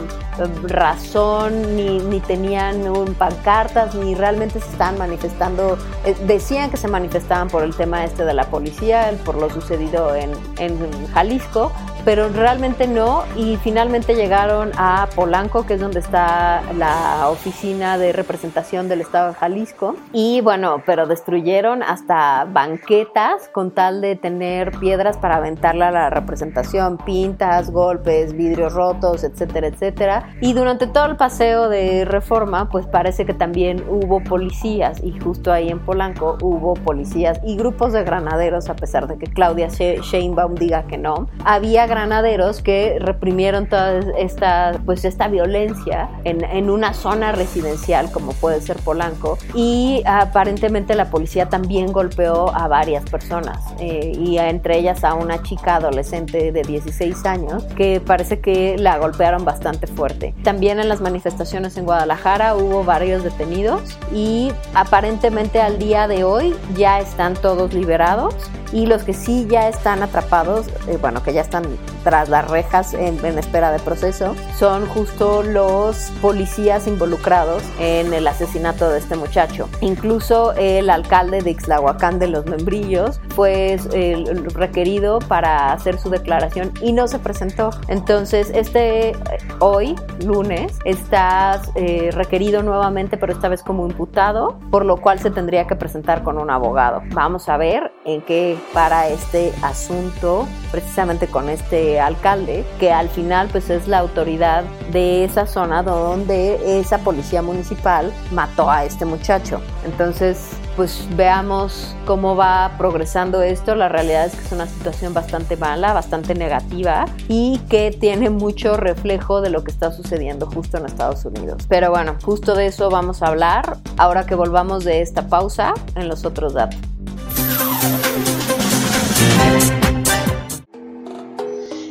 razón, 0.63 1.75
ni, 1.75 1.99
ni 1.99 2.19
tenían 2.19 2.87
un, 2.87 3.13
pancartas, 3.15 3.95
ni 3.95 4.15
realmente 4.15 4.59
se 4.59 4.69
estaban 4.69 4.97
manifestando. 4.97 5.77
Eh, 6.05 6.15
decían 6.25 6.69
que 6.69 6.77
se 6.77 6.87
manifestaban 6.87 7.47
por 7.47 7.63
el 7.63 7.75
tema 7.75 8.05
este 8.05 8.23
de 8.23 8.33
la 8.33 8.45
policía, 8.45 9.11
por 9.25 9.35
lo 9.35 9.49
sucedido 9.49 10.15
en, 10.15 10.31
en 10.59 11.07
Jalisco, 11.13 11.71
pero 12.07 12.29
realmente 12.29 12.87
no. 12.87 13.25
Y 13.35 13.57
finalmente 13.57 14.15
llegaron 14.15 14.71
a 14.77 15.09
Polanco, 15.13 15.65
que 15.65 15.73
es 15.73 15.81
donde 15.81 15.99
está 15.99 16.61
la 16.77 17.27
oficina 17.27 17.97
de 17.97 18.13
representación 18.13 18.87
del 18.87 19.01
Estado 19.01 19.27
de 19.27 19.33
Jalisco. 19.33 19.93
Y 20.13 20.39
bueno, 20.39 20.81
pero 20.85 21.05
destruyeron 21.05 21.83
hasta 21.83 22.45
banquetas 22.45 23.49
con 23.51 23.71
tal 23.71 23.99
de 23.99 24.15
tener 24.15 24.71
piedras 24.79 25.17
para 25.17 25.35
aventarla 25.35 25.89
a 25.89 25.91
la 25.91 26.09
representación, 26.09 26.97
pintas, 26.97 27.71
golpes, 27.71 28.31
vidrios 28.31 28.71
rotos, 28.71 29.25
etcétera, 29.25 29.67
etcétera. 29.67 30.29
Y 30.39 30.53
durante 30.53 30.87
todo 30.87 31.07
el 31.07 31.17
paseo 31.17 31.67
de 31.67 32.05
reforma, 32.05 32.69
pues 32.69 32.87
parece 32.87 33.25
que 33.25 33.33
también 33.33 33.83
hubo 33.89 34.23
policías. 34.23 35.03
Y 35.03 35.19
justo 35.19 35.51
ahí 35.51 35.67
en 35.67 35.79
Polanco 35.79 36.37
hubo 36.41 36.75
policías 36.75 37.41
y 37.43 37.57
grupos 37.57 37.91
de 37.91 38.05
granaderos, 38.05 38.69
a 38.69 38.77
pesar 38.77 39.07
de 39.07 39.17
que 39.17 39.25
Claudia 39.25 39.67
Sheinbaum 39.67 40.55
diga 40.55 40.87
que 40.87 40.97
no. 40.97 41.27
Había 41.43 41.85
granaderos 41.97 42.61
que 42.61 42.97
reprimieron 42.99 43.67
toda 43.67 44.01
esta, 44.19 44.79
pues 44.85 45.03
esta 45.03 45.27
violencia 45.27 46.09
en, 46.25 46.43
en, 46.43 46.69
una 46.69 46.93
zona 46.93 47.31
residencial 47.31 48.11
como 48.11 48.33
puede 48.33 48.61
ser 48.61 48.77
Polanco 48.77 49.39
y 49.55 50.03
aparentemente 50.05 50.93
la 50.93 51.09
policía 51.09 51.49
también 51.49 51.91
golpeó 51.91 52.53
a 52.55 52.67
varias 52.67 53.03
personas 53.09 53.57
eh, 53.79 54.13
y 54.15 54.37
entre 54.37 54.77
ellas 54.77 55.03
a 55.03 55.15
una 55.15 55.41
chica 55.41 55.77
adolescente 55.77 56.51
de 56.51 56.61
16 56.61 57.25
años 57.25 57.63
que 57.75 57.99
parece 57.99 58.41
que 58.41 58.77
la 58.77 58.99
golpearon 58.99 59.43
bastante 59.43 59.87
fuerte. 59.87 60.35
También 60.43 60.79
en 60.79 60.89
las 60.89 61.01
manifestaciones 61.01 61.77
en 61.77 61.85
Guadalajara 61.85 62.55
hubo 62.55 62.83
varios 62.83 63.23
detenidos 63.23 63.97
y 64.13 64.51
aparentemente 64.75 65.61
al 65.61 65.79
día 65.79 66.07
de 66.07 66.23
hoy 66.23 66.53
ya 66.75 66.99
están 66.99 67.33
todos 67.33 67.73
liberados 67.73 68.35
y 68.71 68.85
los 68.85 69.03
que 69.03 69.13
sí 69.13 69.47
ya 69.49 69.67
están 69.69 70.03
atrapados, 70.03 70.67
eh, 70.87 70.97
bueno, 70.99 71.23
que 71.23 71.33
ya 71.33 71.41
están 71.41 71.76
tras 72.03 72.29
las 72.29 72.49
rejas 72.49 72.93
en, 72.93 73.19
espera 73.37 73.71
de 73.71 73.79
proceso, 73.79 74.33
son 74.57 74.85
justo 74.87 75.43
los 75.43 76.09
policías 76.21 76.87
involucrados 76.87 77.61
en 77.79 78.13
el 78.13 78.25
asesinato 78.27 78.89
de 78.89 78.99
este 78.99 79.17
muchacho. 79.17 79.67
Incluso 79.81 80.53
el 80.53 80.89
alcalde 80.89 81.41
de 81.41 81.51
Ixlahuacán 81.51 82.17
de 82.17 82.27
los 82.27 82.45
Membrillos 82.45 83.19
fue 83.37 83.77
eh, 83.93 84.23
requerido 84.55 85.19
para 85.19 85.71
hacer 85.71 85.99
su 85.99 86.09
declaración 86.09 86.71
y 86.81 86.91
no 86.91 87.07
se 87.07 87.19
presentó. 87.19 87.69
Entonces, 87.87 88.51
este 88.51 89.11
hoy, 89.59 89.95
lunes, 90.25 90.73
está 90.85 91.61
eh, 91.75 92.09
requerido 92.13 92.63
nuevamente, 92.63 93.15
pero 93.15 93.31
esta 93.31 93.47
vez 93.47 93.61
como 93.61 93.85
imputado, 93.85 94.57
por 94.71 94.85
lo 94.85 94.97
cual 94.97 95.19
se 95.19 95.29
tendría 95.29 95.67
que 95.67 95.75
presentar 95.75 96.23
con 96.23 96.39
un 96.39 96.49
abogado. 96.49 97.03
Vamos 97.13 97.47
a 97.47 97.57
ver 97.57 97.91
en 98.05 98.23
qué 98.23 98.57
para 98.73 99.07
este 99.07 99.53
asunto, 99.61 100.47
precisamente 100.71 101.27
con 101.27 101.47
este 101.47 101.99
alcalde, 101.99 102.65
que 102.79 102.91
al 102.91 103.07
final 103.07 103.49
pues 103.51 103.69
es 103.69 103.87
la 103.87 103.99
autoridad 103.99 104.63
de 104.91 105.25
esa 105.25 105.45
zona 105.45 105.83
donde 105.83 106.79
esa 106.79 106.97
policía 106.97 107.43
municipal 107.43 108.11
mató 108.31 108.67
a 108.67 108.83
este 108.83 109.05
muchacho. 109.05 109.61
Entonces, 109.85 110.57
pues 110.77 111.07
veamos 111.17 111.95
cómo 112.05 112.35
va 112.35 112.75
progresando 112.77 113.41
esto. 113.41 113.73
La 113.73 113.89
realidad 113.89 114.27
es 114.27 114.35
que 114.35 114.45
es 114.45 114.51
una 114.51 114.67
situación 114.67 115.11
bastante 115.11 115.57
mala, 115.57 115.91
bastante 115.91 116.35
negativa 116.35 117.05
y 117.27 117.57
que 117.67 117.89
tiene 117.89 118.29
mucho 118.29 118.77
reflejo 118.77 119.41
de 119.41 119.49
lo 119.49 119.63
que 119.63 119.71
está 119.71 119.91
sucediendo 119.91 120.45
justo 120.45 120.77
en 120.77 120.85
Estados 120.85 121.25
Unidos. 121.25 121.63
Pero 121.67 121.89
bueno, 121.89 122.15
justo 122.23 122.53
de 122.53 122.67
eso 122.67 122.91
vamos 122.91 123.23
a 123.23 123.27
hablar 123.27 123.77
ahora 123.97 124.27
que 124.27 124.35
volvamos 124.35 124.83
de 124.83 125.01
esta 125.01 125.27
pausa 125.27 125.73
en 125.95 126.07
los 126.07 126.25
otros 126.25 126.53
datos. 126.53 126.79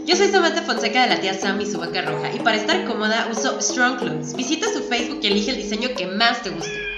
Yo 0.06 0.14
soy 0.14 0.28
Samantha 0.28 0.62
Fonseca 0.62 1.02
de 1.02 1.08
la 1.08 1.20
tía 1.20 1.34
Sam 1.34 1.60
y 1.60 1.66
su 1.66 1.80
vaca 1.80 2.02
roja 2.02 2.32
y 2.32 2.38
para 2.38 2.56
estar 2.56 2.84
cómoda 2.84 3.26
uso 3.32 3.60
Strong 3.60 3.98
Clothes. 3.98 4.36
Visita 4.36 4.72
su 4.72 4.84
Facebook 4.84 5.18
y 5.22 5.26
elige 5.26 5.50
el 5.50 5.56
diseño 5.56 5.88
que 5.96 6.06
más 6.06 6.44
te 6.44 6.50
guste. 6.50 6.95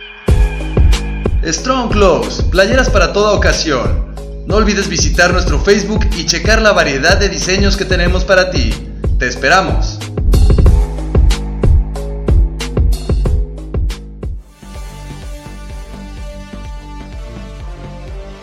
Strong 1.44 1.92
Clothes, 1.92 2.42
playeras 2.50 2.90
para 2.90 3.12
toda 3.12 3.32
ocasión. 3.32 4.14
No 4.46 4.56
olvides 4.56 4.88
visitar 4.88 5.32
nuestro 5.32 5.60
Facebook 5.60 6.04
y 6.16 6.26
checar 6.26 6.60
la 6.60 6.72
variedad 6.72 7.16
de 7.16 7.28
diseños 7.28 7.76
que 7.76 7.84
tenemos 7.84 8.24
para 8.24 8.50
ti. 8.50 8.72
Te 9.18 9.28
esperamos. 9.28 9.98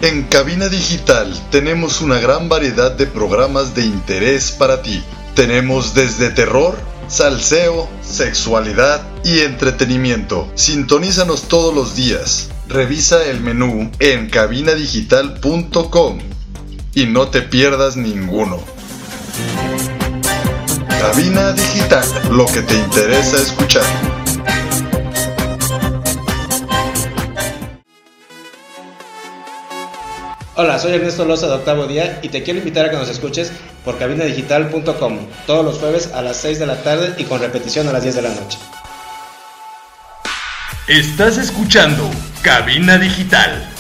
En 0.02 0.24
Cabina 0.24 0.70
Digital 0.70 1.34
tenemos 1.52 2.00
una 2.00 2.20
gran 2.20 2.48
variedad 2.48 2.92
de 2.92 3.08
programas 3.08 3.76
de 3.76 3.86
interés 3.86 4.52
para 4.52 4.82
ti. 4.82 5.04
Tenemos 5.36 5.94
desde 5.96 6.30
terror, 6.30 6.78
salseo, 7.08 7.90
sexualidad 8.02 9.02
y 9.24 9.40
entretenimiento. 9.40 10.50
Sintonízanos 10.56 11.50
todos 11.50 11.74
los 11.74 11.96
días. 11.96 12.50
Revisa 12.68 13.24
el 13.26 13.42
menú 13.42 13.92
en 14.00 14.30
cabinadigital.com 14.30 16.20
y 16.96 17.06
no 17.06 17.28
te 17.28 17.42
pierdas 17.42 17.96
ninguno. 17.96 18.60
Cabina 20.88 21.52
Digital, 21.52 22.04
lo 22.32 22.48
que 22.48 22.62
te 22.64 22.74
interesa 22.76 23.38
escuchar. 23.38 23.84
Hola, 30.56 30.80
soy 30.80 30.94
Ernesto 30.94 31.26
Loza 31.26 31.48
de 31.48 31.54
Octavo 31.54 31.86
Día 31.86 32.20
y 32.24 32.30
te 32.30 32.42
quiero 32.42 32.60
invitar 32.60 32.86
a 32.86 32.90
que 32.90 32.96
nos 32.98 33.10
escuches 33.10 33.52
por 33.84 34.00
cabinadigital.com 34.00 35.20
todos 35.46 35.64
los 35.66 35.78
jueves 35.78 36.12
a 36.14 36.22
las 36.24 36.38
6 36.38 36.60
de 36.60 36.66
la 36.66 36.82
tarde 36.82 37.14
y 37.18 37.26
con 37.26 37.42
repetición 37.42 37.88
a 37.90 37.92
las 37.92 38.02
10 38.02 38.16
de 38.16 38.22
la 38.24 38.30
noche. 38.30 38.58
Estás 40.88 41.38
escuchando 41.38 42.10
Cabina 42.46 42.96
Digital. 43.00 43.75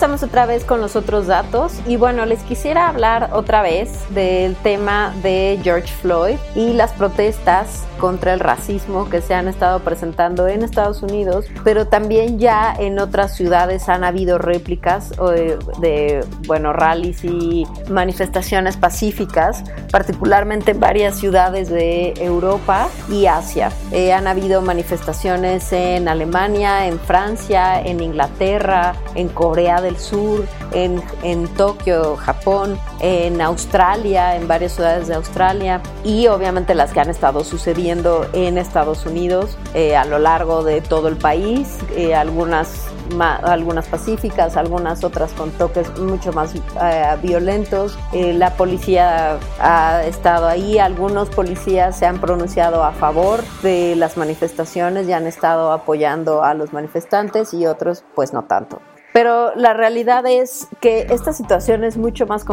Estamos 0.00 0.22
otra 0.22 0.46
vez 0.46 0.64
con 0.64 0.80
los 0.80 0.96
otros 0.96 1.26
datos 1.26 1.74
y 1.86 1.96
bueno, 1.96 2.24
les 2.24 2.42
quisiera 2.44 2.88
hablar 2.88 3.28
otra 3.34 3.60
vez 3.60 3.90
del 4.14 4.56
tema 4.56 5.14
de 5.22 5.60
George 5.62 5.92
Floyd 6.00 6.38
y 6.54 6.72
las 6.72 6.92
protestas 6.92 7.84
contra 8.00 8.32
el 8.32 8.40
racismo 8.40 9.10
que 9.10 9.20
se 9.20 9.34
han 9.34 9.46
estado 9.46 9.80
presentando 9.80 10.48
en 10.48 10.62
Estados 10.62 11.02
Unidos, 11.02 11.44
pero 11.62 11.86
también 11.86 12.38
ya 12.38 12.74
en 12.76 12.98
otras 12.98 13.36
ciudades 13.36 13.90
han 13.90 14.02
habido 14.02 14.38
réplicas 14.38 15.10
de, 15.10 15.58
de 15.80 16.24
bueno, 16.46 16.72
rallies 16.72 17.22
y 17.22 17.66
manifestaciones 17.90 18.78
pacíficas, 18.78 19.62
particularmente 19.92 20.70
en 20.70 20.80
varias 20.80 21.18
ciudades 21.18 21.68
de 21.68 22.14
Europa 22.16 22.88
y 23.10 23.26
Asia. 23.26 23.70
Eh, 23.92 24.14
han 24.14 24.26
habido 24.26 24.62
manifestaciones 24.62 25.70
en 25.74 26.08
Alemania, 26.08 26.86
en 26.86 26.98
Francia, 26.98 27.82
en 27.82 28.00
Inglaterra, 28.00 28.94
en 29.14 29.28
Corea 29.28 29.82
del 29.82 29.89
Sur, 29.98 30.46
en, 30.72 31.02
en 31.22 31.48
Tokio, 31.48 32.16
Japón, 32.16 32.78
en 33.00 33.40
Australia, 33.40 34.36
en 34.36 34.46
varias 34.48 34.72
ciudades 34.72 35.08
de 35.08 35.14
Australia 35.14 35.80
y 36.04 36.26
obviamente 36.26 36.74
las 36.74 36.92
que 36.92 37.00
han 37.00 37.10
estado 37.10 37.44
sucediendo 37.44 38.26
en 38.32 38.58
Estados 38.58 39.06
Unidos 39.06 39.56
eh, 39.74 39.96
a 39.96 40.04
lo 40.04 40.18
largo 40.18 40.62
de 40.62 40.80
todo 40.80 41.08
el 41.08 41.16
país, 41.16 41.78
eh, 41.96 42.14
algunas, 42.14 42.86
algunas 43.18 43.86
pacíficas, 43.86 44.56
algunas 44.56 45.04
otras 45.04 45.32
con 45.32 45.50
toques 45.52 45.98
mucho 45.98 46.32
más 46.32 46.54
eh, 46.54 47.16
violentos. 47.22 47.98
la 48.12 48.54
policía 48.54 49.38
ha 49.60 50.02
estado 50.04 50.46
ahí, 50.46 50.78
algunos 50.78 51.28
policías 51.30 51.98
se 51.98 52.06
han 52.06 52.20
pronunciado 52.20 52.84
a 52.84 52.92
favor 52.92 53.42
de 53.62 53.94
las 53.96 54.16
manifestaciones 54.16 55.08
y 55.08 55.12
han 55.12 55.26
estado 55.26 55.72
apoyando 55.72 56.42
a 56.42 56.54
los 56.54 56.72
manifestantes 56.72 57.54
y 57.54 57.66
otros 57.66 58.04
pues 58.14 58.32
no 58.32 58.44
tanto. 58.44 58.80
Pero 59.12 59.54
la 59.56 59.74
realidad 59.74 60.24
es 60.26 60.68
que 60.80 61.06
esta 61.10 61.32
situación 61.32 61.84
es 61.84 61.96
mucho 61.96 62.26
más, 62.26 62.44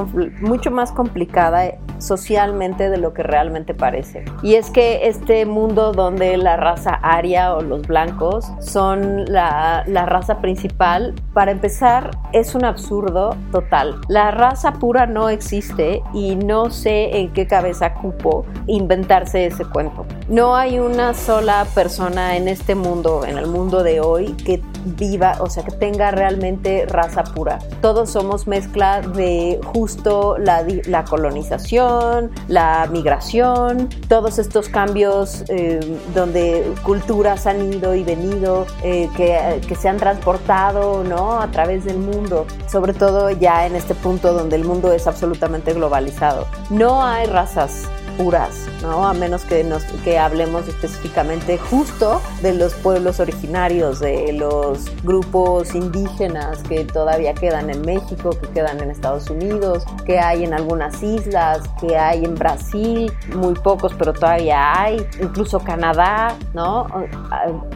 mucho 0.41 0.71
más 0.71 0.91
complicada 0.91 1.73
socialmente 1.99 2.89
de 2.89 2.97
lo 2.97 3.13
que 3.13 3.23
realmente 3.23 3.73
parece. 3.73 4.25
Y 4.41 4.55
es 4.55 4.69
que 4.69 5.07
este 5.07 5.45
mundo 5.45 5.91
donde 5.91 6.37
la 6.37 6.57
raza 6.57 6.95
aria 7.01 7.53
o 7.55 7.61
los 7.61 7.87
blancos 7.87 8.51
son 8.59 9.25
la, 9.25 9.83
la 9.87 10.05
raza 10.05 10.39
principal, 10.41 11.13
para 11.33 11.51
empezar, 11.51 12.11
es 12.33 12.55
un 12.55 12.65
absurdo 12.65 13.35
total. 13.51 14.01
La 14.07 14.31
raza 14.31 14.73
pura 14.73 15.05
no 15.05 15.29
existe 15.29 16.01
y 16.13 16.35
no 16.35 16.71
sé 16.71 17.17
en 17.17 17.33
qué 17.33 17.45
cabeza 17.45 17.93
cupo 17.93 18.45
inventarse 18.65 19.45
ese 19.45 19.65
cuento. 19.65 20.05
No 20.27 20.55
hay 20.55 20.79
una 20.79 21.13
sola 21.13 21.65
persona 21.75 22.35
en 22.35 22.47
este 22.47 22.75
mundo, 22.75 23.25
en 23.25 23.37
el 23.37 23.47
mundo 23.47 23.83
de 23.83 24.01
hoy, 24.01 24.33
que 24.45 24.61
viva, 24.85 25.35
o 25.39 25.49
sea, 25.49 25.63
que 25.63 25.71
tenga 25.71 26.11
realmente 26.11 26.46
raza 26.87 27.23
pura. 27.23 27.59
Todos 27.81 28.09
somos 28.09 28.47
mezcla 28.47 29.01
de 29.01 29.59
justo 29.65 30.37
la, 30.37 30.65
la 30.85 31.03
colonización, 31.05 32.31
la 32.47 32.87
migración, 32.91 33.89
todos 34.07 34.39
estos 34.39 34.69
cambios 34.69 35.43
eh, 35.49 35.79
donde 36.13 36.73
culturas 36.83 37.47
han 37.47 37.73
ido 37.73 37.95
y 37.95 38.03
venido, 38.03 38.65
eh, 38.83 39.09
que, 39.15 39.61
que 39.67 39.75
se 39.75 39.89
han 39.89 39.97
transportado, 39.97 41.03
¿no? 41.03 41.39
A 41.39 41.47
través 41.47 41.85
del 41.85 41.97
mundo, 41.97 42.45
sobre 42.67 42.93
todo 42.93 43.29
ya 43.29 43.65
en 43.65 43.75
este 43.75 43.95
punto 43.95 44.33
donde 44.33 44.55
el 44.55 44.63
mundo 44.63 44.91
es 44.91 45.07
absolutamente 45.07 45.73
globalizado. 45.73 46.47
No 46.69 47.03
hay 47.03 47.27
razas 47.27 47.87
puras, 48.17 48.67
¿no? 48.81 49.07
A 49.07 49.13
menos 49.13 49.45
que, 49.45 49.63
nos, 49.63 49.83
que 50.03 50.17
hablemos 50.17 50.67
específicamente 50.67 51.57
justo 51.57 52.21
de 52.41 52.53
los 52.53 52.73
pueblos 52.75 53.19
originarios, 53.19 53.99
de 53.99 54.33
los 54.33 54.85
grupos 55.03 55.75
indígenas 55.75 56.63
que 56.63 56.83
todavía 56.83 57.33
quedan 57.33 57.69
en 57.69 57.81
México, 57.81 58.31
que 58.31 58.47
quedan 58.49 58.81
en 58.81 58.91
Estados 58.91 59.29
Unidos, 59.29 59.85
que 60.05 60.19
hay 60.19 60.43
en 60.43 60.53
algunas 60.53 61.01
islas, 61.03 61.61
que 61.79 61.97
hay 61.97 62.25
en 62.25 62.35
Brasil, 62.35 63.11
muy 63.35 63.53
pocos, 63.53 63.93
pero 63.97 64.13
todavía 64.13 64.81
hay, 64.81 65.05
incluso 65.21 65.59
Canadá, 65.59 66.35
¿no? 66.53 66.87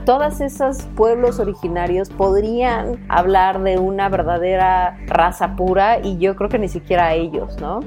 Todos 0.05 0.41
esos 0.41 0.83
pueblos 0.95 1.39
originarios 1.39 2.09
podrían 2.09 3.03
hablar 3.09 3.61
de 3.61 3.77
una 3.77 4.09
verdadera 4.09 4.97
raza 5.05 5.55
pura 5.55 5.99
y 5.99 6.17
yo 6.17 6.35
creo 6.35 6.49
que 6.49 6.59
ni 6.59 6.67
siquiera 6.67 7.13
ellos, 7.13 7.57
¿no? 7.59 7.81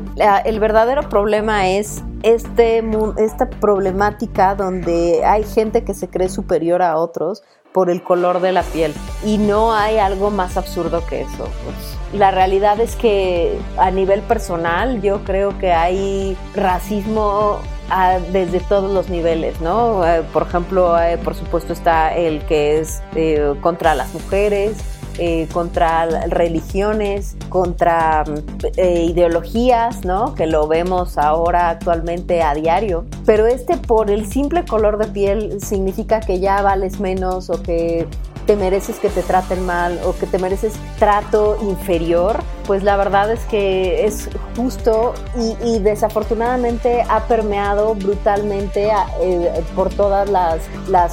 El 0.45 0.61
verdadero 0.61 1.09
problema 1.09 1.69
es 1.69 2.03
este, 2.45 2.85
esta 3.19 3.49
problemática 3.49 4.55
donde 4.55 5.25
hay 5.25 5.45
gente 5.45 5.85
que 5.85 5.95
se 5.95 6.09
cree 6.09 6.29
superior 6.29 6.83
a 6.83 6.99
otros 6.99 7.43
por 7.73 7.91
el 7.91 8.03
color 8.03 8.41
de 8.41 8.53
la 8.53 8.63
piel 8.63 8.95
y 9.25 9.39
no 9.39 9.75
hay 9.75 9.99
algo 9.99 10.31
más 10.31 10.57
absurdo 10.57 11.05
que 11.07 11.23
eso. 11.23 11.49
Pues. 11.65 12.19
La 12.19 12.31
realidad 12.31 12.79
es 12.79 12.95
que 12.95 13.59
a 13.77 13.91
nivel 13.91 14.21
personal 14.23 15.03
yo 15.03 15.25
creo 15.25 15.59
que 15.59 15.73
hay 15.73 16.37
racismo 16.55 17.59
ah, 17.91 18.19
desde 18.31 18.61
todos 18.61 18.93
los 18.93 19.09
niveles, 19.09 19.61
¿no? 19.61 20.07
Eh, 20.07 20.23
por 20.33 20.43
ejemplo, 20.43 20.97
eh, 21.01 21.19
por 21.19 21.35
supuesto 21.35 21.73
está 21.73 22.15
el 22.15 22.45
que 22.47 22.79
es 22.79 23.03
eh, 23.17 23.55
contra 23.61 23.97
las 23.97 24.15
mujeres, 24.15 24.77
eh, 25.19 25.49
contra 25.53 26.07
religiones, 26.27 27.37
contra 27.49 28.25
eh, 28.77 29.05
ideologías, 29.05 30.05
¿no? 30.05 30.35
Que 30.35 30.47
lo 30.47 30.67
vemos 30.67 31.19
ahora 31.19 31.71
actualmente 31.71 32.43
a 32.43 32.55
diario. 32.55 33.05
Pero 33.25 33.47
este 33.47 33.77
por 33.77 34.11
el 34.11 34.27
simple 34.27 34.65
color 34.65 34.99
de 34.99 35.07
piel 35.07 35.61
significa 35.61 36.21
que 36.21 36.41
ya 36.41 36.63
vales 36.63 37.01
menos 37.01 37.51
o 37.51 37.63
que 37.63 38.07
te 38.47 38.57
mereces 38.57 38.99
que 38.99 39.09
te 39.09 39.23
traten 39.23 39.65
mal 39.65 39.99
o 40.05 40.15
que 40.15 40.27
te 40.27 40.39
mereces 40.39 40.75
trato 40.99 41.57
inferior, 41.63 42.43
pues 42.67 42.83
la 42.83 42.97
verdad 42.97 43.31
es 43.31 43.41
que 43.47 44.05
es 44.05 44.29
justo 44.57 45.15
y, 45.37 45.79
desafortunadamente 45.79 47.03
ha 47.09 47.25
permeado 47.27 47.95
brutalmente 47.95 48.91
eh, 49.21 49.65
por 49.75 49.91
todas 49.91 50.29
las, 50.31 50.63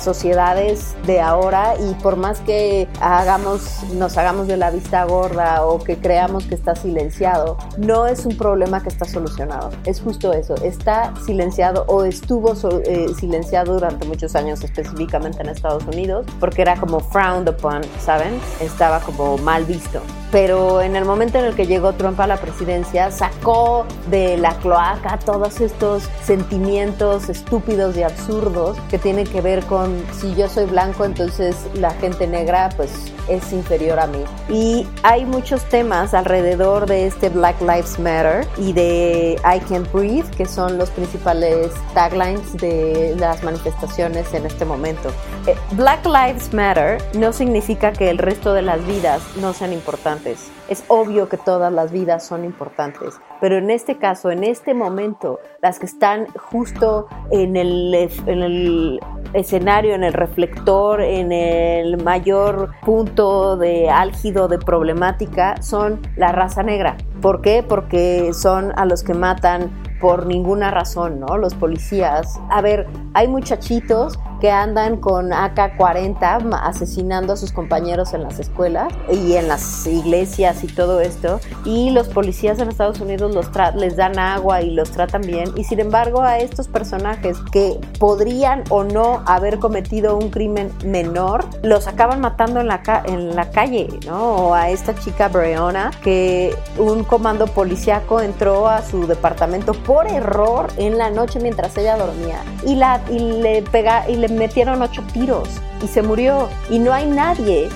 sociedades 0.01 0.95
de 1.05 1.19
ahora 1.19 1.73
y 1.79 1.93
por 1.95 2.15
más 2.15 2.39
que 2.41 2.87
hagamos, 2.99 3.83
nos 3.93 4.17
hagamos 4.17 4.47
de 4.47 4.57
la 4.57 4.71
vista 4.71 5.03
gorda 5.03 5.65
o 5.65 5.79
que 5.79 5.97
creamos 5.97 6.45
que 6.45 6.55
está 6.55 6.75
silenciado, 6.75 7.57
no 7.77 8.07
es 8.07 8.25
un 8.25 8.37
problema 8.37 8.81
que 8.81 8.89
está 8.89 9.05
solucionado, 9.05 9.71
es 9.85 9.99
justo 9.99 10.33
eso, 10.33 10.55
está 10.55 11.13
silenciado 11.25 11.85
o 11.87 12.03
estuvo 12.03 12.53
eh, 12.85 13.07
silenciado 13.19 13.73
durante 13.73 14.05
muchos 14.05 14.35
años 14.35 14.63
específicamente 14.63 15.41
en 15.41 15.49
Estados 15.49 15.83
Unidos 15.85 16.25
porque 16.39 16.61
era 16.61 16.75
como 16.75 16.99
frowned 16.99 17.49
upon, 17.49 17.81
¿saben? 17.99 18.39
Estaba 18.59 18.99
como 18.99 19.37
mal 19.37 19.65
visto. 19.65 20.01
Pero 20.31 20.81
en 20.81 20.95
el 20.95 21.03
momento 21.03 21.40
en 21.41 21.47
el 21.47 21.55
que 21.55 21.67
llegó 21.67 21.93
Trump 21.93 22.19
a 22.19 22.27
la 22.27 22.37
presidencia, 22.37 23.11
sacó 23.11 23.85
de 24.09 24.37
la 24.37 24.55
cloaca 24.55 25.17
todos 25.19 25.59
estos 25.61 26.03
sentimientos 26.23 27.29
estúpidos 27.29 27.97
y 27.97 28.03
absurdos 28.03 28.77
que 28.89 28.97
tienen 28.97 29.27
que 29.27 29.41
ver 29.41 29.63
con 29.65 30.03
si 30.19 30.33
yo 30.35 30.47
soy 30.47 30.65
blanco, 30.65 31.05
entonces 31.05 31.55
la 31.73 31.91
gente 31.91 32.27
negra 32.27 32.69
pues 32.75 32.91
es 33.27 33.51
inferior 33.53 33.99
a 33.99 34.07
mí. 34.07 34.23
Y 34.49 34.87
hay 35.03 35.25
muchos 35.25 35.63
temas 35.65 36.13
alrededor 36.13 36.85
de 36.85 37.07
este 37.07 37.29
Black 37.29 37.59
Lives 37.61 37.99
Matter 37.99 38.47
y 38.57 38.73
de 38.73 39.37
I 39.43 39.59
Can't 39.67 39.91
Breathe, 39.91 40.29
que 40.31 40.45
son 40.45 40.77
los 40.77 40.89
principales 40.89 41.71
taglines 41.93 42.53
de 42.57 43.15
las 43.17 43.43
manifestaciones 43.43 44.33
en 44.33 44.45
este 44.45 44.65
momento. 44.65 45.11
Eh, 45.47 45.55
Black 45.71 46.05
Lives 46.05 46.53
Matter 46.53 47.01
no 47.15 47.33
significa 47.33 47.91
que 47.93 48.09
el 48.09 48.17
resto 48.17 48.53
de 48.53 48.61
las 48.61 48.85
vidas 48.85 49.21
no 49.39 49.53
sean 49.53 49.73
importantes. 49.73 50.51
Es 50.72 50.86
obvio 50.88 51.28
que 51.28 51.36
todas 51.36 51.74
las 51.74 51.91
vidas 51.91 52.26
son 52.26 52.45
importantes, 52.45 53.19
pero 53.41 53.57
en 53.57 53.69
este 53.69 53.97
caso, 53.97 54.32
en 54.32 54.45
este 54.45 54.74
momento, 54.74 55.41
las 55.61 55.80
que 55.80 55.86
están 55.86 56.28
justo 56.28 57.07
en 57.30 57.57
el, 57.57 57.93
en 58.26 58.41
el 58.41 58.99
escenario, 59.34 59.95
en 59.95 60.05
el 60.05 60.13
reflector, 60.13 61.01
en 61.01 61.34
el 61.34 62.01
mayor 62.01 62.72
punto 62.86 63.57
de 63.57 63.89
álgido 63.89 64.47
de 64.47 64.59
problemática, 64.59 65.61
son 65.61 65.99
la 66.15 66.32
raza 66.32 66.63
negra. 66.63 66.95
¿Por 67.22 67.41
qué? 67.41 67.63
Porque 67.67 68.32
son 68.34 68.74
a 68.76 68.86
los 68.86 69.03
que 69.03 69.13
matan 69.13 69.72
por 70.01 70.26
ninguna 70.26 70.72
razón, 70.72 71.19
¿no? 71.19 71.38
Los 71.38 71.53
policías. 71.53 72.39
A 72.49 72.61
ver, 72.61 72.88
hay 73.13 73.28
muchachitos 73.28 74.19
que 74.41 74.49
andan 74.49 74.97
con 74.97 75.32
AK-40 75.32 76.59
asesinando 76.63 77.34
a 77.34 77.38
sus 77.38 77.51
compañeros 77.51 78.15
en 78.15 78.24
las 78.24 78.39
escuelas 78.39 78.91
y 79.13 79.36
en 79.36 79.47
las 79.47 79.86
iglesias 79.86 80.63
y 80.63 80.67
todo 80.67 80.99
esto. 80.99 81.39
Y 81.63 81.91
los 81.91 82.09
policías 82.09 82.57
en 82.57 82.69
Estados 82.69 82.99
Unidos 82.99 83.36
los 83.36 83.51
les 83.76 83.95
dan 83.95 84.17
agua 84.17 84.63
y 84.63 84.72
los 84.72 84.89
tratan 84.89 85.22
bien. 85.22 85.51
Y 85.55 85.63
sin 85.63 85.80
embargo 85.80 86.24
a 86.24 86.39
estos 86.39 86.67
personajes 86.67 87.38
que 87.51 87.80
podrían 87.99 88.63
o 88.69 88.84
no 88.84 89.22
haber 89.28 89.59
cometido 89.59 90.17
un 90.17 90.32
crimen 90.32 90.72
menor, 90.84 91.45
los 91.61 91.88
acaban 91.88 92.19
matando 92.19 92.59
en 92.61 92.67
la, 92.67 92.82
en 93.05 93.36
la 93.36 93.51
calle, 93.51 93.88
¿no? 94.07 94.47
O 94.47 94.53
a 94.55 94.72
esta 94.72 94.95
chica 94.95 95.28
Breonna 95.28 95.91
que 96.03 96.55
un 96.80 97.03
comando 97.12 97.45
policíaco 97.45 98.22
entró 98.22 98.70
a 98.70 98.84
su 98.84 99.05
departamento 99.05 99.74
por 99.74 100.07
error 100.07 100.72
en 100.78 100.97
la 100.97 101.09
noche 101.09 101.41
mientras 101.41 101.78
ella 101.78 101.97
dormía 101.97 102.41
y, 102.66 102.76
le 103.20 103.64
pega 103.64 104.05
metieron 104.30 104.82
ocho 104.82 105.03
tiros 105.12 105.49
y 105.84 105.88
se 105.88 106.01
murió. 106.01 106.49
Y 106.70 106.80
no 106.80 106.93
hay 106.93 107.07
nadie, 107.07 107.70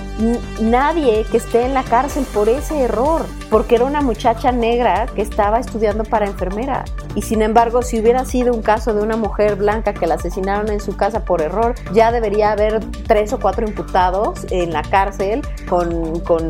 nadie 0.60 1.24
que 1.30 1.36
esté 1.36 1.64
en 1.64 1.74
la 1.74 1.82
cárcel 1.82 2.24
por 2.32 2.48
ese 2.48 2.82
error, 2.82 3.26
porque 3.50 3.76
era 3.76 3.84
una 3.84 4.00
muchacha 4.00 4.52
negra 4.52 5.06
que 5.06 5.22
estaba 5.22 5.58
estudiando 5.58 6.04
para 6.04 6.26
enfermera. 6.26 6.84
Y 7.14 7.22
sin 7.22 7.42
embargo, 7.42 7.82
si 7.82 8.00
hubiera 8.00 8.24
sido 8.24 8.54
un 8.54 8.62
caso 8.62 8.94
de 8.94 9.02
una 9.02 9.16
mujer 9.16 9.56
blanca 9.56 9.94
que 9.94 10.06
la 10.06 10.14
asesinaron 10.14 10.70
en 10.70 10.80
su 10.80 10.96
casa 10.96 11.24
por 11.24 11.42
error, 11.42 11.74
ya 11.92 12.12
debería 12.12 12.52
haber 12.52 12.80
tres 13.06 13.32
o 13.32 13.40
cuatro 13.40 13.66
imputados 13.66 14.46
en 14.50 14.72
la 14.72 14.82
cárcel 14.82 15.42
con, 15.68 16.20
con 16.20 16.48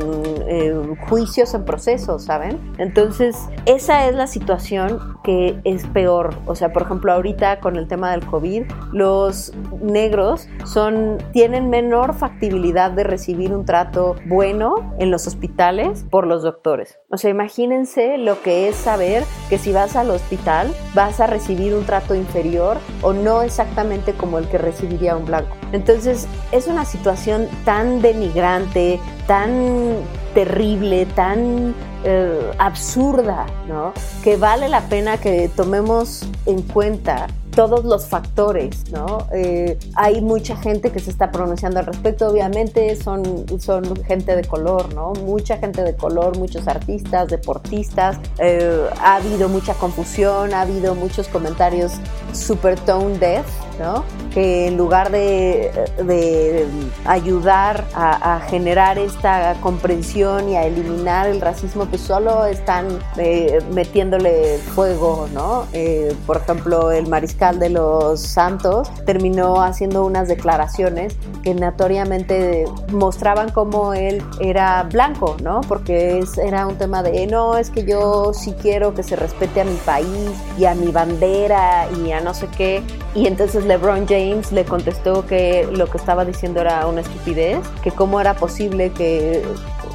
eh, 0.48 0.74
juicios 1.08 1.54
en 1.54 1.64
proceso, 1.64 2.18
¿saben? 2.18 2.74
Entonces, 2.78 3.36
esa 3.64 4.06
es 4.08 4.14
la 4.14 4.26
situación 4.26 5.18
que 5.24 5.58
es 5.64 5.86
peor. 5.88 6.34
O 6.46 6.54
sea, 6.54 6.72
por 6.72 6.82
ejemplo, 6.82 7.12
ahorita 7.12 7.60
con 7.60 7.76
el 7.76 7.88
tema 7.88 8.12
del 8.12 8.24
COVID, 8.24 8.64
los 8.92 9.52
negros 9.80 10.48
son, 10.64 11.18
tienen 11.32 11.70
menor 11.70 12.14
factibilidad 12.14 12.90
de 12.90 13.04
recibir 13.04 13.52
un 13.52 13.64
trato 13.64 14.16
bueno 14.26 14.94
en 14.98 15.10
los 15.10 15.26
hospitales 15.26 16.04
por 16.10 16.26
los 16.26 16.42
doctores. 16.42 16.98
O 17.10 17.16
sea, 17.16 17.30
imagínense 17.30 18.18
lo 18.18 18.42
que 18.42 18.68
es 18.68 18.76
saber 18.76 19.24
que 19.48 19.58
si 19.58 19.72
vas 19.72 19.96
al 19.96 20.10
hospital 20.10 20.72
vas 20.94 21.20
a 21.20 21.26
recibir 21.26 21.74
un 21.74 21.84
trato 21.84 22.14
inferior 22.14 22.78
o 23.02 23.12
no 23.12 23.42
exactamente 23.42 24.12
como 24.12 24.38
el 24.38 24.48
que 24.48 24.58
recibiría 24.58 25.16
un 25.16 25.26
blanco. 25.26 25.56
Entonces, 25.72 26.28
es 26.52 26.66
una 26.66 26.84
situación 26.84 27.48
tan 27.64 28.00
denigrante, 28.00 29.00
tan 29.26 29.96
terrible, 30.36 31.06
tan 31.06 31.74
eh, 32.04 32.52
absurda, 32.58 33.46
¿no? 33.66 33.94
Que 34.22 34.36
vale 34.36 34.68
la 34.68 34.82
pena 34.82 35.16
que 35.16 35.48
tomemos 35.48 36.28
en 36.44 36.60
cuenta 36.60 37.26
todos 37.52 37.86
los 37.86 38.06
factores, 38.06 38.90
¿no? 38.92 39.26
Eh, 39.32 39.78
hay 39.94 40.20
mucha 40.20 40.54
gente 40.54 40.92
que 40.92 41.00
se 41.00 41.08
está 41.08 41.32
pronunciando 41.32 41.80
al 41.80 41.86
respecto, 41.86 42.28
obviamente 42.28 42.94
son, 42.96 43.46
son 43.58 43.96
gente 44.04 44.36
de 44.36 44.44
color, 44.44 44.94
¿no? 44.94 45.14
Mucha 45.24 45.56
gente 45.56 45.82
de 45.82 45.96
color, 45.96 46.36
muchos 46.36 46.68
artistas, 46.68 47.28
deportistas, 47.28 48.18
eh, 48.38 48.90
ha 49.00 49.16
habido 49.16 49.48
mucha 49.48 49.72
confusión, 49.72 50.52
ha 50.52 50.60
habido 50.60 50.94
muchos 50.94 51.28
comentarios 51.28 51.92
super 52.34 52.78
tone 52.80 53.16
deaf, 53.16 53.46
¿no? 53.80 54.04
Que 54.36 54.66
en 54.66 54.76
lugar 54.76 55.10
de, 55.10 55.72
de 55.96 56.66
ayudar 57.06 57.86
a, 57.94 58.38
generar 58.50 58.98
esta 58.98 59.54
comprensión 59.62 60.50
y 60.50 60.56
a 60.56 60.66
eliminar 60.66 61.26
el 61.26 61.40
racismo, 61.40 61.86
pues 61.86 62.02
solo 62.02 62.44
están 62.44 62.98
eh, 63.16 63.60
metiéndole 63.72 64.58
fuego, 64.58 65.26
¿no? 65.32 65.64
por 66.26 66.36
ejemplo, 66.36 66.90
el 66.90 67.06
mariscal 67.06 67.58
de 67.58 67.70
los 67.70 68.20
Santos 68.20 68.90
terminó 69.06 69.62
haciendo 69.62 70.04
unas 70.04 70.28
declaraciones 70.28 71.16
que 71.42 71.54
notoriamente 71.54 72.66
mostraban 72.92 73.50
cómo 73.52 73.94
él 73.94 74.22
era 74.40 74.82
blanco, 74.82 75.36
¿no? 75.42 75.60
Porque 75.62 76.24
era 76.42 76.66
un 76.66 76.76
tema 76.76 77.02
de, 77.02 77.26
no, 77.26 77.56
es 77.56 77.70
que 77.70 77.84
yo 77.84 78.34
sí 78.34 78.54
quiero 78.60 78.94
que 78.94 79.02
se 79.02 79.16
respete 79.16 79.60
a 79.60 79.64
mi 79.64 79.76
país 79.76 80.30
y 80.58 80.64
a 80.64 80.74
mi 80.74 80.90
bandera 80.90 81.88
y 82.04 82.12
a 82.12 82.20
no 82.20 82.34
sé 82.34 82.48
qué. 82.56 82.82
Y 83.14 83.26
entonces 83.26 83.64
LeBron 83.64 84.06
James 84.06 84.25
le 84.52 84.64
contestó 84.64 85.26
que 85.26 85.68
lo 85.70 85.86
que 85.86 85.98
estaba 85.98 86.24
diciendo 86.24 86.60
era 86.60 86.86
una 86.86 87.00
estupidez, 87.00 87.58
que 87.82 87.90
cómo 87.90 88.20
era 88.20 88.34
posible 88.34 88.92
que 88.92 89.44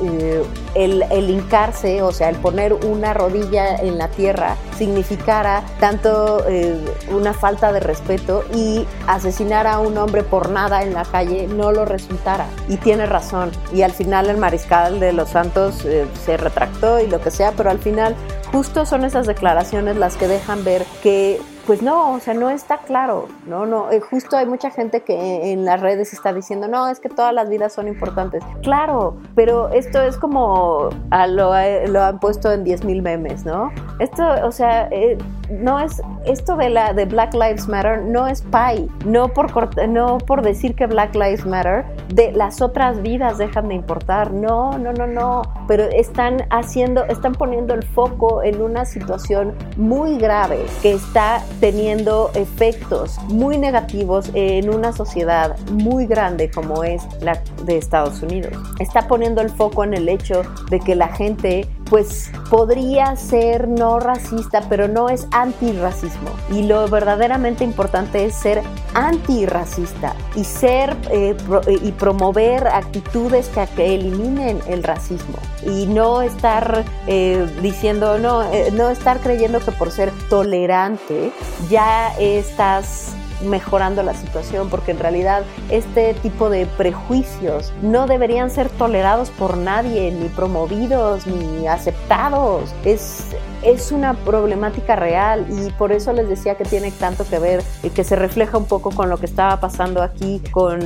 eh, 0.04 0.44
el, 0.74 1.04
el, 1.12 1.30
hincarse, 1.30 2.02
o 2.02 2.12
sea, 2.12 2.30
el 2.30 2.38
poner 2.38 2.74
una 2.74 3.14
rodilla 3.14 3.76
en 3.76 3.98
la 3.98 4.08
tierra 4.08 4.56
significara 4.78 5.64
tanto 5.80 6.44
eh, 6.48 6.76
una 7.12 7.34
falta 7.34 7.72
de 7.72 7.82
respeto 7.82 8.44
y 8.54 8.86
asesinar 9.06 9.68
a 9.68 9.80
un 9.80 9.98
hombre 9.98 10.24
por 10.24 10.50
nada 10.50 10.82
en 10.82 10.94
la 10.94 11.04
calle 11.04 11.48
no 11.48 11.72
lo 11.72 11.86
resultara. 11.86 12.48
Y 12.68 12.78
tiene 12.78 13.06
razón. 13.06 13.52
Y 13.74 13.84
al 13.84 13.92
final 13.92 14.30
el 14.30 14.38
mariscal 14.38 15.00
de 15.00 15.14
los 15.14 15.30
Santos 15.30 15.86
eh, 15.86 16.08
se 16.26 16.38
retractó 16.38 17.00
y 17.00 17.08
lo 17.08 17.22
que 17.22 17.32
sea, 17.32 17.52
pero 17.52 17.70
al 17.70 17.80
final 17.80 18.16
justo 18.52 18.86
son 18.86 19.06
esas 19.06 19.28
declaraciones 19.28 19.98
las 19.98 20.18
que 20.18 20.28
dejan 20.28 20.64
ver 20.64 20.86
que 21.04 21.40
pues 21.66 21.82
no, 21.82 22.14
o 22.14 22.20
sea, 22.20 22.34
no 22.34 22.50
está 22.50 22.80
claro, 22.80 23.28
no, 23.46 23.66
no, 23.66 23.92
eh, 23.92 24.00
justo 24.00 24.38
hay 24.38 24.46
mucha 24.46 24.72
gente 24.72 25.02
que 25.02 25.52
en 25.52 25.66
las 25.66 25.80
redes 25.80 26.14
está 26.14 26.34
diciendo, 26.34 26.68
no, 26.68 26.88
es 26.88 27.00
que 27.00 27.10
todas 27.10 27.34
las 27.34 27.50
vidas 27.50 27.74
son 27.74 27.88
importantes. 27.88 28.44
Claro, 28.64 29.18
pero 29.36 29.70
esto 29.70 30.02
es 30.02 30.18
como 30.18 30.90
lo, 31.30 31.54
han 31.54 32.20
puesto 32.20 32.52
en 32.52 32.66
10.000 32.66 33.02
memes, 33.02 33.46
¿no? 33.46 33.72
Esto, 34.00 34.24
o 34.44 34.52
sea, 34.52 34.88
eh, 34.92 35.18
no 35.50 35.80
es, 35.80 36.02
esto 36.26 36.56
de 36.56 36.70
la 36.70 36.94
de 36.94 37.06
Black 37.06 37.34
Lives 37.34 37.68
Matter 37.68 38.02
no 38.04 38.28
es 38.28 38.42
pie, 38.42 38.88
no 39.06 39.28
por, 39.30 39.88
no 39.88 40.18
por 40.18 40.42
decir 40.42 40.76
que 40.76 40.88
Black 40.88 41.14
Lives 41.16 41.46
Matter, 41.46 41.86
de 42.14 42.32
las 42.32 42.62
otras 42.62 43.02
vidas 43.02 43.38
dejan 43.38 43.68
de 43.68 43.76
importar, 43.76 44.32
no, 44.32 44.78
no, 44.78 44.94
no, 44.94 45.08
no, 45.08 45.42
pero 45.72 45.86
están 45.86 46.48
haciendo, 46.50 47.06
están 47.06 47.32
poniendo 47.32 47.74
el 47.74 47.84
foco 47.84 48.44
en 48.44 48.62
una 48.62 48.84
situación 48.84 49.54
muy 49.78 50.18
grave 50.18 50.66
que 50.82 50.92
está 50.92 51.42
teniendo 51.62 52.30
efectos 52.36 53.18
muy 53.30 53.58
negativos 53.58 54.32
en 54.34 54.70
una 54.70 54.92
sociedad 54.92 55.58
muy 55.70 56.08
grande 56.08 56.52
como 56.52 56.84
es 56.84 57.02
la 57.22 57.42
de 57.64 57.78
Estados 57.78 58.22
Unidos. 58.22 58.52
Está 58.82 59.08
poniendo 59.08 59.40
el 59.40 59.50
foco 59.50 59.86
en 59.86 59.94
el 59.94 60.10
hecho 60.10 60.42
de 60.70 60.82
que 60.82 60.94
la 60.94 61.08
gente 61.08 61.66
pues 61.92 62.32
podría 62.50 63.18
ser 63.18 63.68
no 63.68 64.00
racista, 64.00 64.62
pero 64.70 64.88
no 64.88 65.10
es 65.10 65.28
antirracismo. 65.32 66.30
Y 66.50 66.64
lo 66.64 66.88
verdaderamente 66.88 67.66
importante 67.66 68.26
es 68.26 68.34
ser 68.34 68.64
antirracista 68.94 70.16
y 70.34 70.46
ser 70.46 70.96
eh, 71.12 71.36
eh, 71.68 71.80
y 71.84 71.92
promover 71.92 72.66
actitudes 72.66 73.50
que, 73.76 73.94
eliminen 73.94 74.62
el 74.68 74.84
racismo 74.84 75.38
y 75.66 75.86
no 75.86 76.22
estar 76.22 76.86
eh, 77.08 77.46
diciendo 77.62 78.18
no, 78.20 78.44
no 78.72 78.90
estar 78.90 79.20
creyendo 79.20 79.60
que 79.60 79.72
por 79.74 79.92
ser 79.92 80.12
tolerante 80.30 81.32
ya 81.70 82.14
estás 82.18 83.16
mejorando 83.44 84.04
la 84.04 84.14
situación, 84.14 84.70
porque 84.70 84.92
en 84.92 85.00
realidad 85.00 85.44
este 85.70 86.14
tipo 86.16 86.50
de 86.50 86.66
prejuicios 86.66 87.74
no 87.82 88.08
deberían 88.08 88.50
ser 88.50 88.70
tolerados 88.70 89.30
por 89.32 89.58
nadie, 89.58 90.12
ni 90.12 90.30
promovidos, 90.30 91.28
ni 91.28 91.68
aceptados. 91.68 92.74
Es, 92.86 93.36
es 93.64 93.92
una 93.92 94.14
problemática 94.14 94.96
real 94.96 95.46
y 95.50 95.72
por 95.72 95.92
eso 95.92 96.14
les 96.14 96.28
decía 96.28 96.56
que 96.56 96.66
tiene 96.66 96.92
tanto 96.92 97.26
que 97.26 97.40
ver 97.40 97.64
y 97.84 97.90
que 97.90 98.04
se 98.04 98.16
refleja 98.16 98.58
un 98.58 98.66
poco 98.66 98.92
con 98.92 99.10
lo 99.10 99.18
que 99.18 99.26
estaba 99.26 99.60
pasando 99.60 100.02
aquí 100.02 100.42
con, 100.52 100.80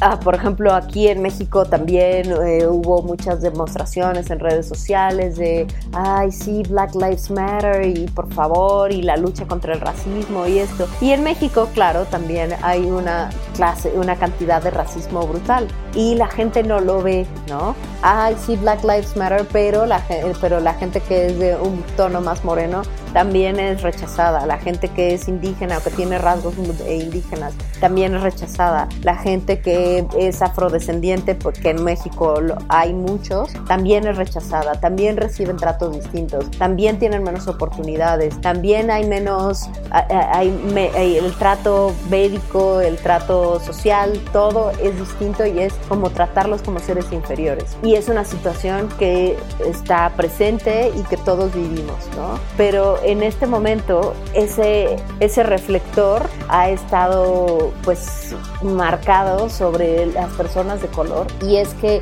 ah, 0.00 0.18
por 0.20 0.34
ejemplo, 0.34 0.74
aquí 0.74 1.08
en 1.08 1.22
México 1.22 1.64
también 1.64 2.30
eh, 2.46 2.66
hubo 2.66 3.02
muchas 3.02 3.40
demostraciones 3.40 4.30
en 4.30 4.40
redes 4.40 4.66
sociales 4.66 5.36
de, 5.36 5.66
ay, 5.92 6.32
sí, 6.32 6.62
Black 6.68 6.94
Lives 6.94 7.30
Matter 7.30 7.86
y 7.86 8.06
por 8.08 8.32
favor, 8.32 8.92
y 8.92 9.02
la 9.02 9.16
lucha 9.16 9.46
contra 9.46 9.74
el 9.74 9.80
racismo 9.80 10.46
y 10.46 10.58
esto. 10.58 10.88
Y 11.00 11.10
en 11.12 11.22
México, 11.22 11.68
claro, 11.74 12.04
también 12.06 12.54
hay 12.62 12.84
una 12.84 13.30
clase, 13.54 13.92
una 13.94 14.16
cantidad 14.16 14.62
de 14.62 14.70
racismo 14.70 15.26
brutal 15.26 15.68
y 15.94 16.14
la 16.14 16.28
gente 16.28 16.62
no 16.62 16.80
lo 16.80 17.02
ve, 17.02 17.26
¿no? 17.48 17.74
Ay, 18.02 18.36
sí, 18.44 18.56
Black 18.56 18.82
Lives 18.82 19.16
Matter, 19.16 19.46
pero 19.52 19.86
la, 19.86 20.02
pero 20.40 20.60
la 20.60 20.74
gente 20.74 21.00
que 21.00 21.26
es 21.26 21.38
de 21.38 21.56
un 21.56 21.82
tono 21.96 22.07
más 22.20 22.44
moreno 22.44 22.82
también 23.12 23.58
es 23.58 23.82
rechazada. 23.82 24.46
La 24.46 24.58
gente 24.58 24.88
que 24.88 25.14
es 25.14 25.28
indígena 25.28 25.78
o 25.78 25.82
que 25.82 25.90
tiene 25.90 26.18
rasgos 26.18 26.54
indígenas 26.58 27.54
también 27.80 28.14
es 28.14 28.22
rechazada. 28.22 28.88
La 29.02 29.16
gente 29.16 29.60
que 29.60 30.06
es 30.18 30.42
afrodescendiente, 30.42 31.34
porque 31.34 31.70
en 31.70 31.84
México 31.84 32.34
hay 32.68 32.92
muchos, 32.92 33.52
también 33.66 34.06
es 34.06 34.16
rechazada. 34.16 34.80
También 34.80 35.16
reciben 35.16 35.56
tratos 35.56 35.94
distintos. 35.94 36.50
También 36.52 36.98
tienen 36.98 37.22
menos 37.22 37.48
oportunidades. 37.48 38.40
También 38.40 38.90
hay 38.90 39.06
menos, 39.06 39.68
el 40.10 41.32
trato 41.38 41.92
médico, 42.10 42.80
el 42.80 42.96
trato 42.96 43.60
social, 43.60 44.20
todo 44.32 44.70
es 44.82 44.98
distinto 44.98 45.46
y 45.46 45.60
es 45.60 45.74
como 45.88 46.10
tratarlos 46.10 46.62
como 46.62 46.78
seres 46.78 47.06
inferiores. 47.12 47.76
Y 47.82 47.94
es 47.94 48.08
una 48.08 48.24
situación 48.24 48.88
que 48.98 49.38
está 49.64 50.10
presente 50.16 50.92
y 50.96 51.02
que 51.04 51.16
todos 51.16 51.54
vivimos, 51.54 51.96
¿no? 52.16 52.38
Pero 52.56 52.97
en 53.04 53.22
este 53.22 53.46
momento 53.46 54.14
ese, 54.34 54.96
ese 55.20 55.42
reflector 55.42 56.28
ha 56.48 56.68
estado 56.70 57.72
pues 57.84 58.34
marcado 58.62 59.48
sobre 59.48 60.06
las 60.06 60.32
personas 60.34 60.82
de 60.82 60.88
color 60.88 61.26
y 61.42 61.56
es 61.56 61.74
que 61.74 62.00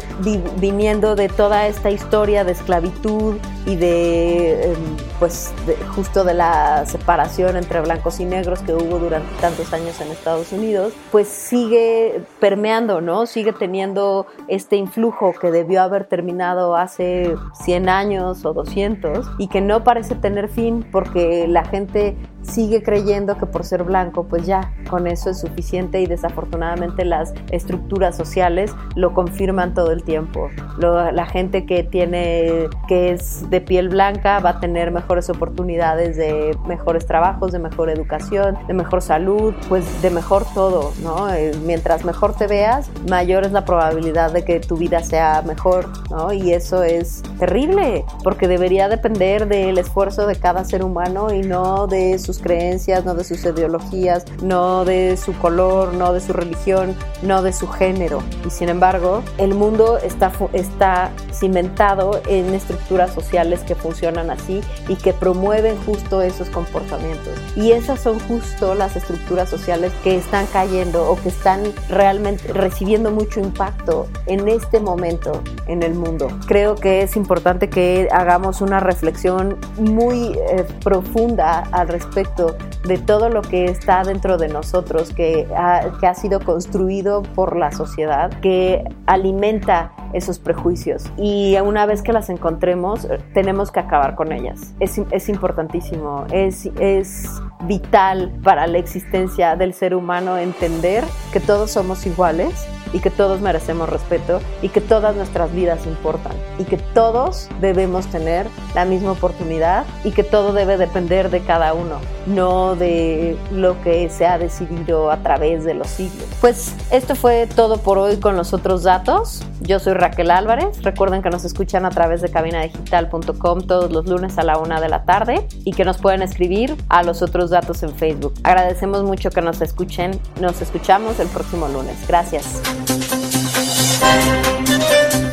viniendo 0.57 1.17
de 1.17 1.29
toda 1.29 1.67
esta 1.67 1.91
historia 1.91 2.45
de 2.45 2.53
esclavitud 2.53 3.37
y 3.67 3.77
de 3.77 4.73
em, 4.73 4.97
pues 5.19 5.53
justo 5.95 6.25
de 6.25 6.35
la 6.35 6.87
separación 6.87 7.57
entre 7.57 7.81
blancos 7.81 8.21
y 8.21 8.25
negros 8.25 8.61
que 8.61 8.73
hubo 8.73 8.99
durante 8.99 9.35
tantos 9.41 9.73
años 9.73 10.01
en 10.01 10.13
Estados 10.13 10.53
Unidos, 10.53 10.93
pues 11.11 11.29
sigue 11.29 12.23
permeando, 12.39 13.01
¿no? 13.01 13.27
Sigue 13.27 13.53
teniendo 13.53 14.27
este 14.49 14.77
influjo 14.77 15.33
que 15.33 15.51
debió 15.51 15.83
haber 15.83 16.05
terminado 16.05 16.77
hace 16.77 17.35
100 17.65 17.89
años 17.89 18.45
o 18.45 18.53
200 18.53 19.27
y 19.39 19.49
que 19.49 19.61
no 19.61 19.83
parece 19.83 20.15
tener 20.15 20.49
fin 20.49 20.86
porque 20.91 21.47
la 21.49 21.65
gente 21.65 22.17
sigue 22.49 22.83
creyendo 22.83 23.37
que 23.37 23.47
por 23.47 23.65
ser 23.65 23.85
blanco, 23.85 24.25
pues 24.25 24.47
ya, 24.47 24.73
con 24.89 25.07
eso 25.07 25.31
es 25.31 25.41
suficiente 25.41 26.01
y 26.01 26.07
desafortunadamente 26.07 27.05
las 27.05 27.35
estructuras 27.51 28.17
sociales 28.17 28.75
lo 28.95 29.15
confirman 29.15 29.75
todo 29.75 29.93
el 29.93 30.03
tiempo. 30.03 30.49
la 30.79 31.27
gente 31.27 31.67
que 31.67 31.83
tiene, 31.83 32.69
que 32.89 33.11
es 33.11 33.49
de 33.51 33.61
piel 33.61 33.89
blanca 33.89 34.39
va 34.41 34.51
a 34.51 34.61
tener 34.61 34.91
mejores 34.91 35.29
oportunidades 35.31 36.17
de 36.17 36.57
mejores 36.67 37.07
trabajos, 37.07 37.53
de 37.53 37.59
mejor 37.59 37.91
educación, 37.91 38.59
de 38.67 38.75
mejor 38.75 39.03
salud, 39.03 39.55
pues 39.69 40.03
de 40.03 40.11
mejor 40.11 40.45
todo, 40.55 40.93
¿no? 41.03 41.33
Eh, 41.33 41.53
mientras 41.65 42.05
mejor 42.05 42.35
te 42.35 42.47
veas, 42.47 42.91
mayor 43.09 43.45
es 43.45 43.53
la 43.53 43.65
probabilidad 43.65 44.33
de 44.33 44.45
que 44.45 44.61
tu 44.61 44.77
vida 44.77 45.03
sea 45.03 45.43
mejor, 45.43 45.89
¿no? 46.11 46.33
Y 46.33 46.53
eso 46.53 46.83
es 46.83 47.23
terrible, 47.39 48.05
porque 48.23 48.49
debería 48.49 48.89
depender 48.89 49.49
del 49.49 49.79
esfuerzo 49.79 50.27
de 50.27 50.37
cada 50.37 50.65
ser 50.65 50.85
humano 50.85 51.33
y 51.33 51.41
no 51.41 51.87
de 51.87 52.19
sus 52.19 52.36
creencias, 52.39 53.05
no 53.05 53.15
de 53.15 53.25
sus 53.25 53.45
ideologías, 53.45 54.25
no 54.43 54.85
de 54.85 55.17
su 55.17 55.33
color, 55.39 55.95
no 55.95 56.13
de 56.13 56.21
su 56.21 56.33
religión, 56.33 56.95
no 57.23 57.43
de 57.43 57.53
su 57.53 57.69
género. 57.69 58.23
Y 58.47 58.51
sin 58.51 58.69
embargo, 58.69 59.23
el 59.39 59.55
mundo 59.55 59.99
está, 59.99 60.33
está 60.53 61.11
cimentado 61.33 62.21
en 62.29 62.55
estructuras 62.55 63.13
sociales 63.13 63.61
que 63.61 63.75
funcionan 63.75 64.31
así 64.31 64.61
y 64.89 64.97
que 64.97 65.13
promueven 65.13 65.77
justo 65.85 66.23
esos 66.23 66.49
comportamientos. 66.51 67.35
Y 67.55 67.73
esas 67.73 68.01
son 68.01 68.19
justo 68.21 68.75
las 68.75 68.97
estructuras 68.97 69.49
sociales 69.49 69.93
que 70.03 70.17
están 70.17 70.47
cayendo 70.47 71.11
o 71.11 71.17
que 71.21 71.29
están 71.29 71.63
realmente 71.89 72.53
recibiendo 72.53 73.11
mucho 73.11 73.41
impacto 73.41 74.09
en 74.27 74.49
este 74.49 74.81
momento 74.81 75.43
en 75.67 75.83
el 75.83 75.95
mundo. 75.95 76.29
Creo 76.47 76.75
que 76.75 77.03
es 77.03 77.17
importante 77.17 77.69
que 77.69 78.09
hagamos 78.11 78.61
una 78.61 78.81
reflexión 78.81 79.59
muy 79.79 80.33
eh, 80.51 80.65
profunda 80.83 81.61
al 81.73 81.89
respecto 81.89 82.16
de 82.25 82.99
todo 82.99 83.29
lo 83.29 83.43
que 83.43 83.67
está 83.67 84.03
dentro 84.03 84.39
de 84.39 84.49
nosotros, 84.49 85.13
que 85.13 85.47
ha, 85.57 85.83
que 86.01 86.07
ha 86.07 86.15
sido 86.15 86.41
construido 86.41 87.23
por 87.23 87.57
la 87.57 87.73
sociedad, 87.73 88.31
que 88.41 88.85
alimenta 89.07 89.93
esos 90.13 90.39
prejuicios. 90.39 91.05
Y 91.17 91.57
una 91.59 91.87
vez 91.87 92.03
que 92.03 92.13
las 92.13 92.31
encontremos, 92.31 93.07
tenemos 93.35 93.71
que 93.71 93.81
acabar 93.81 94.15
con 94.15 94.33
ellas. 94.33 94.75
Es, 94.81 94.99
es 95.11 95.29
importantísimo, 95.29 96.25
es, 96.33 96.67
es 96.79 97.29
vital 97.65 98.33
para 98.43 98.67
la 98.67 98.79
existencia 98.79 99.57
del 99.57 99.75
ser 99.75 99.95
humano 99.95 100.37
entender 100.39 101.05
que 101.33 101.41
todos 101.41 101.71
somos 101.71 102.07
iguales 102.07 102.67
y 102.93 103.01
que 103.01 103.11
todos 103.11 103.41
merecemos 103.41 103.89
respeto 103.89 104.41
y 104.63 104.69
que 104.69 104.81
todas 104.81 105.17
nuestras 105.17 105.53
vidas 105.53 105.87
importan 105.87 106.33
y 106.59 106.65
que 106.65 106.77
todos 106.77 107.49
debemos 107.61 108.07
tener 108.07 108.47
la 108.75 108.85
misma 108.85 109.13
oportunidad 109.13 109.85
y 110.05 110.13
que 110.13 110.23
todo 110.23 110.53
debe 110.53 110.77
depender 110.77 111.31
de 111.31 111.41
cada 111.41 111.75
uno, 111.75 111.97
no 112.27 112.77
de 112.77 113.37
lo 113.53 113.81
que 113.83 114.09
se 114.11 114.27
ha 114.27 114.39
decidido 114.39 115.11
a 115.11 115.19
través 115.19 115.65
de 115.65 115.75
los 115.75 115.89
siglos. 115.89 116.27
Pues 116.41 116.75
esto 116.91 117.15
fue 117.15 117.47
todo 117.47 117.79
por 117.79 117.99
hoy 117.99 118.19
con 118.19 118.37
los 118.37 118.53
otros 118.53 118.83
datos. 118.83 119.43
Yo 119.61 119.79
soy 119.79 119.95
Raquel 119.95 120.31
Álvarez. 120.31 120.83
Recuerden 120.83 121.23
que 121.23 121.31
nos 121.31 121.45
escuchan 121.45 121.85
a 121.85 121.91
través 121.91 122.21
de 122.23 122.31
cabinadigital.com 122.31 123.61
todos 123.63 123.91
los 123.91 124.07
lunes 124.07 124.39
a 124.39 124.43
la 124.43 124.59
una 124.59 124.81
de 124.81 124.89
la 124.89 125.05
tarde 125.05 125.47
y 125.65 125.73
que 125.73 125.85
nos 125.85 125.99
pueden 125.99 126.23
escribir 126.23 126.77
a 126.89 127.03
los 127.03 127.23
otros 127.23 127.51
datos 127.51 127.83
en 127.83 127.95
Facebook. 127.95 128.35
Agradecemos 128.43 129.03
mucho 129.03 129.31
que 129.31 129.43
nos 129.43 129.61
escuchen. 129.61 130.19
Nos 130.41 130.61
escuchamos 130.63 131.19
el 131.21 131.29
próximo 131.29 131.69
lunes. 131.69 131.97
Gracias. 132.07 132.61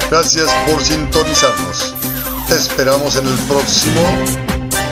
Gracias 0.10 0.48
por 0.68 0.84
sintonizarnos. 0.84 1.96
Te 2.48 2.56
esperamos 2.56 3.16
en 3.16 3.28
el 3.28 3.38
próximo 3.48 4.02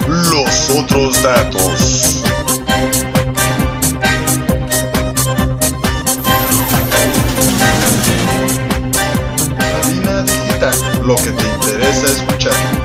Los 0.07 0.69
otros 0.71 1.21
datos. 1.21 2.23
Cabina 9.57 10.23
Digital, 10.23 10.75
lo 11.05 11.15
que 11.17 11.31
te 11.31 11.43
interesa 11.43 12.07
escuchar. 12.07 12.80